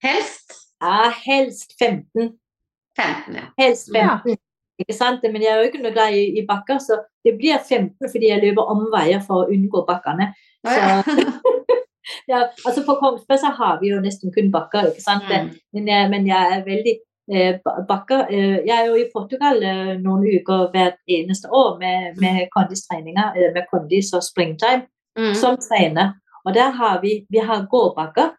[0.04, 2.38] Helst ja, helst 15.
[2.96, 3.46] 15, ja.
[3.59, 4.18] Helst Ja.
[4.22, 4.36] 15.
[4.78, 5.22] Ikke sant?
[5.24, 8.28] Men jeg er jo ikke noe glad i, i bakker, så det blir 15 fordi
[8.28, 10.26] jeg løper omveier for å unngå bakkene.
[10.68, 10.74] Å,
[12.32, 12.40] ja.
[12.66, 15.24] Altså På Kongsberg så har vi jo nesten kun bakker, ikke sant?
[15.30, 15.52] Mm.
[15.74, 16.94] Men, jeg, men jeg er veldig
[17.32, 18.26] eh, bakker.
[18.30, 23.32] Eh, jeg er jo i Portugal eh, noen uker hvert eneste år med, med kondistreninger,
[23.36, 24.86] eh, med kondis og springtime
[25.16, 25.32] Mm.
[25.34, 26.11] som trener.
[26.44, 28.34] Og der har vi, vi har gåbakker.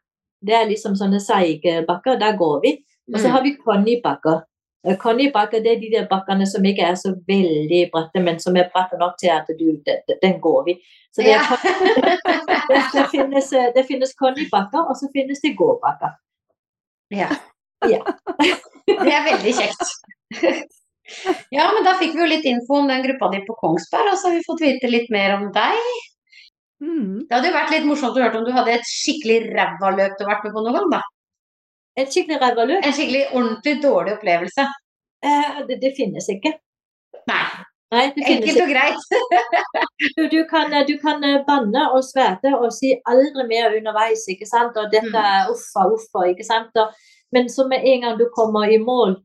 [0.45, 2.19] Det er liksom sånne seige bakker.
[2.21, 2.71] Der går vi.
[3.13, 3.31] Og så Mm.
[3.33, 4.43] har vi connybakker.
[4.85, 8.55] Eh, Connybakker det er de der bakkene som ikke er så veldig bratte, men som
[8.57, 10.77] er bratte nok til at du, de- de- den går vi.
[11.15, 11.41] Så det, Ja.
[11.41, 11.57] er,
[12.69, 16.13] det, det finnes, eh, det finnes connybakker, og så finnes det gåbakker.
[17.11, 17.29] Ja.
[17.89, 18.01] Ja.
[18.87, 19.87] Det er veldig kjekt.
[21.55, 24.17] Ja, men da fikk vi jo litt info om den gruppa di på Kongsberg, og
[24.19, 25.77] så har vi fått vite litt mer om deg.
[26.83, 27.21] Mm.
[27.29, 30.17] Det hadde jo vært litt morsomt å høre om du hadde et skikkelig ræva løp
[30.19, 30.99] du har vært med på noen gang, da.
[31.97, 34.67] Et skikkelig ræva løp, En skikkelig ordentlig dårlig opplevelse.
[35.25, 36.53] eh, det, det finnes ikke.
[37.27, 37.45] Nei,
[37.91, 39.03] Nei, enkelt og greit.
[40.17, 44.45] Du, du, kan, du kan eh, banne og svete og si aldri mer underveis, ikke
[44.45, 44.77] sant?
[44.77, 46.75] Og dette er uffa, uffa, ikke sant?
[46.77, 46.91] Og,
[47.33, 49.17] men så med en gang du kommer i mål,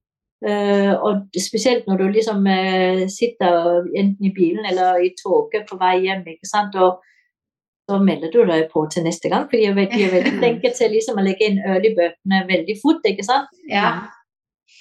[0.42, 5.76] Uh, og spesielt når du liksom uh, sitter enten i bilen eller i toget på
[5.78, 6.74] vei hjem, ikke sant?
[6.74, 6.98] Og
[7.92, 10.90] så melder du deg på til neste gang, for de er, veldig- veldig flinke til
[10.96, 13.52] liksom å legge inn øl i bøkene veldig fort, ikke sant?
[13.68, 13.92] Ja.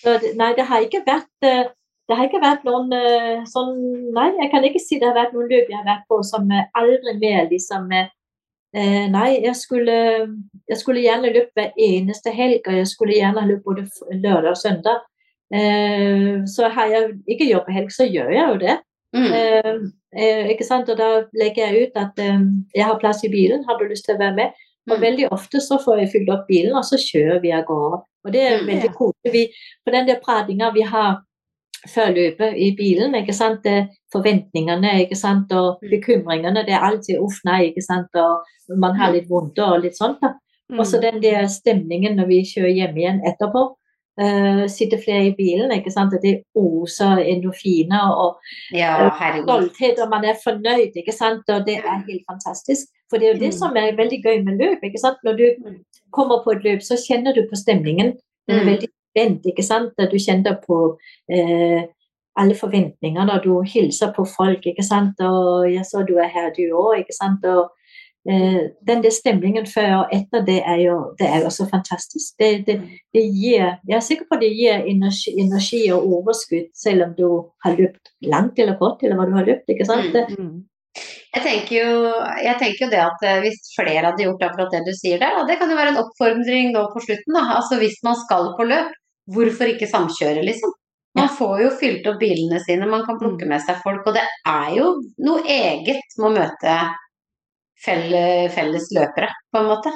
[0.02, 1.68] Så nei, det har ikke vært eh,
[2.10, 3.76] det har ikke vært noen eh, sånn
[4.16, 6.50] Nei, jeg kan ikke si det har vært noen løp jeg har vært på som
[6.52, 7.92] eh, aldri mer liksom
[8.72, 9.96] Nei, jeg skulle,
[10.72, 13.84] jeg skulle gjerne løpt hver eneste helg, og jeg skulle gjerne ha løpt både
[14.16, 15.02] lørdag og søndag.
[15.52, 18.78] Eh, så har jeg ikke jobb på helg, så gjør jeg jo det.
[19.16, 19.32] Mm.
[19.34, 19.74] Eh,
[20.16, 20.90] eh, ikke sant?
[20.90, 22.40] Og da legger jeg ut at eh,
[22.76, 24.54] jeg har plass i bilen, har du lyst til å være med?
[24.90, 25.02] Og Mm.
[25.02, 28.02] veldig ofte så får jeg fylt opp bilen, og så kjører vi av gårde.
[28.26, 29.32] Og det er Mm, veldig koselig.
[29.34, 29.44] Vi,
[29.86, 31.22] på den der pratinga vi har
[31.88, 33.64] før løpet i bilen, ikke sant?
[33.64, 35.52] Det, forventningene ikke sant?
[35.52, 35.90] og Mm.
[35.90, 38.08] bekymringene, det er alltid uff, nei, ikke sant?
[38.16, 38.44] og
[38.78, 40.18] man har litt vondt og litt sånt.
[40.22, 40.34] da.
[40.72, 40.80] Mm.
[40.80, 43.76] Og så den der stemningen når vi kjører hjem igjen etterpå.
[44.20, 46.12] Uh, sitter flere i bilen, ikke sant?
[46.22, 48.42] det oser endorfiner og
[48.76, 49.08] Ja,
[49.42, 50.92] stolthet, og man er fornøyd.
[51.00, 51.48] ikke sant?
[51.50, 52.88] Og det er helt fantastisk.
[53.10, 53.58] For det er jo det Mm.
[53.60, 54.84] som er veldig gøy med løp.
[54.84, 55.18] ikke sant?
[55.24, 55.46] Når du
[56.12, 58.18] kommer på et løp, så kjenner du på stemningen.
[58.48, 58.70] Den er Mm.
[58.72, 59.94] veldig spent, ikke sant?
[59.98, 60.98] Du kjenner på
[61.34, 61.82] uh,
[62.38, 65.16] alle forventningene, og du hilser på folk, ikke sant?
[65.22, 67.46] Og jeg så du er her, du òg, ikke sant?
[67.46, 67.70] Og
[68.26, 72.36] den der stemningen før og etter, det er jo, det er jo så fantastisk.
[72.38, 72.76] Det, det,
[73.16, 77.26] det gir, jeg er sikker på det gir energi, energi og overskudd, selv om du
[77.66, 80.14] har løpt langt eller kort, eller hva du har løpt, ikke sant?
[80.14, 80.38] Mm.
[80.38, 80.60] Mm.
[81.32, 82.14] Jeg tenker, jo,
[82.44, 85.38] jeg tenker jo det at eh, hvis flere hadde gjort akkurat det du sier der,
[85.48, 87.38] det kan jo være en oppfordring nå på slutten.
[87.38, 87.46] Da.
[87.58, 88.92] Altså Hvis man skal på løp,
[89.32, 90.74] hvorfor ikke samkjøre, liksom?
[91.16, 94.06] Man får jo fylt opp bilene sine, man kan plukke med seg folk.
[94.08, 94.92] Og det er jo
[95.24, 96.76] noe eget med å møte
[97.86, 99.92] felles løpere, på en måte.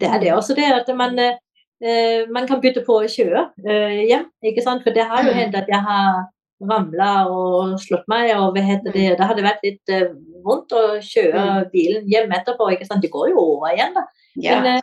[0.00, 4.04] Det er det også det at man, eh, man kan bytte på å kjøre eh,
[4.10, 4.26] hjem.
[4.42, 4.82] ikke sant?
[4.84, 5.38] For det har jo Mm.
[5.38, 6.26] hendt at jeg har
[6.64, 10.08] ramla og slått meg, og hva heter det, det hadde vært litt eh,
[10.44, 12.70] vondt å kjøre bilen hjem etterpå.
[12.72, 13.02] ikke sant?
[13.02, 14.04] Det går jo over igjen, da.
[14.36, 14.60] Ja.
[14.60, 14.80] Men,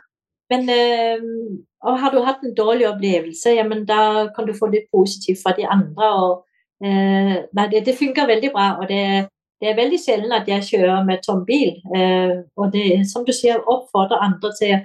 [0.50, 4.88] men og har du hatt en dårlig opplevelse, ja, men da kan du få litt
[4.94, 6.10] positivt fra de andre.
[6.14, 6.44] og
[6.84, 8.76] eh, nei, det, det funker veldig bra.
[8.80, 9.28] og det,
[9.62, 11.76] det er veldig sjelden at jeg kjører med tom bil.
[11.94, 14.80] Eh, og det, som du sier, oppfordrer andre til å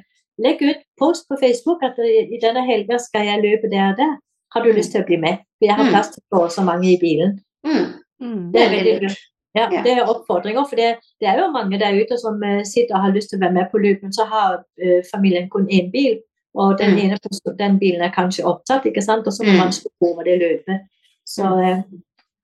[0.46, 3.98] legge ut post på Facebook at i, i denne helga skal jeg løpe der og
[3.98, 4.14] der.
[4.54, 5.42] Har du lyst til å bli med?
[5.58, 5.90] For jeg har Mm.
[5.96, 7.40] plass til å få så mange i bilen.
[7.66, 7.88] Mm.
[8.22, 8.52] Mm.
[8.54, 9.18] Det er Veldig lurt.
[9.58, 10.66] Ja, det er oppfordringer.
[10.70, 13.40] For det, det er jo mange der ute som eh, sitter og har lyst til
[13.40, 16.20] å være med på løpet, men så har eh, familien kun én bil.
[16.54, 17.00] Og den Mm.
[17.00, 19.26] ene den bilen er kanskje opptatt, ikke sant?
[19.28, 19.58] og så må Mm.
[19.58, 20.86] man stå over det løpet.
[21.26, 21.82] Så eh,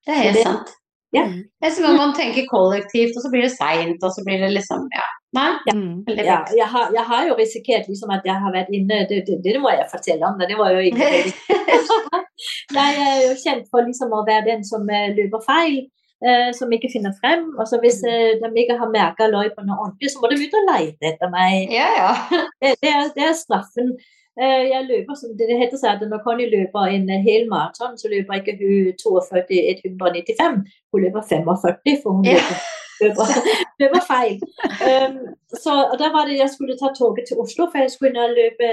[0.06, 0.68] Det er helt det- sant.
[1.14, 1.24] Ja.
[1.30, 4.40] Det er som om man tenker kollektivt, og så blir det seint, og så blir
[4.42, 5.04] det liksom Ja.
[5.34, 6.04] Nei, Mm.
[6.14, 9.40] ja, jeg, har, jeg har jo risikert liksom at jeg har vært inne Det, det,
[9.44, 11.08] det må jeg fortelle om, det var jo ikke
[12.78, 15.80] Jeg er jo kjent for liksom å være den som eh, løper feil.
[16.24, 17.50] eh, som ikke finner frem.
[17.60, 20.68] Og så Hvis eh, de ikke har merka løypene ordentlig, så må de ut og
[20.72, 21.72] lete etter meg.
[21.74, 22.12] Ja, ja.
[22.62, 23.90] Det, det, er, det er straffen.
[24.42, 28.10] Eh, jeg løper som det heter seg at Når Conny løper en hel maraton, så
[28.10, 30.64] løper ikke hun 42-195,
[30.94, 32.58] hun løper 45, for hun løper,
[33.04, 33.28] løper,
[33.84, 34.40] løper feil.
[34.90, 35.20] Um,
[35.64, 38.70] så og Da var det jeg skulle ta toget til Oslo, for jeg skulle løpe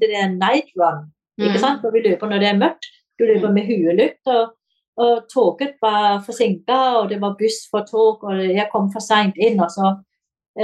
[0.00, 1.10] det der night run.
[1.40, 1.64] Ikke Mm.
[1.64, 1.82] sant?
[1.82, 2.84] Når vi løper når det er mørkt.
[3.18, 4.52] Du løper med huelykt, og,
[4.96, 9.34] og toget var forsinka, og det var buss for tog, og jeg kom for seint
[9.36, 9.60] inn.
[9.60, 9.90] Og så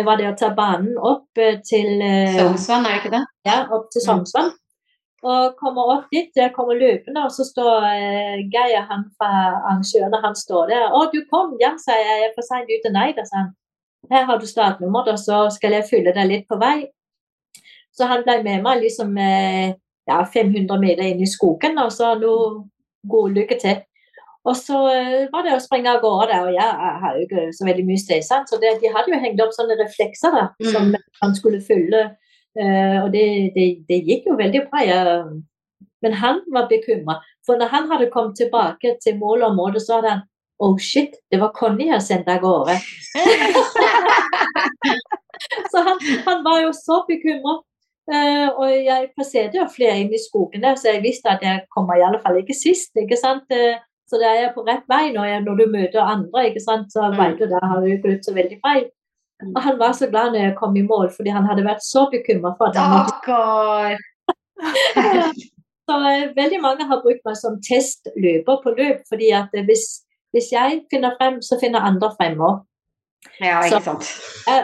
[0.06, 3.24] var det å ta banen opp eh, til eh, Sognsvann, er det ikke det?
[3.46, 4.50] ja, opp til Sognsvann.
[5.26, 10.20] Og kommer opp dit, jeg kommer løpende, og så står eh, Geir, han fra arrangørene,
[10.22, 10.84] han står der.
[10.90, 12.92] 'Å, du kom, ja', sa jeg, 'jeg er for seint ute'.
[12.92, 13.54] Nei da, sa han.
[14.10, 16.90] 'Her har du startnummeret, og så skal jeg fylle deg litt på vei'.
[17.96, 19.74] Så han ble med meg liksom eh,
[20.06, 22.32] ja, 500 meter inn i skogen, og så nå
[23.08, 23.82] god lykke til.
[24.46, 27.46] Og så eh, var det å springe av gårde der, og jeg, har jo ikke
[27.56, 30.70] så veldig mye støysans, så det, de hadde jo hengt opp sånne reflekser da, Mm.
[30.72, 32.04] som han skulle følge.
[32.56, 33.26] Uh, og det,
[33.56, 34.84] det, det gikk jo veldig bra.
[34.86, 35.26] Jeg,
[36.02, 37.18] men han var bekymra.
[37.46, 40.24] For når han hadde kommet tilbake til målområdet, så hadde han
[40.58, 42.78] Oh shit, det var Conny jeg sendte av gårde.
[45.72, 47.58] så han, han var jo så bekymra.
[48.06, 51.66] Uh, og jeg passerte jo flere inn i skogen der, så jeg visste at jeg
[51.74, 52.94] kommer i alle fall ikke sist.
[52.96, 53.44] ikke sant?
[53.52, 53.76] Eh,
[54.06, 56.92] så da er på rett vei når, jeg, når du møter andre, ikke sant?
[56.92, 57.16] så Mm.
[57.18, 57.60] vet du det.
[57.62, 58.84] har jo ikke så veldig feil.
[59.54, 62.06] Og han var så glad når jeg kom i mål, fordi han hadde vært så
[62.12, 63.96] bekymra for at han
[65.86, 69.84] Så eh, veldig mange har brukt meg som testløper på løp, fordi at eh, hvis,
[70.34, 72.64] hvis jeg finner frem, så finner andre frem òg.
[73.42, 74.08] Ja, ikke sant.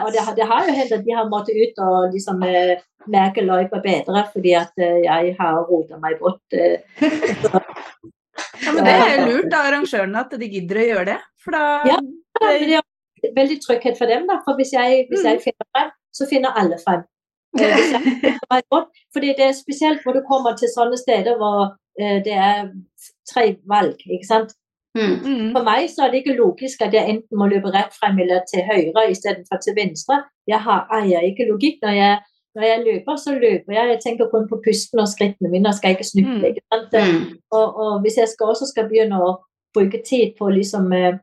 [0.03, 2.75] Og det, det har jo hendt at de har måttet ut og liksom eh,
[3.07, 6.41] merke løypa bedre, fordi at eh, jeg har rota meg bort.
[6.51, 6.79] eh.
[8.63, 11.19] Ja, men det er lurt av arrangørene at de gidder å gjøre det.
[11.43, 11.99] For da Ja.
[12.43, 12.81] Er
[13.35, 14.39] veldig trygghet for dem, da.
[14.45, 17.03] For hvis jeg, hvis jeg finner frem, så finner alle frem.
[17.61, 17.93] Eh.
[19.13, 22.71] Fordi det er spesielt når du kommer til sånne steder hvor eh, det er
[23.29, 24.55] tre valg, ikke sant.
[24.97, 25.13] Mm.
[25.25, 25.45] Mm.
[25.55, 28.43] For meg så er det ikke logisk at jeg enten må løpe rett frem eller
[28.49, 30.19] til høyre istedenfor til venstre.
[30.49, 31.79] Jeg har, eier ikke logikk.
[31.81, 32.19] Når jeg,
[32.55, 33.89] når jeg løper, så løper jeg.
[33.89, 36.37] Jeg tenker kun på pusten og skrittene mine og skal ikke snuble.
[36.37, 36.45] Mm.
[36.51, 36.93] Ikke sant?
[36.93, 37.37] Mm.
[37.51, 39.31] Og, og hvis jeg skal også skal begynne å
[39.73, 41.15] bruke tid på liksom eh,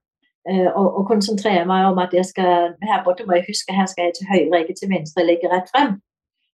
[0.51, 3.86] eh, å, å konsentrere meg om at jeg skal her borte må jeg huske her
[3.86, 5.94] skal jeg til høyre, ikke til venstre, eller ikke rett frem.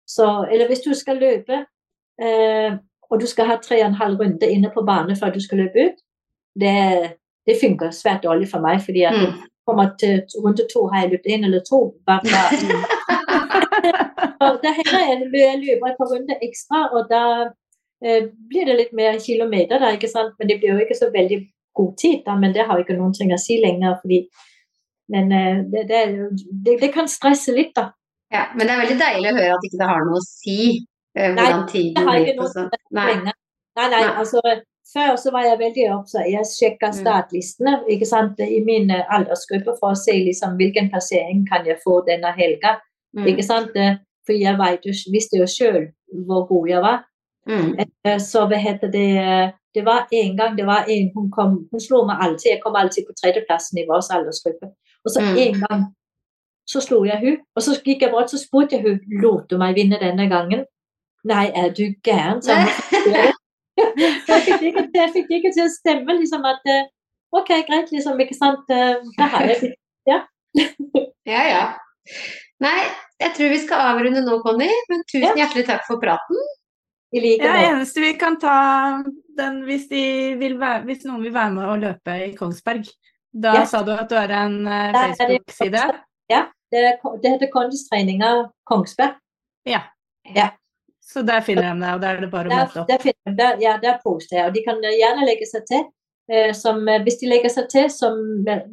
[0.07, 1.65] Så, eller hvis du skal løpe,
[2.23, 2.77] eh,
[3.11, 5.65] og du skal ha tre og en halv runde inne på bane før du skal
[5.65, 6.01] løpe ut,
[6.61, 6.77] det,
[7.49, 8.83] det funker svært dårlig for meg.
[8.85, 9.45] fordi at Mm.
[9.67, 11.95] kommer til runde to, har jeg løpt én eller to.
[12.07, 13.16] Bare, bare.
[14.47, 17.23] Og her er jeg løper et par runder ekstra, og da
[18.05, 20.35] eh, blir det litt mer kilometer, da, ikke sant?
[20.39, 21.41] men det blir jo ikke så veldig
[21.77, 22.21] god tid.
[22.27, 23.99] da, Men det har ikke noen ting å si lenger.
[24.03, 24.27] fordi
[25.09, 26.03] men eh, det, det,
[26.65, 27.93] det, det, kan stresse litt, da.
[28.35, 30.61] Ja, Men det er veldig deilig å høre at ikke det har noe å si
[31.15, 32.41] eh, hvordan nei, tiden blir.
[32.55, 32.73] Sånn.
[32.91, 33.13] Nei.
[33.23, 33.37] nei.
[33.77, 34.41] Nei, nei, altså
[34.93, 36.29] før så var jeg veldig opptatt.
[36.31, 36.99] Jeg sjekka mm.
[37.01, 42.01] startlistene ikke sant, i min aldersgruppe for å se liksom, hvilken plassering kan jeg få
[42.09, 42.77] denne helga.
[43.17, 43.27] Mm.
[43.33, 43.77] ikke sant,
[44.27, 45.85] For jeg vet, visste jo sjøl
[46.27, 47.05] hvor god jeg var.
[47.47, 47.77] Mm.
[47.79, 51.81] Eh, så hva heter det Det var en gang det var en, hun, kom, hun
[51.81, 52.51] slo meg alltid.
[52.51, 54.71] Jeg kom alltid på tredjeplassen i vår aldersgruppe.
[55.05, 55.37] Og så mm.
[55.45, 55.83] en gang
[56.67, 59.55] så slo jeg hun, og så gikk jeg bort så spurte jeg hun lot du
[59.61, 60.65] meg vinne denne gangen.
[61.29, 62.43] Nei, er du gæren?
[62.43, 66.19] Så jeg fikk ikke, jeg fikk ikke til å stemme.
[66.19, 66.89] liksom at eh,
[67.37, 68.19] OK, greit, liksom.
[68.21, 68.65] Ikke sant.
[68.67, 69.75] Da har jeg
[70.07, 70.23] Ja.
[71.35, 71.65] ja, ja.
[72.65, 72.79] Nei,
[73.21, 74.69] jeg tror vi skal avrunde nå, Conny.
[74.91, 75.35] Men tusen ja.
[75.43, 76.45] hjertelig takk for praten.
[77.15, 78.57] I like ja, eneste vi kan ta
[79.39, 80.03] den hvis, de
[80.41, 82.89] være, hvis, noen vil være med og løpe i Kongsberg.
[83.37, 83.65] Da ja.
[83.69, 85.83] sa du at du har en uh, Facebook-side?
[86.33, 86.83] Ja, det,
[87.23, 88.33] det heter Kondistreninga
[88.69, 89.21] Kongsberg.
[89.69, 89.85] Ja.
[90.35, 90.51] ja.
[91.05, 92.89] Så der finner de deg, og der er det bare å møte opp?
[92.91, 94.49] Der, finner de, ja, der poster jeg.
[94.49, 95.87] Og de kan gjerne legge seg til.
[96.33, 98.17] Eh, som, eh, hvis de legger seg til som